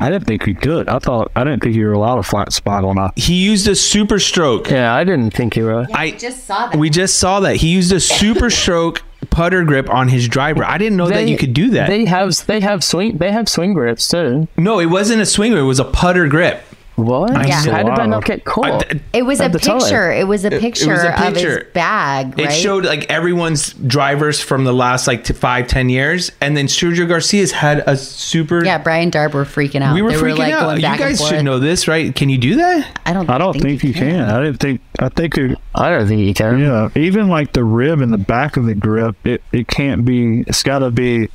I 0.00 0.10
didn't 0.10 0.26
think 0.26 0.44
he 0.44 0.54
could. 0.54 0.88
I 0.88 0.98
thought 0.98 1.30
I 1.36 1.44
didn't 1.44 1.62
think 1.62 1.76
you 1.76 1.86
were 1.86 1.92
allowed 1.92 2.18
a 2.18 2.22
flat 2.22 2.52
spot 2.52 2.84
on 2.84 2.96
a. 2.96 3.12
He 3.14 3.34
used 3.34 3.68
a 3.68 3.72
SuperStroke. 3.72 4.70
Yeah, 4.70 4.94
I 4.94 5.04
didn't 5.04 5.32
think 5.32 5.54
you 5.54 5.66
were. 5.66 5.86
I 5.92 6.12
just 6.12 6.44
saw 6.44 6.68
that. 6.68 6.78
We 6.78 6.88
just 6.88 7.18
saw 7.18 7.40
that. 7.40 7.56
He 7.56 7.68
used 7.68 7.92
a 7.92 7.96
SuperStroke 7.96 9.02
putter 9.32 9.64
grip 9.64 9.90
on 9.90 10.08
his 10.08 10.28
driver. 10.28 10.64
I 10.64 10.78
didn't 10.78 10.96
know 10.96 11.08
that 11.08 11.28
you 11.28 11.36
could 11.36 11.54
do 11.54 11.70
that. 11.70 11.88
They 11.88 12.04
have 12.04 12.46
they 12.46 12.60
have 12.60 12.84
swing 12.84 13.18
they 13.18 13.32
have 13.32 13.48
swing 13.48 13.74
grips 13.74 14.06
too. 14.08 14.46
no, 14.56 14.78
it 14.78 14.86
wasn't 14.86 15.22
a 15.22 15.26
swing 15.26 15.52
grip. 15.52 15.62
It 15.62 15.66
was 15.66 15.80
a 15.80 15.84
putter 15.84 16.28
grip. 16.28 16.62
What? 16.96 17.30
Yeah. 17.48 17.54
How 17.54 17.78
did 17.78 17.86
that 17.86 17.98
Wow. 18.00 18.04
not 18.06 18.24
get 18.26 18.44
caught? 18.44 18.84
I- 18.94 19.00
It 19.14 19.22
was 19.22 19.40
a 19.40 19.44
At 19.44 19.52
the 19.52 19.58
picture. 19.58 20.12
It 20.12 20.28
was 20.28 20.44
a 20.44 20.50
picture, 20.50 20.92
of 20.92 21.34
his 21.34 21.60
bag, 21.72 22.38
right? 22.38 22.48
It 22.48 22.52
showed 22.52 22.84
like 22.84 23.10
everyone's 23.10 23.72
drivers 23.72 24.40
from 24.40 24.64
the 24.64 24.74
last 24.74 25.06
like 25.08 25.24
t- 25.24 25.32
five, 25.32 25.68
ten 25.68 25.88
years, 25.88 26.30
and 26.42 26.54
then 26.54 26.66
Sergio 26.66 27.08
Garcia's 27.08 27.50
had 27.50 27.82
a 27.86 27.96
super. 27.96 28.62
yeah, 28.62 28.76
Bryan 28.76 29.10
Darb 29.10 29.32
were 29.32 29.46
freaking 29.46 29.80
out. 29.80 29.94
we 29.94 30.02
were 30.02 30.10
they 30.10 30.16
freaking 30.18 30.22
were 30.22 30.34
like 30.36 30.52
out. 30.52 30.60
going 30.60 30.76
You 30.76 30.82
back 30.82 30.98
guys 30.98 31.26
should 31.26 31.42
know 31.46 31.58
this, 31.58 31.88
right? 31.88 32.14
Can 32.14 32.28
you 32.28 32.36
do 32.36 32.56
that? 32.56 33.00
I 33.06 33.14
don't. 33.14 33.28
I 33.30 33.38
don't 33.38 33.58
think, 33.58 33.82
you 33.82 33.94
can. 33.94 34.20
I 34.28 34.42
didn't 34.44 34.58
think. 34.60 34.82
I 35.02 35.08
think. 35.08 35.36
It, 35.36 35.58
I 35.74 35.90
don't 35.90 36.06
think 36.08 36.20
you 36.20 36.32
can. 36.34 36.58
yeah, 36.60 36.88
even 36.94 37.28
like 37.28 37.52
the 37.52 37.64
rib 37.64 38.00
in 38.00 38.10
the 38.10 38.18
back 38.18 38.56
of 38.56 38.66
the 38.66 38.74
grip, 38.74 39.16
it, 39.26 39.42
it 39.52 39.66
can't 39.68 40.04
be. 40.04 40.42
It's 40.42 40.62
got 40.62 40.78
to 40.80 40.90
be 40.90 41.28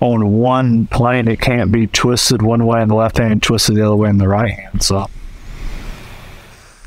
on 0.00 0.28
one 0.32 0.86
plane. 0.88 1.26
It 1.26 1.40
can't 1.40 1.72
be 1.72 1.86
twisted 1.86 2.42
one 2.42 2.66
way 2.66 2.82
in 2.82 2.88
the 2.88 2.94
left 2.94 3.16
hand, 3.18 3.42
twisted 3.42 3.76
the 3.76 3.82
other 3.86 3.96
way 3.96 4.10
in 4.10 4.18
the 4.18 4.28
right 4.28 4.50
hand. 4.52 4.82
So 4.82 5.08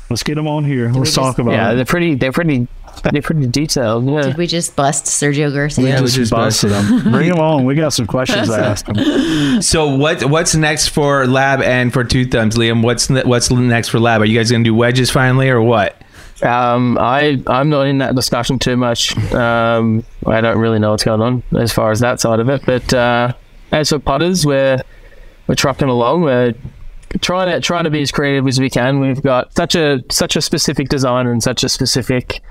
let's 0.08 0.22
get 0.22 0.36
them 0.36 0.46
on 0.48 0.64
here. 0.64 0.90
Let's 0.92 1.14
talk 1.14 1.38
about 1.38 1.52
Yeah, 1.52 1.72
it. 1.72 1.76
they're 1.76 1.84
pretty 1.84 2.14
they're 2.14 2.32
pretty 2.32 2.68
they're 3.12 3.22
pretty 3.22 3.46
detailed. 3.46 4.04
Yeah. 4.06 4.22
Did 4.22 4.36
we 4.36 4.46
just 4.46 4.76
bust 4.76 5.06
Sergio 5.06 5.52
Garcia? 5.52 5.84
Yeah, 5.86 5.94
we 6.00 6.06
Just 6.06 6.16
just 6.16 6.32
busted 6.32 6.70
them. 6.70 7.10
Bring 7.12 7.28
them 7.30 7.38
on. 7.38 7.64
We 7.64 7.74
got 7.74 7.92
some 7.92 8.06
questions 8.06 8.48
to 8.48 8.54
ask 8.56 8.86
them. 8.86 9.62
So 9.62 9.94
what 9.96 10.24
what's 10.24 10.54
next 10.54 10.88
for 10.88 11.26
Lab 11.26 11.60
and 11.60 11.92
for 11.92 12.04
Two 12.04 12.24
Thumbs, 12.24 12.56
Liam? 12.56 12.82
What's 12.82 13.10
ne- 13.10 13.24
what's 13.24 13.50
next 13.50 13.88
for 13.88 13.98
Lab? 14.00 14.22
Are 14.22 14.24
you 14.24 14.38
guys 14.38 14.50
gonna 14.50 14.64
do 14.64 14.74
wedges 14.74 15.10
finally 15.10 15.48
or 15.50 15.60
what? 15.60 16.00
Um, 16.42 16.98
I 16.98 17.42
I'm 17.46 17.68
not 17.68 17.86
in 17.86 17.98
that 17.98 18.14
discussion 18.14 18.58
too 18.58 18.76
much. 18.76 19.16
Um, 19.32 20.04
I 20.26 20.40
don't 20.40 20.58
really 20.58 20.78
know 20.78 20.90
what's 20.90 21.04
going 21.04 21.20
on 21.20 21.42
as 21.58 21.72
far 21.72 21.90
as 21.90 22.00
that 22.00 22.20
side 22.20 22.40
of 22.40 22.48
it. 22.48 22.64
But 22.64 22.92
uh, 22.94 23.32
as 23.72 23.90
for 23.90 23.98
putters, 23.98 24.46
we're 24.46 24.78
we're 25.46 25.54
trucking 25.54 25.88
along. 25.88 26.22
We're 26.22 26.54
trying 27.20 27.50
to 27.50 27.60
trying 27.60 27.84
to 27.84 27.90
be 27.90 28.02
as 28.02 28.10
creative 28.10 28.46
as 28.46 28.60
we 28.60 28.70
can. 28.70 29.00
We've 29.00 29.22
got 29.22 29.54
such 29.54 29.74
a 29.74 30.00
such 30.10 30.36
a 30.36 30.40
specific 30.40 30.88
design 30.88 31.26
and 31.26 31.42
such 31.42 31.64
a 31.64 31.68
specific 31.68 32.42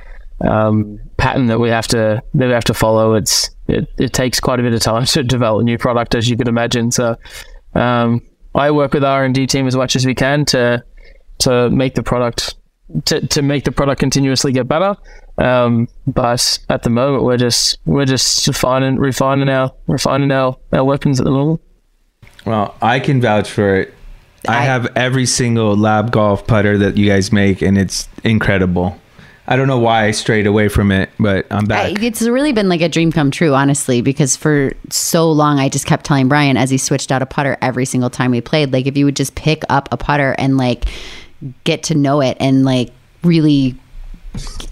um, 0.42 1.00
pattern 1.18 1.48
that 1.48 1.60
we 1.60 1.70
have 1.70 1.88
to 1.88 2.22
that 2.34 2.48
we 2.48 2.54
have 2.54 2.66
to 2.66 2.74
follow. 2.74 3.16
It's 3.16 3.50
it, 3.68 3.88
it 3.98 4.14
takes 4.14 4.40
quite 4.40 4.60
a 4.60 4.64
bit 4.64 4.74
of 4.74 4.82
time 4.82 5.06
to 5.06 5.24
develop 5.24 5.62
a 5.62 5.64
new 5.64 5.78
product, 5.78 6.16
as 6.16 6.30
you 6.30 6.38
could 6.38 6.48
imagine. 6.48 6.92
So 6.92 7.18
um, 7.74 8.22
I 8.56 8.72
work 8.72 8.94
with 8.94 9.04
R 9.04 9.24
and 9.24 9.34
D 9.34 9.48
team 9.48 9.68
as 9.68 9.76
much 9.76 9.96
as 9.96 10.06
we 10.06 10.16
can 10.16 10.46
to 10.46 10.84
to 11.40 11.70
make 11.70 11.96
the 11.96 12.04
product 12.04 12.56
to, 13.06 13.26
to 13.28 13.42
make 13.42 13.64
the 13.64 13.72
product 13.72 14.00
continuously 14.00 14.52
get 14.52 14.68
better. 14.68 14.96
Um, 15.38 15.88
but 16.06 16.60
at 16.70 16.84
the 16.84 16.90
moment, 16.90 17.24
we're 17.24 17.38
just 17.38 17.78
we're 17.86 18.06
just 18.06 18.46
refining 18.48 18.98
refining 18.98 19.48
our 19.50 19.72
refining 19.88 20.32
our, 20.32 20.58
our 20.74 20.84
weapons 20.84 21.20
at 21.20 21.24
the 21.24 21.32
moment. 21.32 21.62
Well, 22.46 22.76
I 22.82 23.00
can 23.00 23.22
vouch 23.22 23.50
for 23.50 23.76
it. 23.76 23.94
I, 24.48 24.58
I- 24.58 24.62
have 24.62 24.88
every 24.96 25.26
single 25.26 25.76
Lab 25.78 26.12
golf 26.12 26.46
putter 26.48 26.78
that 26.78 26.98
you 26.98 27.08
guys 27.08 27.32
make, 27.32 27.62
and 27.62 27.78
it's 27.78 28.08
incredible. 28.24 29.00
I 29.48 29.56
don't 29.56 29.68
know 29.68 29.80
why 29.80 30.06
I 30.06 30.12
strayed 30.12 30.46
away 30.46 30.68
from 30.68 30.92
it, 30.92 31.10
but 31.20 31.48
I'm 31.50 31.64
I, 31.72 31.94
back. 31.94 32.04
it's 32.04 32.22
really 32.22 32.54
been 32.54 32.70
like 32.70 32.82
a 32.82 32.90
dream 32.90 33.12
come 33.12 33.32
true, 33.32 33.56
honestly, 33.56 34.02
because 34.02 34.36
for 34.36 34.74
so 34.92 35.32
long 35.32 35.58
I 35.58 35.70
just 35.70 35.88
kept 35.88 36.06
telling 36.06 36.28
Bryan 36.28 36.56
as 36.56 36.70
he 36.70 36.78
switched 36.78 37.12
out 37.12 37.24
a 37.24 37.26
putter 37.26 37.58
every 37.60 37.86
single 37.86 38.12
time 38.12 38.30
we 38.30 38.42
played, 38.42 38.72
like 38.72 38.86
if 38.86 38.96
you 38.96 39.06
would 39.06 39.16
just 39.16 39.34
pick 39.34 39.64
up 39.68 39.90
a 39.92 39.98
putter 39.98 40.36
and 40.38 40.56
like 40.58 40.86
get 41.64 41.84
to 41.84 41.96
know 41.96 42.22
it 42.22 42.38
and 42.40 42.66
like 42.66 42.92
really 43.24 43.76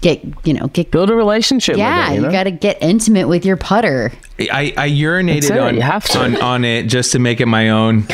get 0.00 0.22
you 0.46 0.54
know 0.54 0.68
get 0.68 0.90
Build 0.90 1.10
a 1.10 1.14
relationship. 1.14 1.76
yeah 1.76 2.10
with 2.10 2.18
it, 2.18 2.20
you, 2.20 2.26
you, 2.26 2.32
got 2.32 2.44
to 2.44 2.50
get 2.50 2.82
intimate 2.82 3.28
with 3.28 3.44
your 3.44 3.56
putter. 3.56 4.12
I, 4.38 4.72
I 4.76 4.88
urinated 4.88 5.50
it, 5.50 5.58
on, 5.58 5.74
you 5.74 5.82
have 5.82 6.04
to. 6.06 6.20
on 6.20 6.40
on 6.40 6.64
it 6.64 6.84
just 6.84 7.12
to 7.12 7.18
make 7.18 7.40
it 7.40 7.46
my 7.46 7.70
own. 7.70 8.06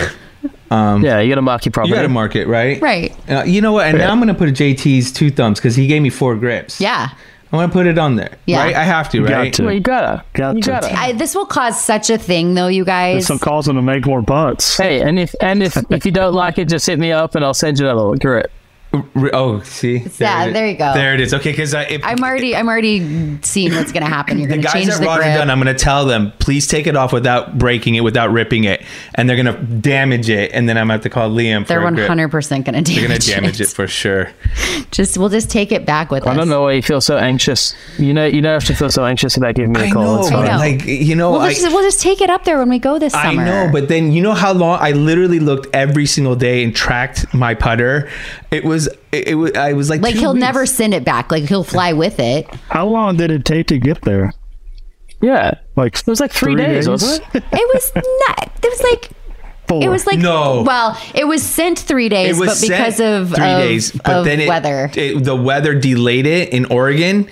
yeah, 0.70 1.20
you 1.20 1.28
got 1.28 1.36
to 1.36 1.42
mark 1.42 1.64
your 1.64 1.72
property. 1.72 1.90
You 1.90 1.94
got 1.94 2.02
to 2.02 2.09
mark 2.09 2.34
it, 2.36 2.46
right? 2.46 2.80
Right. 2.80 3.30
Uh, 3.30 3.44
you 3.44 3.61
know 3.61 3.72
what? 3.72 3.86
And 3.86 3.98
now 3.98 4.11
I'm 4.11 4.18
going 4.18 4.28
to 4.28 4.34
put 4.34 4.48
a 4.48 4.52
JT's 4.52 5.12
two 5.12 5.30
thumbs 5.30 5.59
because 5.59 5.76
he 5.76 5.86
gave 5.86 6.02
me 6.02 6.11
four 6.11 6.34
grips. 6.36 6.80
Yeah. 6.80 7.11
I 7.55 7.57
want 7.57 7.72
to 7.72 7.78
put 7.78 7.86
it 7.86 7.98
on 7.98 8.16
there. 8.16 8.36
Yeah. 8.46 8.64
Right? 8.64 8.74
I 8.74 8.82
have 8.82 9.09
to, 9.11 9.24
got 9.24 9.32
right? 9.32 9.55
to. 9.55 9.64
Well, 9.64 9.72
you 9.72 9.80
gotta. 9.80 10.24
Got 10.32 10.57
you 10.57 10.62
to. 10.62 10.70
gotta. 10.70 10.92
I, 10.92 11.12
this 11.12 11.34
will 11.34 11.46
cause 11.46 11.80
such 11.80 12.11
a 12.11 12.18
thing 12.18 12.55
though, 12.55 12.66
you 12.66 12.84
guys. 12.84 13.26
Some 13.26 13.38
calls 13.38 13.66
them 13.66 13.76
to 13.76 13.82
make 13.82 14.07
more 14.07 14.22
putts. 14.22 14.76
Hey, 14.76 15.00
and 15.00 15.18
if 15.18 15.34
and 15.40 15.62
if 15.62 15.76
if 15.90 16.05
you 16.05 16.11
don't 16.11 16.34
like 16.34 16.59
it, 16.59 16.68
just 16.68 16.86
hit 16.86 16.98
me 16.98 17.12
up 17.12 17.36
and 17.36 17.44
I'll 17.44 17.55
send 17.55 17.78
you 17.78 17.86
another 17.86 18.09
one. 18.09 18.18
Correct. 18.18 18.50
R- 18.95 19.30
Oh, 19.34 19.61
see? 19.62 19.99
Yeah, 20.18 20.45
it 20.45 20.49
is. 20.49 20.53
there 20.55 20.68
you 20.68 20.76
go. 20.76 20.95
There 20.95 21.14
it 21.14 21.20
is. 21.20 21.34
Okay, 21.34 21.51
because 21.51 21.74
uh, 21.74 21.84
if, 21.88 22.03
I'm 22.05 22.22
already 22.22 22.55
I'm 22.55 22.68
already 22.68 23.38
seeing 23.42 23.74
what's 23.74 23.90
gonna 23.92 24.07
happen. 24.09 24.38
You're 24.38 24.49
the 24.49 24.55
gonna 24.57 24.62
guys 24.64 24.72
change 24.72 24.88
at 24.88 25.01
the 25.01 25.07
Roger 25.07 25.22
grip. 25.22 25.34
Dunn, 25.36 25.51
I'm 25.51 25.61
going 25.61 25.74
to 25.76 25.82
tell 25.82 26.05
them, 26.05 26.32
please 26.38 26.66
take 26.66 26.86
it 26.86 26.97
off 26.97 27.12
without 27.12 27.59
breaking 27.59 27.95
it, 27.97 28.01
without 28.05 28.30
ripping 28.30 28.64
it. 28.64 28.82
And 29.16 29.28
they're 29.28 29.42
going 29.42 29.55
to 29.55 29.61
damage 29.62 30.28
it. 30.28 30.53
And 30.53 30.68
then 30.68 30.76
I'm 30.78 30.86
going 30.88 31.01
to 31.01 31.03
have 31.03 31.03
to 31.03 31.11
call 31.11 31.30
Liam 31.30 31.66
They're 31.66 31.80
for 31.80 31.84
100 31.84 32.28
percent 32.30 32.66
gonna 32.66 32.82
damage, 32.82 32.90
it. 32.90 33.01
They're 33.01 33.09
going 33.09 33.20
to 33.20 33.30
damage 33.34 33.61
it 33.61 33.68
for 33.68 33.86
sure. 33.86 34.30
Just 34.90 35.18
we'll 35.18 35.28
just 35.28 35.51
take 35.51 35.72
it 35.72 35.84
back 35.86 36.11
with 36.11 36.22
us. 36.24 36.28
I 36.28 36.34
don't 36.36 36.49
know 36.49 36.62
why 36.62 36.72
you 36.72 36.82
feel 36.82 37.01
so 37.01 37.16
anxious. 37.16 37.74
You 37.99 38.14
know, 38.14 38.24
you 38.26 38.40
don't 38.40 38.53
have 38.53 38.64
to 38.66 38.74
feel 38.74 38.90
so 38.90 39.05
anxious 39.05 39.36
about 39.36 39.55
giving 39.57 39.72
me 39.72 39.80
a 39.80 39.84
I 39.86 39.90
call. 39.90 40.03
know, 40.05 40.20
It's 40.20 40.30
fine. 40.30 40.45
know. 40.47 40.57
like, 40.57 40.84
you 40.84 41.16
know, 41.16 41.32
We'll 41.32 41.40
I, 41.40 41.53
just, 41.53 41.66
we'll 41.72 41.82
just 41.82 42.01
take 42.01 42.20
it 42.20 42.30
up 42.30 42.45
there 42.45 42.59
when 42.59 42.68
we 42.68 42.78
go 42.78 42.99
this 42.99 43.12
summer. 43.12 43.42
I 43.42 43.45
know, 43.45 43.70
but 43.72 43.88
then 43.88 44.12
you 44.12 44.22
know 44.22 44.34
how 44.34 44.53
long 44.53 44.78
I 44.80 44.92
literally 44.92 45.40
looked 45.40 45.74
every 45.74 46.07
single 46.07 46.36
day 46.36 46.62
and 46.62 46.74
tracked 46.74 47.32
my 47.34 47.55
putter. 47.55 48.09
It 48.51 48.64
was, 48.64 48.84
it, 49.12 49.28
it 49.28 49.35
was, 49.35 49.53
I 49.53 49.72
was 49.72 49.91
like, 49.91 50.01
like 50.03 50.14
he'll 50.14 50.32
weeks. 50.35 50.41
never 50.41 50.66
send 50.66 50.95
it 50.95 51.05
back. 51.05 51.30
Like 51.30 51.45
he'll 51.45 51.64
fly 51.64 51.93
with 51.93 52.18
it. 52.20 52.47
How 52.70 52.87
long 52.87 53.16
did 53.16 53.30
it 53.30 53.45
take 53.45 53.66
to 53.68 53.78
get 53.78 54.03
there? 54.03 54.32
Yeah, 55.22 55.55
Like 55.76 55.97
it 55.99 56.07
was 56.07 56.20
like 56.20 56.32
three, 56.32 56.55
days, 56.55 56.89
wasn't 56.89 57.22
it? 57.35 57.43
It 57.53 57.74
was 57.74 57.93
not. 57.95 58.51
It 58.62 58.70
was 58.70 58.82
like. 58.82 59.11
Four. 59.66 59.82
It 59.82 59.89
was 59.89 60.07
like 60.07 60.18
No. 60.18 60.62
Well, 60.66 61.01
it 61.14 61.26
was 61.26 61.43
sent 61.43 61.78
three 61.78 62.11
days, 62.11 62.37
It 62.37 62.41
was 62.41 62.61
but 62.61 62.68
because 62.68 62.97
sent 62.97 63.22
of 63.22 63.35
three 63.35 63.47
of, 63.51 63.59
days, 63.62 63.93
but 63.93 64.07
of 64.16 64.24
then 64.26 64.41
it, 64.41 64.47
weather. 64.49 64.91
it- 64.95 65.24
the 65.24 65.35
weather 65.35 65.74
delayed 65.74 66.26
it 66.26 66.51
in 66.51 66.66
Oregon, 66.66 67.26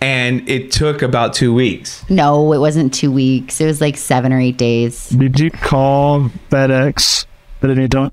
and 0.00 0.48
it 0.50 0.72
took 0.72 1.02
about 1.02 1.34
two 1.34 1.54
weeks. 1.54 2.04
no, 2.10 2.52
it 2.52 2.58
wasn't 2.58 2.92
two 2.92 3.12
weeks. 3.12 3.60
It 3.60 3.66
was 3.66 3.80
like 3.80 3.96
seven 3.96 4.32
or 4.32 4.40
eight 4.40 4.56
days. 4.56 5.08
Did 5.10 5.38
you 5.38 5.52
call 5.52 6.30
FedEx 6.50 7.26
at 7.62 7.70
any 7.70 7.86
time? 7.86 8.10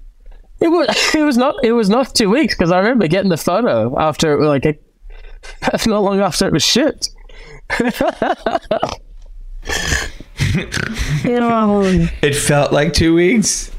It 0.59 0.69
was. 0.69 0.87
It 1.15 1.23
was 1.23 1.37
not. 1.37 1.55
It 1.63 1.71
was 1.71 1.89
not 1.89 2.13
two 2.13 2.29
weeks 2.29 2.55
because 2.55 2.71
I 2.71 2.79
remember 2.79 3.07
getting 3.07 3.29
the 3.29 3.37
photo 3.37 3.97
after 3.99 4.43
like 4.45 4.65
a, 4.65 4.75
not 5.87 6.03
long 6.03 6.19
after 6.19 6.47
it 6.47 6.53
was 6.53 6.63
shipped. 6.63 7.09
It 11.27 12.35
felt 12.35 12.71
like 12.71 12.93
two 12.93 13.15
weeks. 13.15 13.71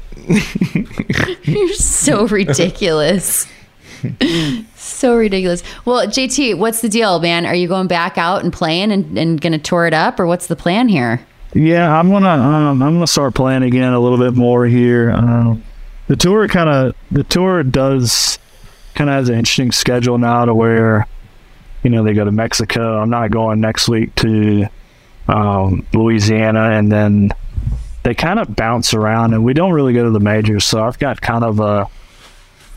You're 1.43 1.73
so 1.73 2.27
ridiculous. 2.27 3.47
so 4.75 5.15
ridiculous. 5.15 5.63
Well, 5.85 6.07
JT, 6.07 6.57
what's 6.57 6.81
the 6.81 6.89
deal, 6.89 7.19
man? 7.19 7.45
Are 7.45 7.55
you 7.55 7.67
going 7.67 7.87
back 7.87 8.17
out 8.17 8.43
and 8.43 8.51
playing 8.51 8.91
and, 8.91 9.17
and 9.17 9.39
going 9.39 9.53
to 9.53 9.59
tour 9.59 9.85
it 9.87 9.93
up, 9.93 10.19
or 10.19 10.27
what's 10.27 10.47
the 10.47 10.55
plan 10.55 10.89
here? 10.89 11.25
Yeah, 11.53 11.97
I'm 11.97 12.11
gonna 12.11 12.29
um, 12.29 12.83
I'm 12.83 12.95
gonna 12.95 13.07
start 13.07 13.33
playing 13.33 13.63
again 13.63 13.93
a 13.93 13.99
little 13.99 14.17
bit 14.17 14.35
more 14.35 14.65
here. 14.65 15.11
Um, 15.11 15.63
the 16.07 16.15
tour 16.15 16.47
kind 16.47 16.69
of 16.69 16.95
the 17.11 17.23
tour 17.23 17.63
does 17.63 18.39
kind 18.95 19.09
of 19.09 19.15
has 19.15 19.29
an 19.29 19.35
interesting 19.35 19.71
schedule 19.71 20.17
now 20.17 20.45
to 20.45 20.53
where 20.53 21.07
you 21.83 21.89
know 21.89 22.03
they 22.03 22.13
go 22.13 22.25
to 22.25 22.31
Mexico. 22.31 22.99
I'm 22.99 23.09
not 23.09 23.31
going 23.31 23.61
next 23.61 23.87
week 23.87 24.15
to 24.15 24.67
um, 25.27 25.85
Louisiana, 25.93 26.71
and 26.71 26.91
then 26.91 27.31
they 28.03 28.15
kind 28.15 28.39
of 28.39 28.55
bounce 28.55 28.93
around, 28.93 29.33
and 29.33 29.43
we 29.43 29.53
don't 29.53 29.73
really 29.73 29.93
go 29.93 30.03
to 30.03 30.11
the 30.11 30.19
majors. 30.19 30.65
So 30.65 30.83
I've 30.83 30.99
got 30.99 31.21
kind 31.21 31.43
of 31.43 31.59
a 31.59 31.87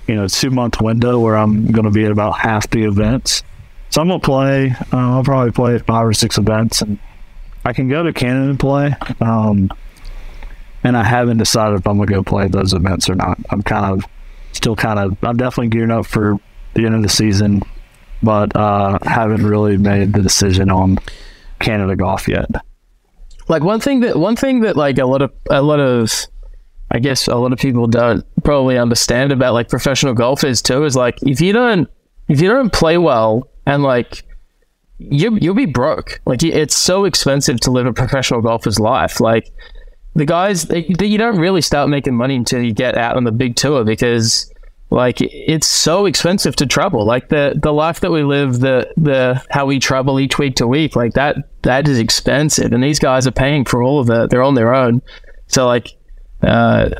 you 0.06 0.14
know 0.14 0.26
two 0.28 0.50
month 0.50 0.80
window 0.80 1.18
where 1.18 1.36
I'm 1.36 1.70
going 1.70 1.84
to 1.84 1.90
be 1.90 2.04
at 2.04 2.10
about 2.10 2.38
half 2.38 2.68
the 2.70 2.84
events. 2.84 3.42
So 3.90 4.00
I'm 4.00 4.08
gonna 4.08 4.20
play. 4.20 4.70
Uh, 4.92 5.16
I'll 5.16 5.24
probably 5.24 5.50
play 5.50 5.78
five 5.78 6.06
or 6.06 6.12
six 6.12 6.38
events, 6.38 6.80
and 6.82 6.98
I 7.64 7.72
can 7.72 7.88
go 7.88 8.02
to 8.02 8.12
Canada 8.12 8.50
and 8.50 8.60
play. 8.60 8.94
Um, 9.20 9.70
and 10.84 10.96
I 10.96 11.04
haven't 11.04 11.38
decided 11.38 11.80
if 11.80 11.86
I'm 11.86 11.98
gonna 11.98 12.10
go 12.10 12.22
play 12.22 12.48
those 12.48 12.72
events 12.72 13.08
or 13.08 13.14
not. 13.14 13.38
I'm 13.50 13.62
kind 13.62 13.92
of 13.92 14.04
still 14.52 14.76
kind 14.76 14.98
of. 14.98 15.16
I'm 15.22 15.36
definitely 15.36 15.68
gearing 15.68 15.90
up 15.90 16.06
for 16.06 16.38
the 16.74 16.86
end 16.86 16.94
of 16.94 17.02
the 17.02 17.08
season, 17.08 17.62
but 18.22 18.54
uh, 18.56 18.98
haven't 19.02 19.44
really 19.44 19.76
made 19.76 20.12
the 20.12 20.22
decision 20.22 20.70
on 20.70 20.98
Canada 21.58 21.96
golf 21.96 22.28
yet. 22.28 22.48
like 23.48 23.62
one 23.62 23.80
thing 23.80 24.00
that 24.00 24.16
one 24.16 24.36
thing 24.36 24.60
that 24.60 24.76
like 24.76 24.98
a 24.98 25.04
lot 25.04 25.22
of 25.22 25.32
a 25.50 25.60
lot 25.62 25.80
of 25.80 26.12
I 26.90 26.98
guess 26.98 27.28
a 27.28 27.36
lot 27.36 27.52
of 27.52 27.58
people 27.58 27.86
don't 27.86 28.24
probably 28.42 28.78
understand 28.78 29.32
about 29.32 29.54
like 29.54 29.68
professional 29.68 30.14
golf 30.14 30.44
is 30.44 30.62
too 30.62 30.84
is 30.84 30.96
like 30.96 31.18
if 31.22 31.40
you 31.40 31.52
don't 31.52 31.88
if 32.28 32.40
you 32.40 32.48
don't 32.48 32.72
play 32.72 32.96
well 32.98 33.48
and 33.66 33.82
like 33.82 34.24
you 34.98 35.36
you'll 35.40 35.54
be 35.54 35.66
broke. 35.66 36.20
Like 36.26 36.42
it's 36.42 36.76
so 36.76 37.04
expensive 37.04 37.60
to 37.60 37.70
live 37.70 37.86
a 37.86 37.92
professional 37.92 38.40
golfer's 38.42 38.78
life. 38.78 39.20
Like 39.20 39.50
the 40.14 40.26
guys 40.26 40.64
they, 40.64 40.82
they, 40.98 41.06
you 41.06 41.18
don't 41.18 41.38
really 41.38 41.60
start 41.60 41.88
making 41.88 42.14
money 42.16 42.36
until 42.36 42.62
you 42.62 42.72
get 42.72 42.96
out 42.96 43.16
on 43.16 43.24
the 43.24 43.32
big 43.32 43.56
tour 43.56 43.84
because 43.84 44.52
like 44.90 45.20
it's 45.20 45.68
so 45.68 46.06
expensive 46.06 46.56
to 46.56 46.66
travel. 46.66 47.04
Like 47.04 47.28
the 47.28 47.58
the 47.60 47.72
life 47.72 48.00
that 48.00 48.10
we 48.10 48.24
live 48.24 48.58
the 48.60 48.92
the 48.96 49.42
how 49.50 49.66
we 49.66 49.78
travel 49.78 50.18
each 50.18 50.38
week 50.38 50.56
to 50.56 50.66
week 50.66 50.96
like 50.96 51.12
that 51.14 51.36
that 51.62 51.86
is 51.86 51.98
expensive. 51.98 52.72
And 52.72 52.82
these 52.82 52.98
guys 52.98 53.26
are 53.26 53.32
paying 53.32 53.64
for 53.64 53.82
all 53.82 54.00
of 54.00 54.10
it. 54.10 54.30
They're 54.30 54.42
on 54.42 54.54
their 54.54 54.74
own. 54.74 55.00
So 55.46 55.66
like 55.66 55.96
uh 56.42 56.90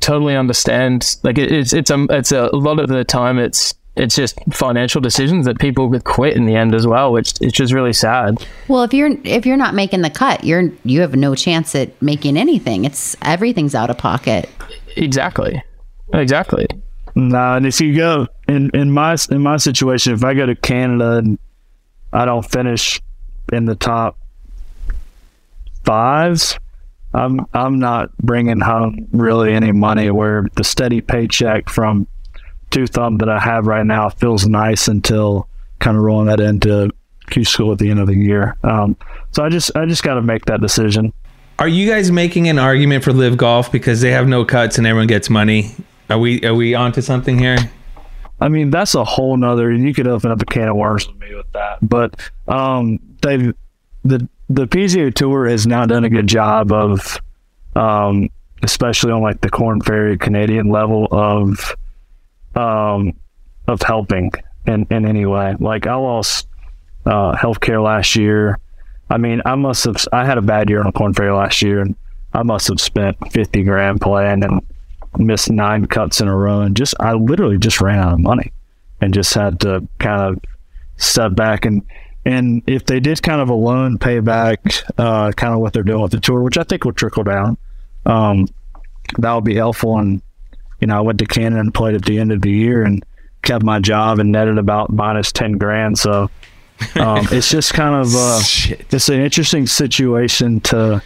totally 0.00 0.34
understand. 0.34 1.16
Like 1.22 1.38
it, 1.38 1.52
it's 1.52 1.72
it's 1.72 1.90
a 1.90 2.06
it's 2.10 2.32
a, 2.32 2.50
a 2.52 2.56
lot 2.56 2.80
of 2.80 2.88
the 2.88 3.04
time 3.04 3.38
it's 3.38 3.74
it's 4.00 4.14
just 4.14 4.38
financial 4.50 5.02
decisions 5.02 5.44
that 5.44 5.58
people 5.58 5.88
would 5.88 6.04
quit 6.04 6.34
in 6.34 6.46
the 6.46 6.56
end 6.56 6.74
as 6.74 6.86
well, 6.86 7.12
which 7.12 7.34
it's 7.42 7.52
just 7.52 7.72
really 7.72 7.92
sad. 7.92 8.44
Well, 8.66 8.82
if 8.82 8.94
you're 8.94 9.10
if 9.24 9.44
you're 9.44 9.58
not 9.58 9.74
making 9.74 10.00
the 10.00 10.08
cut, 10.08 10.42
you're 10.42 10.70
you 10.84 11.02
have 11.02 11.14
no 11.14 11.34
chance 11.34 11.74
at 11.74 12.00
making 12.00 12.38
anything. 12.38 12.86
It's 12.86 13.14
everything's 13.20 13.74
out 13.74 13.90
of 13.90 13.98
pocket. 13.98 14.48
Exactly, 14.96 15.62
exactly. 16.14 16.66
Nah, 17.14 17.56
and 17.56 17.66
if 17.66 17.78
you 17.80 17.94
go 17.94 18.26
in 18.48 18.70
in 18.72 18.90
my 18.90 19.16
in 19.30 19.42
my 19.42 19.58
situation, 19.58 20.14
if 20.14 20.24
I 20.24 20.32
go 20.32 20.46
to 20.46 20.54
Canada 20.54 21.18
and 21.18 21.38
I 22.10 22.24
don't 22.24 22.50
finish 22.50 23.02
in 23.52 23.66
the 23.66 23.74
top 23.74 24.16
fives, 25.84 26.58
I'm 27.12 27.44
I'm 27.52 27.78
not 27.78 28.16
bringing 28.16 28.60
home 28.60 29.08
really 29.12 29.52
any 29.52 29.72
money. 29.72 30.10
Where 30.10 30.46
the 30.54 30.64
steady 30.64 31.02
paycheck 31.02 31.68
from 31.68 32.06
two 32.70 32.86
thumb 32.86 33.18
that 33.18 33.28
I 33.28 33.38
have 33.38 33.66
right 33.66 33.84
now 33.84 34.08
feels 34.08 34.46
nice 34.46 34.88
until 34.88 35.48
kind 35.78 35.96
of 35.96 36.02
rolling 36.02 36.26
that 36.26 36.40
into 36.40 36.90
Q 37.30 37.44
school 37.44 37.72
at 37.72 37.78
the 37.78 37.90
end 37.90 38.00
of 38.00 38.06
the 38.06 38.16
year. 38.16 38.56
Um, 38.62 38.96
so 39.32 39.44
I 39.44 39.48
just 39.48 39.74
I 39.76 39.86
just 39.86 40.02
got 40.02 40.14
to 40.14 40.22
make 40.22 40.46
that 40.46 40.60
decision. 40.60 41.12
Are 41.58 41.68
you 41.68 41.90
guys 41.90 42.10
making 42.10 42.48
an 42.48 42.58
argument 42.58 43.04
for 43.04 43.12
LIV 43.12 43.36
Golf 43.36 43.70
because 43.70 44.00
they 44.00 44.10
have 44.12 44.26
no 44.26 44.44
cuts 44.44 44.78
and 44.78 44.86
everyone 44.86 45.08
gets 45.08 45.28
money? 45.28 45.74
Are 46.08 46.18
we 46.18 46.42
are 46.44 46.54
we 46.54 46.74
onto 46.74 47.00
something 47.00 47.38
here? 47.38 47.58
I 48.40 48.48
mean, 48.48 48.70
that's 48.70 48.94
a 48.94 49.04
whole 49.04 49.36
nother. 49.36 49.72
You 49.72 49.92
could 49.92 50.06
open 50.06 50.30
up 50.30 50.40
a 50.40 50.46
can 50.46 50.68
of 50.68 50.76
worms 50.76 51.06
with 51.06 51.18
me 51.18 51.34
with 51.34 51.50
that. 51.52 51.78
But 51.82 52.18
um, 52.48 52.98
they 53.20 53.52
the 54.04 54.28
the 54.48 54.66
PGA 54.66 55.14
Tour 55.14 55.46
has 55.46 55.66
now 55.66 55.86
done 55.86 56.04
a 56.04 56.10
good 56.10 56.26
job 56.26 56.72
of, 56.72 57.18
um, 57.76 58.28
especially 58.62 59.12
on 59.12 59.22
like 59.22 59.40
the 59.42 59.50
Korn 59.50 59.80
Ferry 59.80 60.18
Canadian 60.18 60.70
level 60.70 61.06
of, 61.12 61.76
um, 62.54 63.14
of 63.66 63.82
helping 63.82 64.30
in 64.66 64.86
in 64.90 65.06
any 65.06 65.26
way. 65.26 65.54
Like 65.58 65.86
I 65.86 65.94
lost 65.94 66.48
uh, 67.06 67.34
healthcare 67.36 67.82
last 67.82 68.16
year. 68.16 68.58
I 69.08 69.18
mean, 69.18 69.42
I 69.44 69.54
must 69.54 69.84
have. 69.84 69.96
I 70.12 70.24
had 70.24 70.38
a 70.38 70.42
bad 70.42 70.70
year 70.70 70.82
on 70.82 70.92
Korn 70.92 71.14
Ferry 71.14 71.32
last 71.32 71.62
year, 71.62 71.80
and 71.80 71.96
I 72.32 72.42
must 72.42 72.68
have 72.68 72.80
spent 72.80 73.16
fifty 73.32 73.62
grand 73.62 74.00
playing 74.00 74.44
and 74.44 74.60
missed 75.18 75.50
nine 75.50 75.86
cuts 75.86 76.20
in 76.20 76.28
a 76.28 76.36
row, 76.36 76.60
and 76.60 76.76
just 76.76 76.94
I 77.00 77.14
literally 77.14 77.58
just 77.58 77.80
ran 77.80 77.98
out 77.98 78.12
of 78.12 78.20
money, 78.20 78.52
and 79.00 79.12
just 79.12 79.34
had 79.34 79.60
to 79.60 79.86
kind 79.98 80.22
of 80.36 80.44
step 80.96 81.34
back 81.34 81.64
and 81.64 81.82
and 82.24 82.62
if 82.66 82.84
they 82.84 83.00
did 83.00 83.22
kind 83.22 83.40
of 83.40 83.48
a 83.48 83.54
loan 83.54 83.98
payback, 83.98 84.82
uh, 84.98 85.32
kind 85.32 85.54
of 85.54 85.60
what 85.60 85.72
they're 85.72 85.82
doing 85.82 86.02
with 86.02 86.12
the 86.12 86.20
tour, 86.20 86.42
which 86.42 86.58
I 86.58 86.64
think 86.64 86.84
will 86.84 86.92
trickle 86.92 87.24
down, 87.24 87.56
um, 88.04 88.46
that 89.18 89.32
would 89.32 89.44
be 89.44 89.56
helpful. 89.56 89.98
And 89.98 90.20
you 90.80 90.86
know, 90.86 90.96
I 90.96 91.00
went 91.00 91.18
to 91.18 91.26
Canada 91.26 91.60
and 91.60 91.72
played 91.72 91.94
at 91.94 92.04
the 92.04 92.18
end 92.18 92.32
of 92.32 92.42
the 92.42 92.50
year 92.50 92.84
and 92.84 93.04
kept 93.42 93.64
my 93.64 93.80
job 93.80 94.18
and 94.18 94.32
netted 94.32 94.58
about 94.58 94.90
minus 94.90 95.32
ten 95.32 95.52
grand. 95.52 95.98
So 95.98 96.30
um, 96.96 97.26
it's 97.32 97.50
just 97.50 97.74
kind 97.74 97.94
of 97.94 98.14
uh, 98.14 98.40
it's 98.90 99.08
an 99.08 99.20
interesting 99.20 99.66
situation 99.66 100.60
to. 100.62 101.02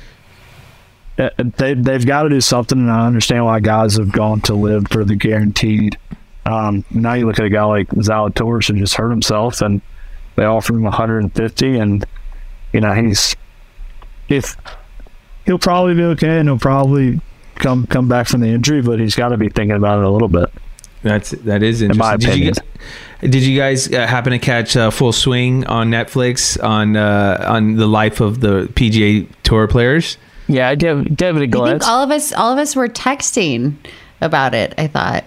Uh, 1.16 1.30
they 1.58 1.74
they've 1.74 2.06
got 2.06 2.24
to 2.24 2.28
do 2.28 2.40
something, 2.40 2.78
and 2.78 2.90
I 2.90 3.06
understand 3.06 3.44
why 3.44 3.60
guys 3.60 3.96
have 3.96 4.10
gone 4.10 4.40
to 4.42 4.54
LIV 4.54 4.88
for 4.88 5.04
the 5.04 5.14
guaranteed. 5.14 5.96
Um, 6.46 6.84
now 6.90 7.14
you 7.14 7.26
look 7.26 7.38
at 7.38 7.44
a 7.44 7.50
guy 7.50 7.64
like 7.64 7.88
Zalatoris 7.88 8.68
who 8.68 8.78
just 8.78 8.94
hurt 8.94 9.10
himself, 9.10 9.60
and 9.60 9.80
they 10.36 10.44
offered 10.44 10.74
him 10.74 10.82
150, 10.82 11.78
and 11.78 12.04
you 12.72 12.80
know 12.80 12.92
he's 12.94 13.36
if 14.28 14.56
he'll 15.46 15.58
probably 15.58 15.94
be 15.94 16.02
okay, 16.02 16.38
and 16.38 16.48
he'll 16.48 16.58
probably 16.58 17.20
come 17.56 17.86
come 17.86 18.08
back 18.08 18.26
from 18.26 18.40
the 18.40 18.48
injury, 18.48 18.82
but 18.82 19.00
he's 19.00 19.14
got 19.14 19.28
to 19.30 19.36
be 19.36 19.48
thinking 19.48 19.76
about 19.76 19.98
it 19.98 20.04
a 20.04 20.10
little 20.10 20.28
bit. 20.28 20.50
That's 21.02 21.30
that 21.30 21.62
is 21.62 21.82
In 21.82 21.96
my 21.96 22.14
interesting. 22.14 22.18
Did 22.18 22.44
you, 22.44 22.50
opinion. 22.50 22.54
guys- 22.54 23.30
did 23.30 23.42
you 23.42 23.58
guys 23.58 23.92
uh, 23.92 24.06
happen 24.06 24.32
to 24.32 24.38
catch 24.38 24.76
uh, 24.76 24.90
Full 24.90 25.12
Swing 25.12 25.66
on 25.66 25.90
Netflix 25.90 26.62
on 26.62 26.96
uh, 26.96 27.44
on 27.48 27.76
the 27.76 27.86
life 27.86 28.20
of 28.20 28.40
the 28.40 28.68
PGA 28.74 29.26
Tour 29.42 29.66
players? 29.68 30.16
Yeah, 30.46 30.68
I 30.68 30.74
gave, 30.74 31.16
gave 31.16 31.36
it 31.36 31.40
a 31.40 31.44
I 31.44 31.46
glance. 31.46 31.84
think 31.84 31.90
all 31.90 32.02
of 32.02 32.10
us 32.10 32.32
all 32.32 32.52
of 32.52 32.58
us 32.58 32.76
were 32.76 32.88
texting 32.88 33.74
about 34.20 34.54
it. 34.54 34.74
I 34.76 34.86
thought, 34.88 35.24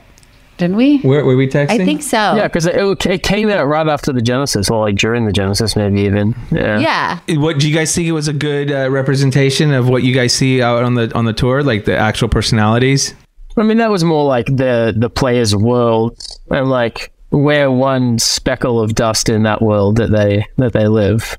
didn't 0.58 0.76
we? 0.76 1.00
Were, 1.04 1.24
were 1.24 1.36
we 1.36 1.48
texting? 1.48 1.70
I 1.70 1.86
think 1.86 2.02
so. 2.02 2.18
Yeah, 2.36 2.48
because 2.48 2.66
it, 2.66 3.06
it 3.06 3.24
came 3.24 3.50
out 3.50 3.66
right 3.66 3.88
after 3.88 4.12
the 4.12 4.22
Genesis, 4.22 4.70
or 4.70 4.82
like 4.82 4.96
during 4.96 5.26
the 5.26 5.32
Genesis, 5.32 5.76
maybe 5.76 6.02
even. 6.02 6.36
Yeah. 6.52 6.80
Yeah. 6.80 7.38
What 7.40 7.60
do 7.60 7.70
you 7.70 7.76
guys 7.76 7.94
think 7.94 8.08
it 8.08 8.14
was 8.14 8.28
a 8.28 8.34
good 8.34 8.72
uh, 8.72 8.90
representation 8.90 9.74
of 9.74 9.88
what 9.90 10.04
you 10.04 10.14
guys 10.14 10.34
see 10.34 10.62
out 10.62 10.84
on 10.84 10.96
the 10.96 11.14
on 11.16 11.26
the 11.26 11.34
tour, 11.34 11.64
like 11.64 11.86
the 11.86 11.98
actual 11.98 12.30
personalities? 12.30 13.14
I 13.58 13.64
mean, 13.64 13.78
that 13.78 13.90
was 13.90 14.04
more 14.04 14.26
like 14.26 14.46
the 14.48 14.94
the 14.96 15.10
players' 15.10 15.56
world, 15.56 16.18
and 16.52 16.70
like 16.70 17.12
we're 17.32 17.72
one 17.72 18.20
speckle 18.20 18.80
of 18.82 18.96
dust 18.96 19.30
in 19.30 19.44
that 19.44 19.62
world 19.62 19.98
that 19.98 20.12
they 20.12 20.46
that 20.58 20.74
they 20.74 20.88
live. 20.88 21.38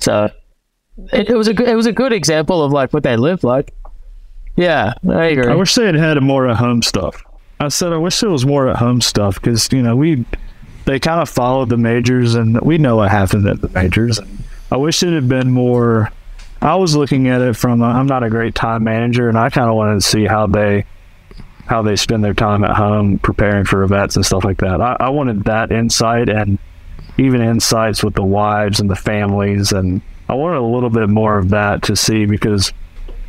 So 0.00 0.30
it, 1.12 1.30
it 1.30 1.36
was 1.36 1.48
a 1.48 1.54
good, 1.54 1.68
it 1.68 1.76
was 1.76 1.86
a 1.86 1.92
good 1.92 2.12
example 2.12 2.62
of 2.62 2.72
like 2.72 2.92
what 2.92 3.02
they 3.02 3.16
live 3.16 3.44
like. 3.44 3.74
Yeah, 4.56 4.94
I 5.08 5.26
agree. 5.26 5.46
I 5.46 5.54
wish 5.54 5.74
they 5.74 5.86
had 5.86 5.94
had 5.94 6.20
more 6.22 6.48
at 6.48 6.56
home 6.56 6.82
stuff. 6.82 7.22
I 7.60 7.68
said 7.68 7.92
I 7.92 7.96
wish 7.96 8.20
there 8.20 8.30
was 8.30 8.46
more 8.46 8.68
at 8.68 8.76
home 8.76 9.00
stuff 9.00 9.34
because 9.40 9.68
you 9.72 9.82
know 9.82 9.96
we 9.96 10.24
they 10.84 10.98
kind 10.98 11.20
of 11.20 11.28
followed 11.28 11.68
the 11.68 11.76
majors 11.76 12.34
and 12.34 12.60
we 12.60 12.78
know 12.78 12.96
what 12.96 13.10
happened 13.10 13.46
at 13.46 13.60
the 13.60 13.68
majors. 13.68 14.20
I 14.70 14.76
wish 14.76 15.02
it 15.02 15.12
had 15.12 15.28
been 15.28 15.50
more. 15.50 16.12
I 16.62 16.76
was 16.76 16.96
looking 16.96 17.28
at 17.28 17.40
it 17.40 17.56
from 17.56 17.82
i 17.82 17.98
I'm 17.98 18.06
not 18.06 18.22
a 18.22 18.30
great 18.30 18.54
time 18.54 18.84
manager 18.84 19.28
and 19.28 19.38
I 19.38 19.50
kind 19.50 19.68
of 19.68 19.76
wanted 19.76 19.96
to 19.96 20.00
see 20.00 20.24
how 20.24 20.46
they 20.46 20.84
how 21.66 21.82
they 21.82 21.96
spend 21.96 22.24
their 22.24 22.34
time 22.34 22.64
at 22.64 22.74
home 22.74 23.18
preparing 23.18 23.64
for 23.64 23.82
events 23.82 24.16
and 24.16 24.24
stuff 24.24 24.44
like 24.44 24.58
that. 24.58 24.80
I, 24.80 24.96
I 24.98 25.08
wanted 25.10 25.44
that 25.44 25.70
insight 25.70 26.30
and 26.30 26.58
even 27.18 27.42
insights 27.42 28.02
with 28.02 28.14
the 28.14 28.24
wives 28.24 28.80
and 28.80 28.88
the 28.88 28.96
families 28.96 29.72
and 29.72 30.00
I 30.28 30.34
wanted 30.34 30.58
a 30.58 30.62
little 30.62 30.90
bit 30.90 31.08
more 31.08 31.38
of 31.38 31.50
that 31.50 31.82
to 31.84 31.96
see 31.96 32.24
because 32.26 32.72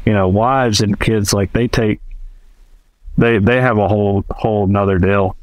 you 0.06 0.14
know 0.14 0.28
wives 0.28 0.82
and 0.82 1.00
kids 1.00 1.34
like 1.34 1.52
they 1.54 1.68
take 1.68 2.00
they 3.20 3.38
they 3.40 3.62
have 3.62 3.78
a 3.78 3.88
whole 3.88 4.24
whole 4.32 4.68
nother 4.68 4.98
deal 4.98 5.36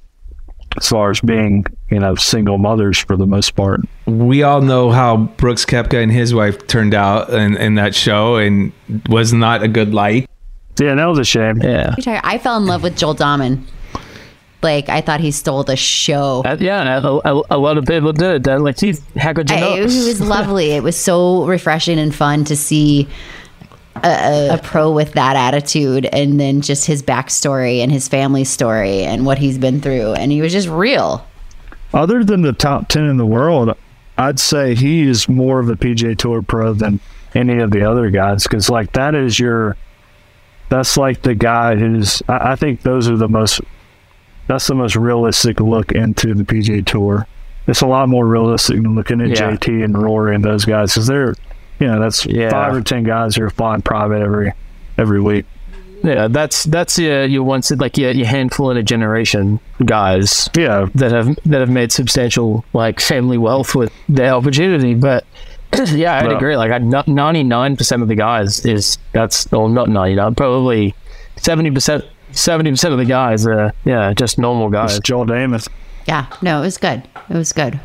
as 0.76 0.88
far 0.88 1.10
as 1.10 1.20
being 1.20 1.64
you 1.90 1.98
know 1.98 2.14
single 2.16 2.58
mothers 2.58 2.98
for 2.98 3.16
the 3.16 3.26
most 3.26 3.54
part 3.56 3.80
We 4.06 4.42
all 4.42 4.60
know 4.60 4.90
how 4.90 5.16
Brooks 5.40 5.64
Koepka 5.64 6.02
and 6.02 6.12
his 6.12 6.34
wife 6.34 6.66
turned 6.66 6.94
out 6.94 7.30
in, 7.30 7.56
in 7.56 7.74
that 7.76 7.94
show, 7.94 8.36
and 8.36 8.72
was 9.08 9.32
not 9.32 9.62
a 9.62 9.68
good 9.68 9.94
light. 9.94 10.28
yeah 10.78 10.94
that 10.94 11.06
was 11.06 11.18
a 11.18 11.24
shame 11.24 11.62
yeah, 11.62 11.94
I 12.24 12.38
fell 12.38 12.56
in 12.56 12.66
love 12.66 12.82
with 12.82 12.96
Joel 12.96 13.14
Dahmen. 13.14 13.62
Like 14.62 14.88
I 14.88 15.00
thought 15.00 15.20
he 15.20 15.30
stole 15.30 15.62
the 15.64 15.76
show. 15.76 16.42
Uh, 16.44 16.56
yeah, 16.58 16.80
and 16.80 17.04
a, 17.04 17.08
a, 17.30 17.42
a 17.50 17.58
lot 17.58 17.78
of 17.78 17.84
people 17.84 18.12
did. 18.12 18.48
Uh, 18.48 18.58
Like, 18.58 18.76
geez, 18.78 19.00
how 19.16 19.32
could 19.32 19.48
you 19.50 19.56
I, 19.56 19.60
know? 19.60 19.74
it 19.76 19.82
was 19.84 20.20
lovely. 20.20 20.72
It 20.72 20.82
was 20.82 20.96
so 20.96 21.44
refreshing 21.46 21.98
and 21.98 22.12
fun 22.14 22.44
to 22.46 22.56
see 22.56 23.06
a, 24.04 24.08
a, 24.50 24.54
a 24.54 24.58
pro 24.58 24.90
with 24.92 25.12
that 25.12 25.36
attitude, 25.36 26.06
and 26.06 26.38
then 26.40 26.60
just 26.60 26.86
his 26.86 27.02
backstory 27.02 27.78
and 27.78 27.90
his 27.92 28.08
family 28.08 28.44
story 28.44 29.00
and 29.02 29.24
what 29.26 29.38
he's 29.38 29.58
been 29.58 29.80
through, 29.80 30.12
and 30.14 30.32
he 30.32 30.40
was 30.40 30.52
just 30.52 30.68
real. 30.68 31.26
other 31.94 32.22
than 32.24 32.42
the 32.42 32.52
top 32.52 32.88
10 32.88 33.04
in 33.04 33.16
the 33.16 33.24
world 33.26 33.74
i'd 34.18 34.40
say 34.40 34.74
he 34.74 35.02
is 35.08 35.28
more 35.28 35.60
of 35.60 35.68
a 35.68 35.76
PGA 35.76 36.16
tour 36.16 36.40
pro 36.42 36.72
than 36.72 36.98
any 37.34 37.58
of 37.58 37.70
the 37.70 37.82
other 37.88 38.10
guys 38.10 38.42
because 38.44 38.68
like 38.70 38.92
that 38.92 39.14
is 39.14 39.38
your 39.38 39.76
that's 40.68 40.96
like 40.96 41.22
the 41.22 41.34
guy 41.34 41.76
who's 41.76 42.22
I, 42.28 42.52
I 42.52 42.56
think 42.56 42.82
those 42.82 43.08
are 43.08 43.16
the 43.16 43.28
most 43.28 43.60
that's 44.48 44.66
the 44.66 44.74
most 44.74 44.96
realistic 44.96 45.60
look 45.60 45.92
into 45.92 46.34
the 46.34 46.44
PGA 46.44 46.84
tour 46.84 47.26
it's 47.66 47.80
a 47.82 47.86
lot 47.86 48.08
more 48.08 48.26
realistic 48.26 48.76
than 48.82 48.94
looking 48.94 49.20
at 49.20 49.28
Yeah. 49.28 49.52
jt 49.52 49.84
and 49.84 49.96
rory 50.00 50.34
and 50.34 50.44
those 50.44 50.64
guys 50.64 50.94
because 50.94 51.06
they're 51.06 51.34
you 51.78 51.86
know 51.86 52.00
that's 52.00 52.26
Yeah. 52.26 52.50
five 52.50 52.74
or 52.74 52.80
ten 52.82 53.02
guys 53.04 53.36
who 53.36 53.44
are 53.44 53.50
flying 53.50 53.82
private 53.82 54.22
every 54.22 54.52
every 54.98 55.20
week 55.20 55.44
yeah, 56.04 56.28
that's 56.28 56.64
that's 56.64 56.98
uh, 56.98 57.02
your 57.02 57.24
your 57.24 57.42
once 57.42 57.70
like 57.72 57.96
your, 57.98 58.10
your 58.12 58.26
handful 58.26 58.70
in 58.70 58.76
a 58.76 58.82
generation 58.82 59.58
guys 59.84 60.48
yeah 60.56 60.86
that 60.94 61.10
have 61.10 61.34
that 61.46 61.60
have 61.60 61.70
made 61.70 61.90
substantial 61.90 62.64
like 62.74 63.00
family 63.00 63.38
wealth 63.38 63.74
with 63.74 63.92
their 64.08 64.32
opportunity. 64.34 64.94
But 64.94 65.24
yeah, 65.86 66.18
I'd 66.18 66.26
But- 66.26 66.36
agree. 66.36 66.56
Like, 66.56 66.80
ninety 66.82 67.42
nine 67.42 67.76
percent 67.76 68.02
of 68.02 68.08
the 68.08 68.14
guys 68.14 68.64
is 68.64 68.98
that's 69.12 69.52
or 69.52 69.68
not 69.68 69.88
ninety 69.88 70.14
nine, 70.14 70.34
probably 70.36 70.94
seventy 71.38 71.70
percent. 71.72 72.04
Seventy 72.30 72.70
percent 72.70 72.92
of 72.92 72.98
the 72.98 73.04
guys 73.06 73.46
are 73.46 73.72
yeah, 73.84 74.12
just 74.12 74.38
normal 74.38 74.68
guys. 74.68 74.98
It's 74.98 75.08
Joel 75.08 75.24
Damon. 75.24 75.60
Yeah, 76.06 76.26
no, 76.42 76.58
it 76.58 76.66
was 76.66 76.76
good. 76.78 77.02
It 77.30 77.34
was 77.34 77.52
good. 77.52 77.80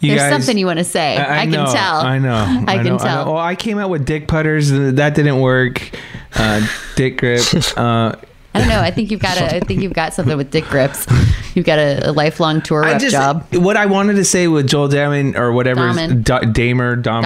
You 0.00 0.10
There's 0.10 0.20
guys- 0.22 0.32
something 0.32 0.58
you 0.58 0.66
want 0.66 0.78
to 0.80 0.84
say. 0.84 1.16
I, 1.16 1.44
know, 1.46 1.64
can 1.64 1.74
tell. 1.74 2.00
I 2.00 2.18
know. 2.18 2.34
I, 2.68 2.76
can 2.76 2.84
know, 2.84 2.98
tell. 2.98 3.24
know. 3.24 3.32
Well, 3.32 3.40
I 3.42 3.54
came 3.54 3.78
out 3.78 3.90
with 3.90 4.04
dick 4.04 4.28
putters. 4.28 4.70
and 4.70 4.98
That 4.98 5.14
didn't 5.14 5.40
work. 5.40 5.90
Uh, 6.34 6.66
dick 6.96 7.18
grip. 7.18 7.40
Uh, 7.76 8.14
I 8.56 8.60
don't 8.60 8.68
know. 8.68 8.80
I 8.80 8.92
think 8.92 9.10
you've 9.10 9.20
got 9.20 9.36
a. 9.36 9.56
I 9.56 9.60
think 9.60 9.82
you've 9.82 9.94
got 9.94 10.14
something 10.14 10.36
with 10.36 10.52
dick 10.52 10.64
grips. 10.66 11.06
You've 11.56 11.66
got 11.66 11.80
a, 11.80 12.10
a 12.10 12.12
lifelong 12.12 12.62
tour 12.62 12.84
I 12.84 12.92
rep 12.92 13.00
just 13.00 13.12
job. 13.12 13.46
what 13.52 13.76
I 13.76 13.86
wanted 13.86 14.14
to 14.14 14.24
say 14.24 14.46
with 14.46 14.68
Joel 14.68 14.86
Damon 14.86 15.36
or 15.36 15.50
whatever, 15.52 15.88
is- 15.88 15.96
Dahmen. 15.96 16.22
Da- 16.22 16.38
Damer, 16.40 16.96
Dahmer, 16.96 17.22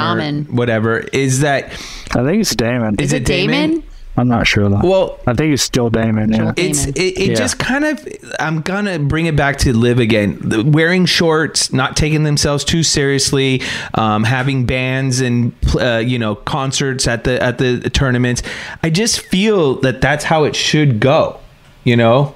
Dahmen. 0.46 0.48
whatever, 0.50 1.00
is 1.00 1.40
that 1.40 1.64
I 2.12 2.24
think 2.24 2.40
it's 2.40 2.54
Damon. 2.54 2.94
is, 2.98 3.08
Is 3.08 3.12
it 3.12 3.26
Damon? 3.26 3.82
I'm 4.18 4.28
not 4.28 4.46
sure 4.46 4.68
though. 4.68 4.80
Well, 4.82 5.18
I 5.26 5.32
think 5.34 5.54
it's 5.54 5.62
still 5.62 5.88
Damon. 5.90 6.32
Yeah. 6.32 6.52
It's 6.56 6.86
it, 6.86 6.98
it 6.98 7.18
Yeah. 7.30 7.34
just 7.34 7.58
kind 7.58 7.84
of 7.84 8.06
i'm 8.40 8.60
gonna 8.60 8.98
bring 8.98 9.26
it 9.26 9.36
back 9.36 9.56
to 9.58 9.72
LIV 9.72 9.98
again 10.00 10.38
The- 10.40 10.62
wearing 10.64 11.06
shorts 11.06 11.72
not 11.72 11.96
taking 11.96 12.24
themselves 12.24 12.64
too 12.64 12.82
seriously 12.82 13.62
um, 13.94 14.24
having 14.24 14.66
bands 14.66 15.20
and 15.20 15.52
uh, 15.80 15.98
you 16.04 16.18
know 16.18 16.34
concerts 16.34 17.06
at 17.08 17.24
the 17.24 17.42
at 17.42 17.58
the 17.58 17.88
tournaments 17.90 18.42
i 18.82 18.90
just 18.90 19.20
feel 19.20 19.76
that 19.82 20.00
that's 20.00 20.24
how 20.24 20.44
it 20.44 20.54
should 20.56 21.00
go 21.00 21.38
you 21.84 21.96
know 21.96 22.34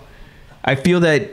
i 0.64 0.74
feel 0.74 1.00
that 1.00 1.30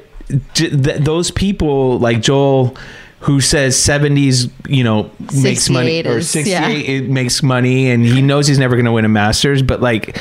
j- 0.54 0.70
th- 0.70 0.98
those 1.02 1.32
people 1.32 2.00
like 2.00 2.22
joel 2.22 2.76
who 3.22 3.42
says 3.42 3.76
70s 3.76 4.50
you 4.68 4.84
know 4.84 5.12
makes 5.42 5.70
money 5.70 6.06
or 6.06 6.20
is- 6.20 6.30
68 6.30 6.52
yeah. 6.52 6.68
it 6.70 7.10
makes 7.10 7.44
money 7.44 7.90
and 7.92 8.06
he 8.06 8.22
knows 8.22 8.48
he's 8.48 8.60
never 8.60 8.76
going 8.76 8.86
to 8.86 8.92
win 8.94 9.04
a 9.06 9.10
masters 9.10 9.62
but 9.62 9.82
like 9.82 10.18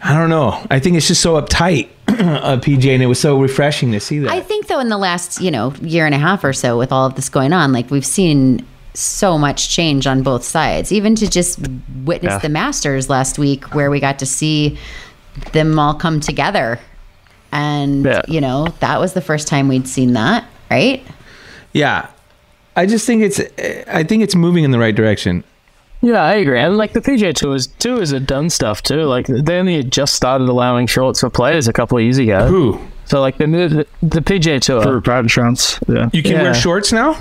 I 0.00 0.14
don't 0.14 0.30
know. 0.30 0.64
I 0.70 0.78
think 0.78 0.96
it's 0.96 1.08
just 1.08 1.20
so 1.20 1.42
uptight, 1.42 1.88
uh, 2.08 2.58
PJ, 2.58 2.86
and 2.94 3.02
it 3.02 3.06
was 3.06 3.18
so 3.20 3.40
refreshing 3.40 3.90
to 3.90 3.98
see 3.98 4.20
that. 4.20 4.30
I 4.30 4.38
think 4.38 4.68
though 4.68 4.78
in 4.78 4.90
the 4.90 4.96
last 4.96 5.40
you 5.40 5.50
know 5.50 5.72
year 5.82 6.06
and 6.06 6.14
a 6.14 6.18
half 6.18 6.44
or 6.44 6.52
so 6.52 6.78
with 6.78 6.92
all 6.92 7.04
of 7.04 7.16
this 7.16 7.28
going 7.28 7.52
on, 7.52 7.72
like 7.72 7.90
we've 7.90 8.06
seen 8.06 8.64
so 8.94 9.36
much 9.36 9.68
change 9.70 10.06
on 10.06 10.22
both 10.22 10.44
sides. 10.44 10.92
Even 10.92 11.16
to 11.16 11.28
just 11.28 11.58
witness 12.04 12.30
Yeah. 12.34 12.38
the 12.38 12.48
Masters 12.48 13.10
last 13.10 13.40
week, 13.40 13.74
where 13.74 13.90
we 13.90 13.98
got 13.98 14.20
to 14.20 14.26
see 14.26 14.78
them 15.50 15.76
all 15.80 15.94
come 15.94 16.20
together, 16.20 16.78
and 17.50 18.04
Yeah. 18.04 18.22
you 18.28 18.40
know 18.40 18.68
that 18.78 19.00
was 19.00 19.14
the 19.14 19.20
first 19.20 19.48
time 19.48 19.66
we'd 19.66 19.88
seen 19.88 20.12
that, 20.12 20.44
right? 20.70 21.04
yeah, 21.72 22.06
I 22.78 22.86
just 22.86 23.06
think 23.06 23.22
it's. 23.22 23.40
I 23.88 24.04
think 24.04 24.22
it's 24.22 24.34
moving 24.34 24.64
in 24.64 24.70
the 24.70 24.78
right 24.78 24.94
direction. 24.94 25.42
Yeah, 26.00 26.22
I 26.22 26.34
agree. 26.34 26.60
And 26.60 26.76
like 26.76 26.92
the 26.92 27.00
PGA 27.00 27.34
Tours, 27.34 27.66
Tours 27.66 28.12
have 28.12 28.24
done 28.24 28.50
stuff 28.50 28.82
too. 28.82 29.02
Like 29.02 29.26
they 29.26 29.58
only 29.58 29.82
just 29.82 30.14
started 30.14 30.48
allowing 30.48 30.86
shorts 30.86 31.18
for 31.20 31.28
players 31.30 31.66
a 31.66 31.72
couple 31.72 31.98
of 31.98 32.04
years 32.04 32.18
ago. 32.18 32.46
Who 32.46 32.80
So 33.06 33.20
like 33.20 33.38
the 33.38 33.46
the, 33.46 33.86
the 34.06 34.20
PGA 34.20 34.60
Tour 34.60 34.80
For 34.82 35.00
practice 35.00 35.36
rounds. 35.36 35.80
Yeah. 35.88 36.08
you 36.12 36.22
can 36.22 36.34
wear 36.40 36.54
shorts 36.54 36.92
now? 36.92 37.16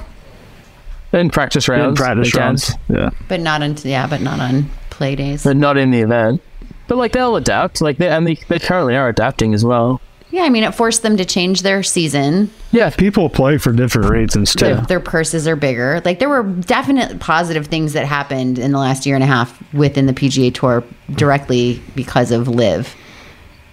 in 1.13 1.29
practice 1.31 1.67
In 1.67 1.73
rounds, 1.73 1.99
practice 1.99 2.27
they 2.27 2.37
can, 2.37 2.45
rounds. 2.47 2.75
Yeah. 2.89 3.09
But 3.27 3.39
not 3.39 3.63
on 3.63 3.77
yeah, 3.83 4.05
but 4.05 4.21
not 4.21 4.39
on 4.39 4.69
play 4.91 5.15
days. 5.15 5.43
but 5.43 5.57
not 5.57 5.77
in 5.77 5.89
the 5.89 6.01
event. 6.01 6.41
But 6.87 6.97
like 6.99 7.13
they'll 7.13 7.35
adapt. 7.35 7.81
Like 7.81 7.97
they 7.97 8.09
and 8.09 8.27
they, 8.27 8.35
they 8.47 8.59
currently 8.59 8.95
are 8.95 9.09
adapting 9.09 9.55
as 9.55 9.65
well. 9.65 10.01
Yeah, 10.29 10.43
I 10.43 10.49
mean 10.49 10.63
it 10.63 10.75
forced 10.75 11.03
them 11.03 11.15
to 11.17 11.25
change 11.25 11.61
their 11.61 11.83
season. 11.83 12.51
Yeah, 12.71 12.89
People 12.89 13.29
play 13.29 13.57
for 13.57 13.71
different 13.71 14.09
reasons 14.09 14.53
too. 14.53 14.65
their, 14.65 14.81
their 14.81 14.99
purses 14.99 15.47
are 15.47 15.55
bigger. 15.55 16.01
Like 16.03 16.19
there 16.19 16.27
were 16.29 16.43
definite 16.43 17.19
positive 17.19 17.67
things 17.67 17.93
that 17.93 18.05
happened 18.05 18.59
in 18.59 18.71
the 18.73 18.77
last 18.79 19.05
year 19.05 19.15
and 19.15 19.23
a 19.23 19.27
half 19.27 19.61
within 19.73 20.05
the 20.05 20.13
PGA 20.13 20.53
Tour 20.53 20.83
directly 21.11 21.81
because 21.95 22.31
of 22.31 22.47
LIV. 22.47 22.93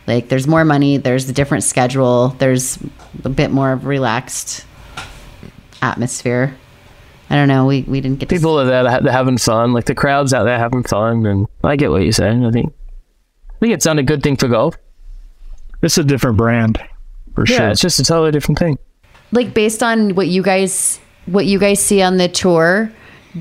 Like 0.07 0.29
there's 0.29 0.47
more 0.47 0.65
money, 0.65 0.97
there's 0.97 1.29
a 1.29 1.33
different 1.33 1.65
schedule, 1.65 2.29
there's 2.39 2.79
a 3.25 3.29
bit 3.31 3.51
more 3.51 3.73
of 3.73 3.87
relaxed 3.87 4.65
atmosphere. 5.83 6.57
I 7.31 7.37
don't 7.37 7.49
know. 7.49 7.67
We 7.67 7.83
we 7.83 8.01
didn't 8.01 8.21
get 8.21 8.29
to 8.29 8.35
people 8.35 8.61
are 8.61 8.65
there. 8.67 8.85
They're 8.85 9.01
they're 9.01 9.13
having 9.13 9.39
fun. 9.39 9.73
Like 9.73 9.87
the 9.87 9.95
crowd's 9.95 10.33
out 10.35 10.45
there 10.45 10.59
having 10.59 10.83
fun, 10.85 11.27
and 11.27 11.47
I 11.65 11.75
get 11.77 11.91
what 11.91 12.03
you're 12.03 12.13
saying. 12.13 12.45
I 12.45 12.51
think 12.51 12.73
I 13.51 13.55
think 13.61 13.73
it's 13.73 13.85
done 13.85 13.99
a 13.99 14.03
good 14.03 14.23
thing 14.23 14.37
for 14.37 14.47
golf. 14.47 14.77
It's 15.85 15.99
a 15.99 16.05
different 16.05 16.37
brand. 16.37 16.79
For 17.35 17.45
Yeah, 17.47 17.57
sure. 17.57 17.69
it's 17.71 17.81
just 17.81 17.99
a 18.01 18.05
totally 18.05 18.31
different 18.33 18.59
thing. 18.59 18.79
like 19.33 19.55
based 19.55 19.83
on 19.83 20.15
what 20.15 20.29
you 20.29 20.43
guys 20.43 20.99
what 21.27 21.47
you 21.47 21.59
guys 21.59 21.79
see 21.83 22.01
on 22.03 22.17
the 22.19 22.29
tour 22.29 22.91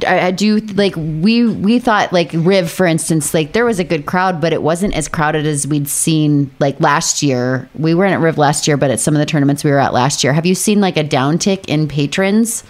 I, 0.08 0.28
I 0.28 0.32
do 0.32 0.58
like 0.74 0.96
we 0.96 1.46
we 1.48 1.78
thought 1.78 2.12
like 2.12 2.32
Riv 2.34 2.72
for 2.72 2.86
instance 2.88 3.34
like 3.34 3.54
there 3.54 3.66
was 3.66 3.78
a 3.80 3.84
good 3.84 4.06
crowd 4.08 4.42
but 4.42 4.52
it 4.54 4.64
wasn't 4.64 4.96
as 4.96 5.08
crowded 5.08 5.46
as 5.46 5.68
we'd 5.68 5.88
seen 5.88 6.50
like 6.60 6.80
last 6.80 7.22
year 7.22 7.70
we 7.76 7.94
weren't 7.94 8.14
at 8.14 8.20
Riv 8.22 8.38
last 8.40 8.68
year 8.68 8.76
but 8.78 8.90
at 8.90 9.00
some 9.00 9.14
of 9.16 9.20
the 9.20 9.26
tournaments 9.28 9.64
we 9.64 9.70
were 9.70 9.78
at 9.80 9.94
last 9.94 10.24
year 10.24 10.34
have 10.34 10.46
you 10.48 10.56
seen 10.56 10.82
like 10.82 10.98
a 10.98 11.04
downtick 11.04 11.66
in 11.68 11.88
patrons 11.88 12.64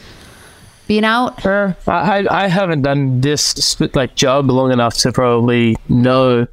being 0.88 1.06
out 1.06 1.46
Uh, 1.46 1.74
I 1.88 2.26
I 2.28 2.44
I 2.44 2.48
haven't 2.50 2.82
done 2.82 3.22
this 3.22 3.80
like 3.96 4.16
job 4.16 4.50
long 4.50 4.74
enough 4.74 4.96
to 4.98 5.14
probably 5.14 5.78
know. 5.88 6.48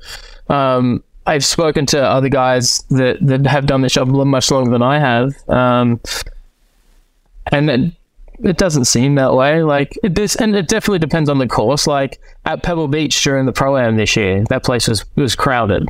Um, 0.49 1.03
I've 1.31 1.45
spoken 1.45 1.87
to 1.87 2.03
other 2.03 2.29
guys 2.29 2.83
that 2.91 3.19
that 3.21 3.47
have 3.47 3.67
done 3.67 3.83
this 3.83 3.93
job 3.93 4.09
much 4.09 4.51
longer 4.51 4.73
than 4.73 4.83
I 4.83 4.99
have, 4.99 5.33
um, 5.49 6.01
and 7.53 7.71
it, 7.71 7.93
it 8.43 8.57
doesn't 8.57 8.87
seem 8.87 9.15
that 9.15 9.35
way. 9.35 9.63
Like 9.63 9.97
it, 10.03 10.17
this, 10.17 10.35
and 10.35 10.57
it 10.57 10.67
definitely 10.67 10.99
depends 10.99 11.31
on 11.31 11.39
the 11.39 11.47
course. 11.47 11.87
Like 11.87 12.21
at 12.47 12.65
Pebble 12.65 12.89
Beach 12.89 13.23
during 13.23 13.47
the 13.47 13.53
pro 13.53 13.77
am 13.77 13.97
this 13.97 14.17
year, 14.17 14.43
that 14.49 14.65
place 14.65 14.89
was 14.89 15.05
was 15.15 15.37
crowded. 15.37 15.89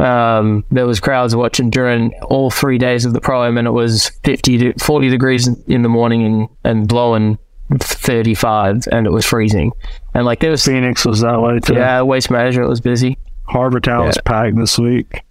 Um, 0.00 0.64
there 0.72 0.84
was 0.84 0.98
crowds 0.98 1.36
watching 1.36 1.70
during 1.70 2.12
all 2.24 2.50
three 2.50 2.76
days 2.76 3.04
of 3.04 3.12
the 3.12 3.20
pro 3.20 3.44
am, 3.44 3.58
and 3.58 3.68
it 3.68 3.70
was 3.70 4.08
50 4.24 4.58
to 4.58 4.84
40 4.84 5.10
degrees 5.10 5.46
in 5.68 5.82
the 5.82 5.88
morning 5.88 6.24
and, 6.24 6.48
and 6.64 6.88
blowing 6.88 7.38
35 7.78 8.86
and 8.92 9.06
it 9.06 9.10
was 9.10 9.26
freezing 9.26 9.72
and 10.14 10.24
like 10.24 10.38
there 10.38 10.52
was 10.52 10.64
Phoenix 10.64 11.04
was 11.04 11.22
that 11.22 11.40
way 11.40 11.58
too. 11.58 11.74
yeah 11.74 12.00
waste 12.00 12.30
management 12.30 12.68
was 12.68 12.80
busy 12.80 13.18
Harbour 13.48 13.80
Town 13.80 14.06
was 14.06 14.16
Yeah. 14.16 14.22
packed 14.24 14.56
this 14.56 14.78
week. 14.78 15.22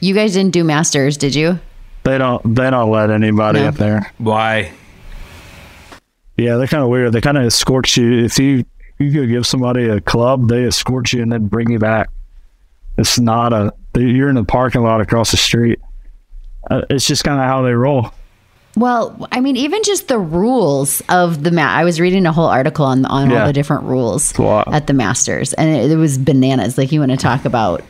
you 0.00 0.14
guys 0.14 0.34
didn't 0.34 0.52
do 0.52 0.62
masters 0.62 1.16
did 1.16 1.34
you 1.34 1.58
They 2.04 2.18
don't 2.18 2.54
they 2.54 2.70
don't 2.70 2.90
let 2.90 3.10
anybody 3.10 3.60
No. 3.60 3.68
up 3.68 3.74
there. 3.76 4.12
Why? 4.18 4.70
Yeah, 6.36 6.56
they're 6.56 6.66
kind 6.66 6.82
of 6.82 6.90
weird. 6.90 7.12
They 7.12 7.20
kind 7.20 7.38
of 7.38 7.44
escort 7.44 7.96
you. 7.96 8.24
If 8.24 8.38
you 8.38 8.64
you 8.98 9.12
could 9.12 9.28
give 9.28 9.46
somebody 9.46 9.88
a 9.88 10.00
club, 10.00 10.48
they 10.48 10.64
escort 10.64 11.12
you 11.12 11.22
and 11.22 11.30
then 11.32 11.46
bring 11.48 11.70
you 11.70 11.78
back. 11.78 12.08
It's 12.98 13.18
not 13.18 13.52
a. 13.52 13.72
they- 13.92 14.02
You're 14.02 14.28
in 14.28 14.36
the 14.36 14.44
parking 14.44 14.82
lot 14.82 15.00
across 15.00 15.30
the 15.30 15.36
street. 15.36 15.80
Uh, 16.70 16.82
it's 16.90 17.06
just 17.06 17.24
kind 17.24 17.38
of 17.40 17.46
how 17.46 17.62
they 17.62 17.72
roll. 17.72 18.10
Well, 18.76 19.26
I 19.32 19.40
mean, 19.40 19.56
even 19.56 19.82
just 19.84 20.08
the 20.08 20.18
rules 20.18 21.02
of 21.08 21.42
the 21.42 21.50
mat. 21.50 21.76
I 21.76 21.84
was 21.84 21.98
reading 21.98 22.26
a 22.26 22.32
whole 22.32 22.46
article 22.46 22.84
on 22.84 23.06
on 23.06 23.32
all 23.32 23.46
the 23.46 23.52
different 23.52 23.84
rules 23.84 24.38
at 24.38 24.86
the 24.86 24.92
Masters, 24.92 25.54
and 25.54 25.68
it, 25.70 25.90
it 25.90 25.96
was 25.96 26.18
bananas. 26.18 26.76
Like 26.76 26.92
you 26.92 27.00
want 27.00 27.12
to 27.12 27.16
talk 27.16 27.44
about 27.44 27.82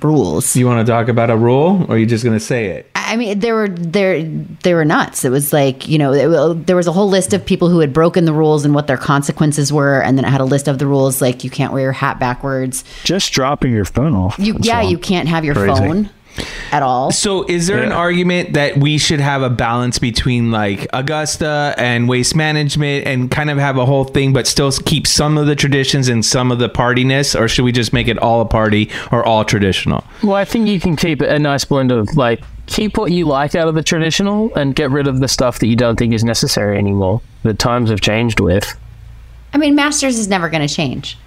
rules? 0.00 0.56
You 0.56 0.66
want 0.66 0.86
to 0.86 0.90
talk 0.90 1.08
about 1.08 1.30
a 1.30 1.36
rule, 1.36 1.84
or 1.88 1.94
are 1.94 1.98
you 1.98 2.06
just 2.06 2.24
going 2.24 2.38
to 2.38 2.44
say 2.44 2.66
it? 2.66 2.90
I 2.94 3.16
mean, 3.16 3.40
there 3.40 3.54
were 3.54 3.68
there 3.68 4.22
they 4.22 4.72
were 4.72 4.84
nuts. 4.84 5.24
It 5.24 5.30
was 5.30 5.52
like 5.52 5.88
you 5.88 5.98
know, 5.98 6.12
it, 6.12 6.66
there 6.66 6.76
was 6.76 6.86
a 6.86 6.92
whole 6.92 7.08
list 7.08 7.34
of 7.34 7.44
people 7.44 7.68
who 7.68 7.80
had 7.80 7.92
broken 7.92 8.24
the 8.24 8.32
rules 8.32 8.64
and 8.64 8.74
what 8.74 8.86
their 8.86 8.96
consequences 8.96 9.72
were, 9.72 10.00
and 10.02 10.16
then 10.16 10.24
it 10.24 10.28
had 10.28 10.40
a 10.40 10.44
list 10.44 10.68
of 10.68 10.78
the 10.78 10.86
rules 10.86 11.20
like 11.20 11.44
you 11.44 11.50
can't 11.50 11.72
wear 11.72 11.82
your 11.82 11.92
hat 11.92 12.18
backwards. 12.18 12.84
Just 13.04 13.32
dropping 13.32 13.72
your 13.72 13.84
phone 13.84 14.14
off. 14.14 14.38
You 14.38 14.56
yeah, 14.60 14.80
all. 14.80 14.90
you 14.90 14.96
can't 14.96 15.28
have 15.28 15.44
your 15.44 15.54
Crazy. 15.54 15.74
phone 15.74 16.10
at 16.70 16.82
all. 16.82 17.10
So, 17.10 17.44
is 17.44 17.66
there 17.66 17.82
an 17.82 17.92
argument 17.92 18.54
that 18.54 18.78
we 18.78 18.98
should 18.98 19.20
have 19.20 19.42
a 19.42 19.50
balance 19.50 19.98
between 19.98 20.50
like 20.50 20.86
Augusta 20.92 21.74
and 21.76 22.08
waste 22.08 22.34
management 22.34 23.06
and 23.06 23.30
kind 23.30 23.50
of 23.50 23.58
have 23.58 23.76
a 23.76 23.84
whole 23.86 24.04
thing, 24.04 24.32
but 24.32 24.46
still 24.46 24.72
keep 24.72 25.06
some 25.06 25.36
of 25.38 25.46
the 25.46 25.54
traditions 25.54 26.08
and 26.08 26.24
some 26.24 26.50
of 26.50 26.58
the 26.58 26.68
partiness, 26.68 27.38
or 27.38 27.48
should 27.48 27.64
we 27.64 27.72
just 27.72 27.92
make 27.92 28.08
it 28.08 28.18
all 28.18 28.40
a 28.40 28.46
party 28.46 28.90
or 29.10 29.24
all 29.24 29.44
traditional? 29.44 30.04
well 30.22 30.34
i 30.34 30.44
think 30.44 30.68
you 30.68 30.78
can 30.80 30.94
keep 30.96 31.20
a 31.20 31.38
nice 31.38 31.64
blend 31.64 31.90
of 31.90 32.08
like 32.16 32.40
keep 32.66 32.96
what 32.96 33.10
you 33.10 33.24
like 33.26 33.54
out 33.54 33.66
of 33.68 33.74
the 33.74 33.82
traditional 33.82 34.54
and 34.54 34.74
get 34.74 34.90
rid 34.90 35.06
of 35.06 35.20
the 35.20 35.26
stuff 35.28 35.58
that 35.58 35.66
you 35.66 35.74
don't 35.76 35.96
think 35.98 36.12
is 36.14 36.22
necessary 36.24 36.78
anymore 36.78 37.20
that 37.42 37.58
times 37.58 37.90
have 37.90 38.00
changed 38.00 38.40
with 38.40 38.78
I 39.54 39.58
mean, 39.58 39.74
Masters 39.74 40.18
is 40.18 40.28
never 40.28 40.48
going 40.48 40.66
to 40.66 40.72
change. 40.72 41.18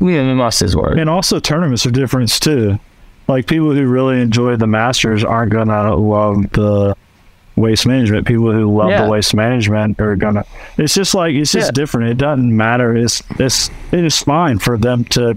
yeah 0.00 0.22
the 0.24 0.34
masters 0.34 0.74
were 0.74 0.92
And 0.98 1.08
also 1.10 1.38
tournaments 1.38 1.84
are 1.86 1.90
different 1.90 2.30
too. 2.40 2.78
Like 3.30 3.46
people 3.46 3.72
who 3.72 3.86
really 3.86 4.20
enjoy 4.20 4.56
the 4.56 4.66
Masters 4.66 5.22
aren't 5.22 5.52
gonna 5.52 5.94
love 5.94 6.50
the 6.50 6.96
waste 7.54 7.86
management. 7.86 8.26
People 8.26 8.50
who 8.52 8.76
love 8.76 8.90
Yeah. 8.90 9.04
the 9.04 9.08
waste 9.10 9.34
management 9.34 10.00
are 10.00 10.16
gonna. 10.16 10.44
It's 10.78 10.94
just 10.94 11.14
like 11.14 11.34
it's 11.34 11.52
just 11.52 11.68
Yeah. 11.68 11.72
different. 11.72 12.10
It 12.10 12.18
doesn't 12.18 12.56
matter. 12.56 12.96
It's 12.96 13.22
it's 13.38 13.70
it 13.92 14.04
is 14.04 14.18
fine 14.18 14.58
for 14.58 14.76
them 14.76 15.04
to 15.10 15.36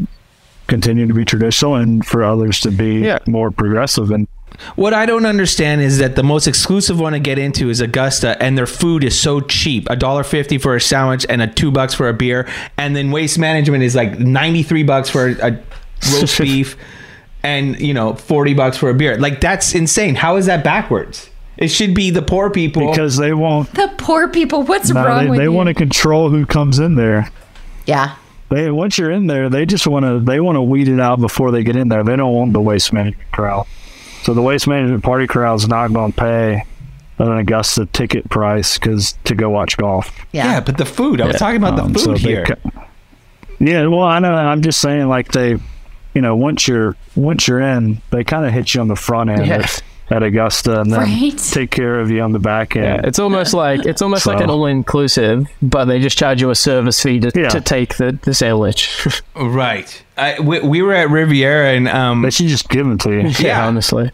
continue 0.67 1.05
to 1.07 1.13
be 1.13 1.23
traditional 1.25 1.75
and 1.75 2.03
for 2.05 2.23
others 2.23 2.59
to 2.61 2.71
be 2.71 3.01
Yeah. 3.05 3.19
more 3.27 3.51
progressive. 3.51 4.09
And 4.11 4.27
What 4.75 4.93
I 4.93 5.05
don't 5.05 5.25
understand 5.25 5.81
is 5.81 5.97
that 5.97 6.15
the 6.15 6.23
most 6.23 6.47
exclusive 6.47 6.99
one 6.99 7.13
to 7.13 7.19
get 7.19 7.37
into 7.39 7.69
is 7.69 7.81
Augusta, 7.81 8.41
and 8.41 8.55
their 8.57 8.67
food 8.67 9.03
is 9.03 9.19
so 9.19 9.39
cheap 9.41 9.87
a 9.89 9.95
dollar 9.95 10.23
fifty 10.23 10.57
for 10.57 10.75
a 10.75 10.81
sandwich 10.81 11.25
and 11.29 11.41
a 11.41 11.47
two 11.47 11.69
bucks 11.71 11.93
for 11.93 12.07
a 12.09 12.13
beer. 12.13 12.47
And 12.77 12.95
then 12.95 13.11
Waste 13.11 13.37
Management 13.37 13.83
is 13.83 13.93
like 13.95 14.19
ninety 14.19 14.63
three 14.63 14.83
bucks 14.83 15.09
for 15.09 15.27
a 15.29 15.57
roast 16.13 16.39
beef, 16.41 16.77
and 17.43 17.79
you 17.79 17.93
know 17.93 18.13
forty 18.15 18.53
bucks 18.53 18.77
for 18.77 18.89
a 18.89 18.93
beer. 18.93 19.17
Like 19.17 19.41
that's 19.41 19.75
insane. 19.75 20.15
How 20.15 20.37
is 20.37 20.45
that 20.47 20.63
backwards? 20.63 21.29
It 21.57 21.67
should 21.67 21.93
be 21.93 22.09
the 22.09 22.21
poor 22.23 22.49
people. 22.49 22.89
because 22.89 23.15
they 23.17 23.31
won't. 23.33 23.71
The 23.75 23.93
poor 23.97 24.27
people. 24.27 24.63
What's 24.63 24.89
No, 24.89 25.05
wrong 25.05 25.23
they, 25.25 25.29
with 25.29 25.37
they 25.39 25.43
you? 25.45 25.51
want 25.51 25.67
to 25.67 25.73
control 25.75 26.29
who 26.29 26.45
comes 26.45 26.79
in 26.79 26.95
there. 26.95 27.29
yeah. 27.85 28.15
They 28.49 28.69
once 28.69 28.97
you're 28.99 29.09
in 29.11 29.27
there, 29.27 29.49
they 29.49 29.65
just 29.65 29.87
want 29.87 30.05
to 30.05 30.19
they 30.19 30.39
want 30.39 30.57
to 30.57 30.61
weed 30.61 30.87
it 30.87 30.99
out 30.99 31.19
before 31.19 31.51
they 31.51 31.63
get 31.63 31.75
in 31.75 31.87
there. 31.89 32.03
They 32.03 32.15
don't 32.15 32.33
want 32.33 32.53
the 32.53 32.61
waste 32.61 32.93
management 32.93 33.31
crowd. 33.31 33.65
So 34.23 34.33
the 34.35 34.41
waste 34.43 34.67
management 34.67 35.03
party 35.03 35.25
crowd's 35.27 35.67
not 35.67 35.91
going 35.91 36.11
to 36.11 36.19
pay 36.19 36.63
an 37.17 37.31
Augusta 37.31 37.85
ticket 37.87 38.29
price 38.29 38.77
because 38.77 39.13
to 39.23 39.33
go 39.35 39.49
watch 39.49 39.75
golf. 39.77 40.11
Yeah. 40.33 40.45
yeah, 40.53 40.59
but 40.59 40.77
the 40.77 40.85
food. 40.85 41.19
I 41.21 41.27
was 41.27 41.37
talking 41.37 41.57
about 41.57 41.79
Um, 41.79 41.93
the 41.93 41.99
food 41.99 42.17
they 42.17 42.21
here. 42.21 42.45
ca- 42.45 42.85
yeah, 43.59 43.85
well, 43.87 44.03
I 44.03 44.19
know. 44.19 44.33
I'm 44.33 44.61
just 44.61 44.79
saying, 44.81 45.07
like 45.07 45.31
they, 45.31 45.57
you 46.13 46.21
know, 46.21 46.35
once 46.35 46.67
you're 46.67 46.95
once 47.15 47.47
you're 47.47 47.61
in, 47.61 48.01
they 48.11 48.23
kind 48.23 48.45
of 48.45 48.53
hit 48.53 48.73
you 48.73 48.81
on 48.81 48.87
the 48.87 48.95
front 48.95 49.29
end 49.29 49.45
Yeah. 49.47 49.55
at, 49.55 49.83
at 50.11 50.23
Augusta, 50.23 50.81
and 50.81 50.91
then 50.91 50.99
Right. 50.99 51.37
take 51.37 51.71
care 51.71 51.99
of 51.99 52.11
you 52.11 52.21
on 52.21 52.33
the 52.33 52.39
back 52.39 52.75
end. 52.75 52.85
Yeah, 52.85 52.93
end. 52.95 53.05
it's 53.05 53.19
almost 53.19 53.53
like 53.65 53.85
it's 53.85 54.01
almost 54.01 54.25
like 54.27 54.41
an 54.41 54.49
all-inclusive, 54.49 55.47
but 55.61 55.85
they 55.85 55.99
just 55.99 56.17
charge 56.17 56.41
you 56.41 56.49
a 56.49 56.55
service 56.55 57.01
fee 57.01 57.19
to, 57.21 57.31
Yeah. 57.33 57.49
to 57.49 57.61
take 57.61 57.95
the, 57.97 58.17
the 58.23 58.33
sandwich. 58.33 59.07
Right. 59.35 60.03
I, 60.17 60.39
we, 60.39 60.59
we 60.59 60.81
were 60.83 60.93
at 60.93 61.09
Riviera 61.09 61.71
and 61.71 61.87
um, 61.87 62.21
They 62.21 62.29
should 62.29 62.47
just 62.47 62.69
give 62.69 62.85
them 62.85 62.97
to 62.99 63.11
you. 63.11 63.29
Yeah. 63.39 63.65
honestly. 63.65 64.11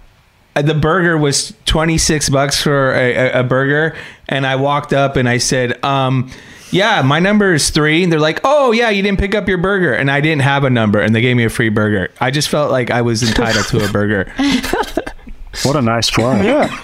Uh, 0.56 0.62
the 0.62 0.74
burger 0.74 1.18
was 1.18 1.54
26 1.66 2.30
bucks 2.30 2.62
for 2.62 2.93
a, 2.93 3.14
a, 3.16 3.39
a 3.41 3.43
burger 3.43 3.95
and 4.28 4.47
i 4.47 4.56
walked 4.56 4.93
up 4.93 5.16
and 5.16 5.30
i 5.30 5.38
said 5.38 5.82
um 5.86 6.30
yeah 6.72 7.01
my 7.01 7.20
number 7.20 7.53
is 7.53 7.70
three. 7.70 8.03
And 8.03 8.11
they're 8.11 8.20
like 8.20 8.39
oh 8.43 8.72
yeah 8.72 8.89
you 8.89 9.01
didn't 9.01 9.20
pick 9.20 9.36
up 9.36 9.47
your 9.47 9.57
burger. 9.57 9.93
And 9.93 10.09
i 10.11 10.22
didn't 10.22 10.41
have 10.41 10.63
a 10.63 10.70
number 10.70 10.99
and 10.99 11.15
they 11.15 11.22
gave 11.22 11.36
me 11.38 11.43
a 11.45 11.49
free 11.49 11.70
burger. 11.70 12.11
I 12.20 12.32
just 12.32 12.49
felt 12.49 12.72
like 12.72 12.91
i 12.91 13.01
was 13.01 13.24
entitled 13.24 13.65
to 13.67 13.86
a 13.86 13.91
burger. 13.91 14.32
What 15.63 15.76
a 15.76 15.82
nice 15.82 16.09
play. 16.09 16.45
Yeah, 16.45 16.84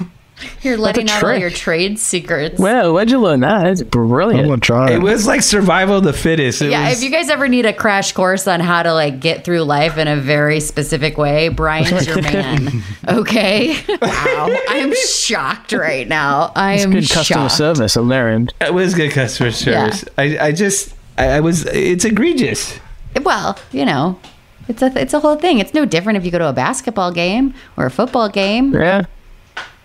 You're 0.61 0.77
letting 0.77 1.09
out 1.09 1.23
all 1.23 1.36
your 1.36 1.49
trade 1.49 1.97
secrets. 1.97 2.59
Well, 2.59 2.93
where'd 2.93 3.09
you 3.09 3.19
learn 3.19 3.39
that? 3.39 3.67
It's 3.67 3.81
brilliant. 3.83 4.41
I'm 4.43 4.49
gonna 4.49 4.59
try 4.59 4.91
it 4.91 4.95
it. 4.95 5.01
was 5.01 5.25
like 5.25 5.41
survival 5.41 5.97
of 5.99 6.03
the 6.03 6.11
fittest 6.11 6.61
it 6.61 6.71
yeah, 6.71 6.89
was, 6.89 6.97
if 6.97 7.03
you 7.03 7.09
guys 7.09 7.29
ever 7.29 7.47
need 7.47 7.65
a 7.65 7.71
crash 7.73 8.11
course 8.11 8.45
on 8.47 8.59
how 8.59 8.83
to 8.83 8.93
like 8.93 9.21
get 9.21 9.45
through 9.45 9.61
life 9.61 9.97
in 9.97 10.07
a 10.09 10.17
very 10.17 10.59
specific 10.59 11.17
way, 11.17 11.47
Bryan's 11.49 12.05
your 12.07 12.21
man. 12.21 12.83
Okay. 13.07 13.75
Wow. 14.01 14.49
I'm 14.69 14.93
shocked 15.07 15.71
right 15.71 16.07
now. 16.07 16.51
I 16.55 16.79
am 16.79 16.91
Good 16.91 17.09
customer 17.09 17.47
shocked. 17.47 17.51
service 17.53 17.95
on 17.97 18.07
their 18.09 18.29
end. 18.29 18.53
it 18.59 18.73
was 18.73 18.93
good 18.95 19.11
customer 19.11 19.51
service 19.51 20.03
I, 20.17 20.38
I 20.39 20.51
just 20.51 20.93
I, 21.17 21.27
I 21.38 21.39
was 21.39 21.65
it's 21.67 22.03
egregious 22.03 22.77
Well, 23.21 23.57
you 23.71 23.86
know, 23.86 24.19
it's 24.67 24.81
a 24.81 24.91
it's 24.99 25.13
a 25.13 25.19
whole 25.19 25.36
thing. 25.38 25.59
It's 25.59 25.73
no 25.73 25.86
different 25.86 26.17
if 26.17 26.25
you 26.25 26.31
go 26.31 26.39
to 26.39 26.49
a 26.49 26.53
basketball 26.53 27.11
game 27.11 27.53
or 27.77 27.86
a 27.86 27.91
football 27.91 28.27
game. 28.29 28.73
Yeah, 28.73 29.05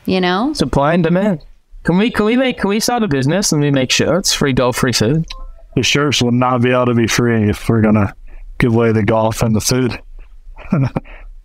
You 0.06 0.20
know, 0.20 0.52
supply 0.52 0.94
and 0.94 1.02
demand. 1.02 1.44
Can 1.84 1.96
we 1.98 2.10
can 2.10 2.26
we 2.26 2.36
make 2.36 2.58
can 2.58 2.68
we 2.70 2.80
start 2.80 3.02
a 3.02 3.08
business 3.08 3.52
and 3.52 3.60
we 3.60 3.70
make 3.70 3.90
shirts, 3.90 4.32
free 4.32 4.52
golf, 4.52 4.76
free 4.76 4.92
food? 4.92 5.26
The 5.76 5.82
shirts 5.82 6.20
will 6.20 6.32
not 6.32 6.62
be 6.62 6.70
able 6.70 6.86
to 6.86 6.94
be 6.94 7.06
free 7.06 7.48
if 7.48 7.68
we're 7.68 7.80
gonna 7.80 8.14
give 8.58 8.74
away 8.74 8.92
the 8.92 9.02
golf 9.02 9.42
and 9.42 9.54
the 9.54 9.60
food. 9.60 9.98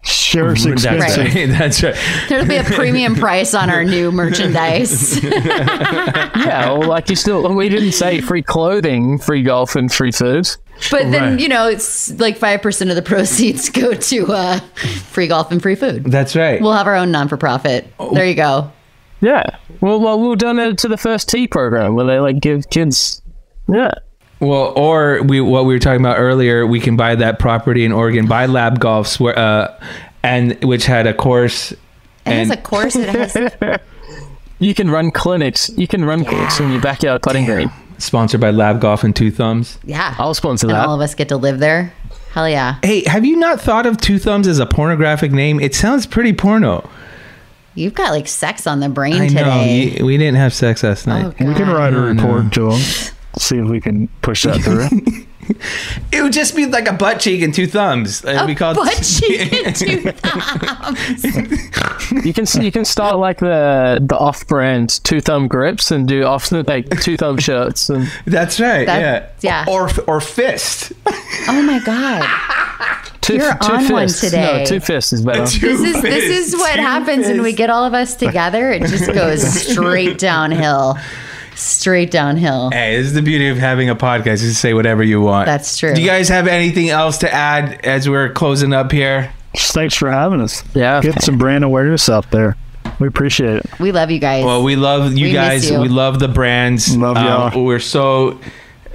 shirts 0.03 0.65
that's 0.65 0.83
expensive. 0.83 1.33
right 1.33 1.49
that's 1.57 1.81
right 1.81 1.95
there'll 2.29 2.45
be 2.45 2.57
a 2.57 2.63
premium 2.63 3.15
price 3.15 3.55
on 3.55 3.71
our 3.71 3.83
new 3.83 4.11
merchandise. 4.11 5.19
Yeah, 6.35 6.73
well, 6.73 6.87
like 6.87 7.09
you 7.09 7.15
still 7.15 7.51
we 7.55 7.69
didn't 7.69 7.93
say 7.93 8.21
free 8.21 8.43
clothing, 8.43 9.17
free 9.17 9.41
golf, 9.41 9.75
and 9.75 9.91
free 9.91 10.11
food. 10.11 10.47
But 10.91 11.09
then, 11.11 11.23
Right. 11.33 11.39
you 11.39 11.47
know, 11.47 11.67
it's 11.67 12.11
like 12.19 12.37
5% 12.37 12.89
of 12.89 12.95
the 12.95 13.01
proceeds 13.13 13.69
go 13.69 13.93
to 13.93 14.33
uh, 14.33 14.59
free 15.09 15.27
golf 15.27 15.51
and 15.51 15.61
free 15.61 15.75
food. 15.75 16.05
that's 16.11 16.35
right 16.35 16.61
We'll 16.61 16.73
have 16.73 16.87
our 16.87 16.95
own 16.95 17.11
non 17.11 17.27
for 17.29 17.37
profit. 17.37 17.87
There 18.13 18.25
you 18.25 18.35
go. 18.35 18.71
Yeah, 19.21 19.43
well, 19.81 19.99
well, 19.99 20.19
we'll 20.19 20.35
donate 20.35 20.67
it 20.73 20.77
to 20.79 20.87
the 20.89 20.97
First 20.97 21.29
Tee 21.29 21.47
program 21.47 21.95
where 21.95 22.05
they 22.05 22.19
like 22.19 22.39
give 22.41 22.69
kids. 22.69 23.21
Yeah, 23.67 23.91
Well, 24.41 24.73
or 24.75 25.23
we 25.23 25.39
what 25.41 25.65
we 25.65 25.73
were 25.73 25.79
talking 25.79 26.01
about 26.01 26.19
earlier, 26.19 26.67
we 26.67 26.79
can 26.79 26.95
buy 26.97 27.15
that 27.15 27.39
property 27.39 27.85
in 27.85 27.91
Oregon, 27.93 28.27
buy 28.27 28.45
Lab 28.45 28.79
Golfs, 28.79 29.19
where 29.19 29.37
uh, 29.39 29.73
and 30.21 30.61
which 30.63 30.85
had 30.85 31.07
a 31.07 31.13
course. 31.13 31.71
It 31.71 31.79
has 32.25 32.49
And- 32.51 32.59
a 32.59 32.61
course. 32.61 32.95
It 32.97 33.09
has. 33.09 33.79
you 34.59 34.75
can 34.75 34.89
run 34.91 35.09
clinics. 35.11 35.69
You 35.77 35.87
can 35.87 36.03
run 36.05 36.25
clinics 36.25 36.59
in 36.59 36.71
your 36.71 36.81
backyard 36.81 37.21
putting 37.23 37.45
green. 37.45 37.71
Sponsored 37.97 38.41
by 38.41 38.51
Lab 38.51 38.81
Golf 38.81 39.03
and 39.03 39.15
Two 39.15 39.31
Thumbs. 39.31 39.77
Yeah. 39.83 40.15
I'll 40.17 40.33
sponsor 40.33 40.67
and 40.67 40.75
that. 40.75 40.85
all 40.87 40.95
of 40.95 41.01
us 41.01 41.15
get 41.15 41.29
to 41.29 41.37
live 41.37 41.59
there. 41.59 41.93
Hell 42.33 42.49
yeah. 42.49 42.75
Hey, 42.83 43.03
have 43.07 43.23
you 43.25 43.37
not 43.37 43.61
thought 43.61 43.85
of 43.85 43.97
Two 43.97 44.19
Thumbs 44.19 44.47
as 44.47 44.59
a 44.59 44.65
pornographic 44.65 45.31
name? 45.31 45.59
It 45.59 45.73
sounds 45.73 46.05
pretty 46.05 46.33
porno. 46.33 46.89
You've 47.75 47.93
got 47.93 48.11
like 48.11 48.27
sex 48.27 48.67
on 48.67 48.79
the 48.79 48.89
brain 48.89 49.13
I 49.15 49.27
know. 49.27 49.43
today. 49.43 49.95
y- 49.99 50.03
We 50.05 50.17
didn't 50.17 50.35
have 50.37 50.53
sex 50.53 50.83
last 50.83 51.07
night. 51.07 51.25
Oh, 51.25 51.45
We 51.45 51.53
can 51.55 51.69
write 51.69 51.93
a 51.93 51.97
No, 51.97 52.13
no. 52.13 52.23
report 52.23 52.53
to 52.53 52.69
them. 52.71 52.79
See 53.37 53.57
if 53.57 53.65
we 53.67 53.81
can 53.81 54.07
push 54.21 54.43
that 54.43 54.61
through. 54.61 54.87
It 56.11 56.21
would 56.21 56.33
just 56.33 56.55
be 56.55 56.65
like 56.65 56.87
a 56.87 56.93
butt 56.93 57.19
cheek 57.19 57.41
and 57.41 57.53
two 57.53 57.67
thumbs. 57.67 58.23
It'd 58.23 58.41
A 58.41 58.45
be 58.47 58.55
called 58.55 58.77
butt 58.77 58.93
cheek 59.03 59.53
and 59.65 59.75
two 59.75 60.11
thumbs. 60.11 61.23
You 62.25 62.33
can 62.33 62.45
you 62.63 62.71
can 62.71 62.85
start 62.85 63.17
like 63.17 63.39
the 63.39 63.99
the 64.01 64.17
off 64.17 64.47
brand 64.47 65.03
two 65.03 65.21
thumb 65.21 65.47
grips 65.47 65.91
and 65.91 66.07
do 66.07 66.23
off 66.23 66.51
like 66.51 66.89
two 67.01 67.17
thumb 67.17 67.37
shirts 67.37 67.89
and 67.89 68.11
That's 68.25 68.59
right. 68.59 68.85
That- 68.85 69.35
yeah. 69.41 69.65
yeah. 69.65 69.71
Or 69.73 69.89
or 70.07 70.21
fist. 70.21 70.93
Oh 71.47 71.61
my 71.61 71.79
God. 71.79 72.23
two, 73.21 73.35
You're 73.35 73.53
two 73.57 73.73
on 73.73 73.89
one 73.89 74.07
today. 74.07 74.59
No, 74.59 74.65
two 74.65 74.79
fists 74.79 75.13
is 75.13 75.21
better. 75.23 75.41
This 75.41 75.63
is 75.63 76.01
this 76.01 76.53
is 76.53 76.55
what 76.55 76.79
happens 76.79 77.27
when 77.27 77.41
we 77.41 77.53
get 77.53 77.69
all 77.69 77.83
of 77.85 77.93
us 77.93 78.15
together. 78.15 78.71
It 78.71 78.81
just 78.81 79.11
goes 79.13 79.41
straight 79.43 80.17
downhill. 80.17 80.97
Straight 81.55 82.11
downhill. 82.11 82.69
Hey, 82.71 82.97
this 82.97 83.07
is 83.07 83.13
the 83.13 83.21
beauty 83.21 83.47
of 83.49 83.57
having 83.57 83.89
a 83.89 83.95
podcast. 83.95 84.41
You 84.41 84.47
can 84.47 84.53
say 84.53 84.73
whatever 84.73 85.03
you 85.03 85.21
want. 85.21 85.45
That's 85.45 85.77
true. 85.77 85.93
Do 85.93 86.01
you 86.01 86.07
guys 86.07 86.29
have 86.29 86.47
anything 86.47 86.89
else 86.89 87.17
to 87.19 87.33
add 87.33 87.85
as 87.85 88.07
we're 88.09 88.31
closing 88.33 88.73
up 88.73 88.91
here? 88.91 89.31
Thanks 89.57 89.95
for 89.95 90.11
having 90.11 90.41
us. 90.41 90.63
Yeah. 90.75 91.01
Get 91.01 91.21
some 91.23 91.37
brand 91.37 91.63
awareness 91.63 92.09
out 92.09 92.29
there. 92.31 92.57
We 92.99 93.07
appreciate 93.07 93.57
it. 93.57 93.65
We 93.79 93.91
love 93.91 94.11
you 94.11 94.19
guys. 94.19 94.43
Well, 94.45 94.63
we 94.63 94.75
love 94.75 95.13
you 95.17 95.27
We 95.27 95.33
guys. 95.33 95.69
you. 95.69 95.79
We 95.79 95.87
love 95.89 96.19
the 96.19 96.27
brands. 96.27 96.95
Love 96.95 97.17
y'all. 97.17 97.57
Um, 97.57 97.63
we're 97.63 97.79
so 97.79 98.39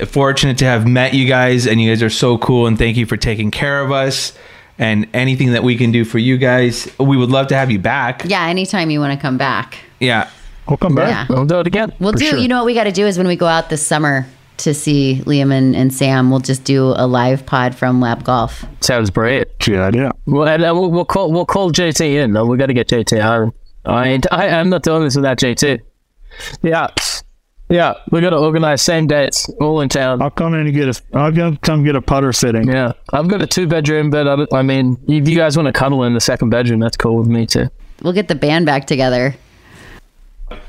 fortunate 0.06 0.58
to 0.58 0.64
have 0.64 0.86
met 0.86 1.12
you 1.14 1.26
guys, 1.26 1.66
and 1.66 1.80
you 1.80 1.90
guys 1.90 2.02
are 2.02 2.10
so 2.10 2.38
cool. 2.38 2.66
And 2.66 2.78
thank 2.78 2.96
you 2.96 3.06
for 3.06 3.16
taking 3.16 3.50
care 3.50 3.82
of 3.82 3.90
us. 3.92 4.32
And 4.78 5.06
anything 5.12 5.52
that 5.52 5.62
we 5.62 5.76
can 5.76 5.92
do 5.92 6.04
for 6.06 6.18
you 6.18 6.38
guys, 6.38 6.90
we 6.98 7.16
would 7.18 7.28
love 7.30 7.48
to 7.48 7.54
have 7.56 7.70
you 7.70 7.78
back. 7.78 8.22
yeah, 8.24 8.46
anytime 8.46 8.90
you 8.90 9.00
want 9.00 9.12
to 9.18 9.20
come 9.20 9.36
back. 9.36 9.78
Yeah. 9.98 10.30
We'll 10.70 10.76
come 10.78 10.94
back. 10.94 11.28
Yeah. 11.28 11.34
We'll 11.36 11.44
do 11.46 11.58
it 11.60 11.66
again. 11.66 11.92
We'll 11.98 12.12
do. 12.12 12.24
sure. 12.24 12.38
You 12.38 12.48
know 12.48 12.58
what 12.58 12.66
we 12.66 12.74
got 12.74 12.84
to 12.84 12.92
do 12.92 13.06
is 13.06 13.18
when 13.18 13.26
we 13.26 13.36
go 13.36 13.46
out 13.46 13.68
this 13.70 13.84
summer 13.84 14.24
to 14.58 14.72
see 14.72 15.20
Liam 15.24 15.52
and, 15.52 15.74
and 15.74 15.92
Sam, 15.92 16.30
we'll 16.30 16.38
just 16.40 16.64
do 16.64 16.94
a 16.96 17.06
live 17.06 17.44
pod 17.44 17.74
from 17.74 18.00
Lab 18.00 18.22
Golf. 18.24 18.64
Sounds 18.80 19.10
great. 19.10 19.58
Good 19.58 19.80
idea. 19.80 20.12
Well, 20.26 20.46
and 20.46 20.62
uh, 20.62 20.72
we'll, 20.74 20.90
we'll 20.90 21.04
call 21.04 21.32
we'll 21.32 21.46
call 21.46 21.72
JT 21.72 22.00
in. 22.22 22.32
No, 22.32 22.46
we 22.46 22.56
got 22.56 22.66
to 22.66 22.74
get 22.74 22.88
JT 22.88 23.24
on. 23.24 23.52
I, 23.84 24.20
I 24.30 24.48
I'm 24.50 24.68
not 24.70 24.82
doing 24.82 25.02
this 25.04 25.16
without 25.16 25.38
JT. 25.38 25.80
Yeah, 26.62 26.88
yeah. 27.68 27.94
We 28.12 28.20
got 28.20 28.30
to 28.30 28.36
organize 28.38 28.82
same 28.82 29.06
dates, 29.06 29.48
all 29.60 29.80
in 29.80 29.88
town. 29.88 30.22
I'll 30.22 30.30
come 30.30 30.54
in 30.54 30.66
and 30.66 30.74
get 30.74 30.88
a. 30.88 31.02
I'll 31.18 31.32
go- 31.32 31.56
come 31.62 31.82
get 31.82 31.96
a 31.96 32.02
putter 32.02 32.32
fitting. 32.32 32.68
Yeah, 32.68 32.92
I've 33.12 33.28
got 33.28 33.42
a 33.42 33.46
two 33.46 33.66
bedroom, 33.66 34.10
but 34.10 34.28
I, 34.28 34.58
I 34.58 34.62
mean, 34.62 34.98
if 35.08 35.28
you 35.28 35.34
guys 35.36 35.56
want 35.56 35.66
to 35.66 35.72
cuddle 35.72 36.04
in 36.04 36.14
the 36.14 36.20
second 36.20 36.50
bedroom, 36.50 36.78
that's 36.80 36.96
cool 36.96 37.16
with 37.16 37.28
me 37.28 37.46
too. 37.46 37.66
We'll 38.02 38.12
get 38.12 38.28
the 38.28 38.34
band 38.34 38.66
back 38.66 38.86
together. 38.86 39.34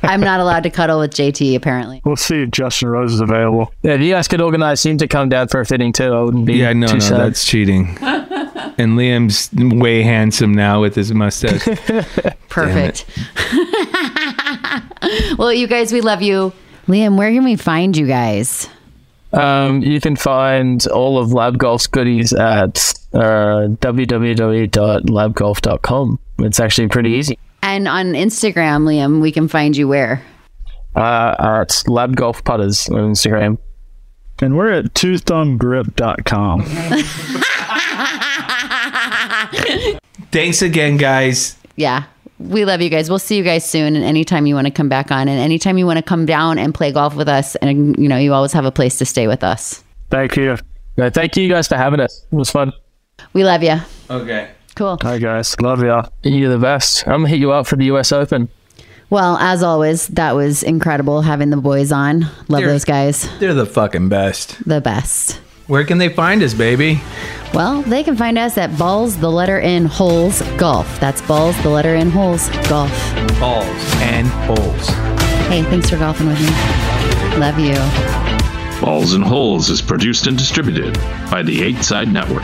I'm 0.03 0.21
not 0.21 0.39
allowed 0.39 0.63
to 0.63 0.69
cuddle 0.69 0.99
with 0.99 1.13
JT 1.13 1.55
apparently. 1.55 2.01
We'll 2.03 2.15
see 2.15 2.43
if 2.43 2.51
Justin 2.51 2.89
Rose 2.89 3.13
is 3.13 3.19
available. 3.19 3.73
Yeah, 3.83 3.93
if 3.93 4.01
you 4.01 4.13
guys 4.13 4.27
could 4.27 4.41
organize 4.41 4.85
him 4.85 4.97
to 4.97 5.07
come 5.07 5.29
down 5.29 5.47
for 5.47 5.61
a 5.61 5.65
fitting 5.65 5.93
too, 5.93 6.13
I 6.13 6.21
wouldn't 6.21 6.45
be. 6.45 6.55
Yeah, 6.55 6.73
no, 6.73 6.87
too 6.87 6.93
no, 6.93 6.99
sad. 6.99 7.19
that's 7.19 7.45
cheating. 7.45 7.97
and 8.01 8.97
Liam's 8.97 9.49
way 9.75 10.03
handsome 10.03 10.53
now 10.53 10.81
with 10.81 10.95
his 10.95 11.13
mustache. 11.13 11.63
Perfect. 12.49 13.05
well, 15.37 15.53
you 15.53 15.67
guys, 15.67 15.93
we 15.93 16.01
love 16.01 16.21
you. 16.21 16.53
Liam, 16.87 17.17
where 17.17 17.31
can 17.31 17.43
we 17.43 17.55
find 17.55 17.95
you 17.95 18.07
guys? 18.07 18.67
Um, 19.33 19.81
you 19.81 20.01
can 20.01 20.15
find 20.15 20.85
all 20.87 21.17
of 21.17 21.31
Lab 21.31 21.57
Golf's 21.57 21.87
goodies 21.87 22.33
at 22.33 22.93
uh, 23.13 23.69
www.labgolf.com. 23.79 26.19
It's 26.39 26.59
actually 26.59 26.87
pretty 26.89 27.11
easy. 27.11 27.37
And 27.63 27.87
on 27.87 28.13
Instagram, 28.13 28.83
Liam, 28.83 29.21
we 29.21 29.31
can 29.31 29.47
find 29.47 29.77
you 29.77 29.87
where? 29.87 30.21
Uh, 30.95 31.35
at 31.61 31.83
Lab 31.87 32.15
Golf 32.15 32.43
Putters 32.43 32.89
on 32.89 33.13
Instagram. 33.13 33.57
And 34.41 34.57
we're 34.57 34.71
at 34.71 34.93
twothumbgrip.com. 34.93 36.63
Thanks 40.31 40.61
again, 40.61 40.97
guys. 40.97 41.57
Yeah. 41.75 42.03
we 42.39 42.65
love 42.65 42.81
you 42.81 42.89
guys. 42.89 43.09
We'll 43.09 43.19
see 43.19 43.37
you 43.37 43.43
guys 43.43 43.69
soon. 43.69 43.95
And 43.95 44.03
anytime 44.03 44.45
you 44.45 44.55
want 44.55 44.67
to 44.67 44.73
come 44.73 44.89
back 44.89 45.11
on, 45.11 45.27
and 45.27 45.39
anytime 45.39 45.77
you 45.77 45.85
want 45.85 45.97
to 45.97 46.03
come 46.03 46.25
down 46.25 46.57
and 46.57 46.73
play 46.73 46.91
golf 46.91 47.15
with 47.15 47.29
us, 47.29 47.55
and 47.57 47.97
you 47.97 48.07
know, 48.07 48.17
you 48.17 48.33
always 48.33 48.53
have 48.53 48.65
a 48.65 48.71
place 48.71 48.97
to 48.97 49.05
stay 49.05 49.27
with 49.27 49.43
us. 49.43 49.83
Thank 50.09 50.35
you. 50.37 50.57
Thank 50.97 51.37
you 51.37 51.47
guys 51.47 51.67
for 51.67 51.77
having 51.77 51.99
us. 51.99 52.25
It 52.31 52.35
was 52.35 52.49
fun. 52.49 52.73
We 53.33 53.43
love 53.43 53.63
you. 53.63 53.77
Okay. 54.09 54.49
Cool. 54.75 54.97
Hi 55.01 55.17
guys, 55.17 55.59
love 55.59 55.83
y'all. 55.83 56.11
You're 56.23 56.49
the 56.51 56.57
best. 56.57 57.05
I'm 57.07 57.21
gonna 57.21 57.29
hit 57.29 57.39
you 57.39 57.51
up 57.51 57.67
for 57.67 57.75
the 57.75 57.85
US 57.85 58.11
Open. 58.11 58.49
Well, 59.09 59.37
as 59.37 59.61
always, 59.61 60.07
that 60.07 60.35
was 60.35 60.63
incredible 60.63 61.21
having 61.21 61.49
the 61.49 61.57
boys 61.57 61.91
on. 61.91 62.21
Love 62.47 62.61
They're- 62.61 62.67
those 62.67 62.85
guys. 62.85 63.29
They're 63.39 63.53
the 63.53 63.65
fucking 63.65 64.07
best. 64.07 64.57
The 64.65 64.79
best. 64.79 65.39
Where 65.67 65.83
can 65.83 65.97
they 65.97 66.09
find 66.09 66.41
us, 66.43 66.53
baby? 66.53 67.01
Well, 67.53 67.81
they 67.81 68.03
can 68.03 68.15
find 68.15 68.37
us 68.37 68.57
at 68.57 68.77
Balls 68.77 69.17
the 69.17 69.29
letter 69.29 69.59
in 69.59 69.85
Holes 69.85 70.41
Golf. 70.57 70.99
That's 71.01 71.21
Balls 71.21 71.61
the 71.63 71.69
letter 71.69 71.95
in 71.95 72.09
Holes 72.09 72.49
Golf. 72.69 72.91
Balls 73.39 73.67
and 74.01 74.27
holes. 74.27 74.87
Hey, 75.49 75.63
thanks 75.63 75.89
for 75.89 75.97
golfing 75.97 76.27
with 76.27 76.39
me. 76.39 77.37
Love 77.37 77.59
you. 77.59 77.75
Balls 78.81 79.13
and 79.13 79.23
Holes 79.23 79.69
is 79.69 79.81
produced 79.81 80.27
and 80.27 80.37
distributed 80.37 80.93
by 81.29 81.43
the 81.43 81.61
8 81.61 81.83
Side 81.83 82.11
Network. 82.11 82.43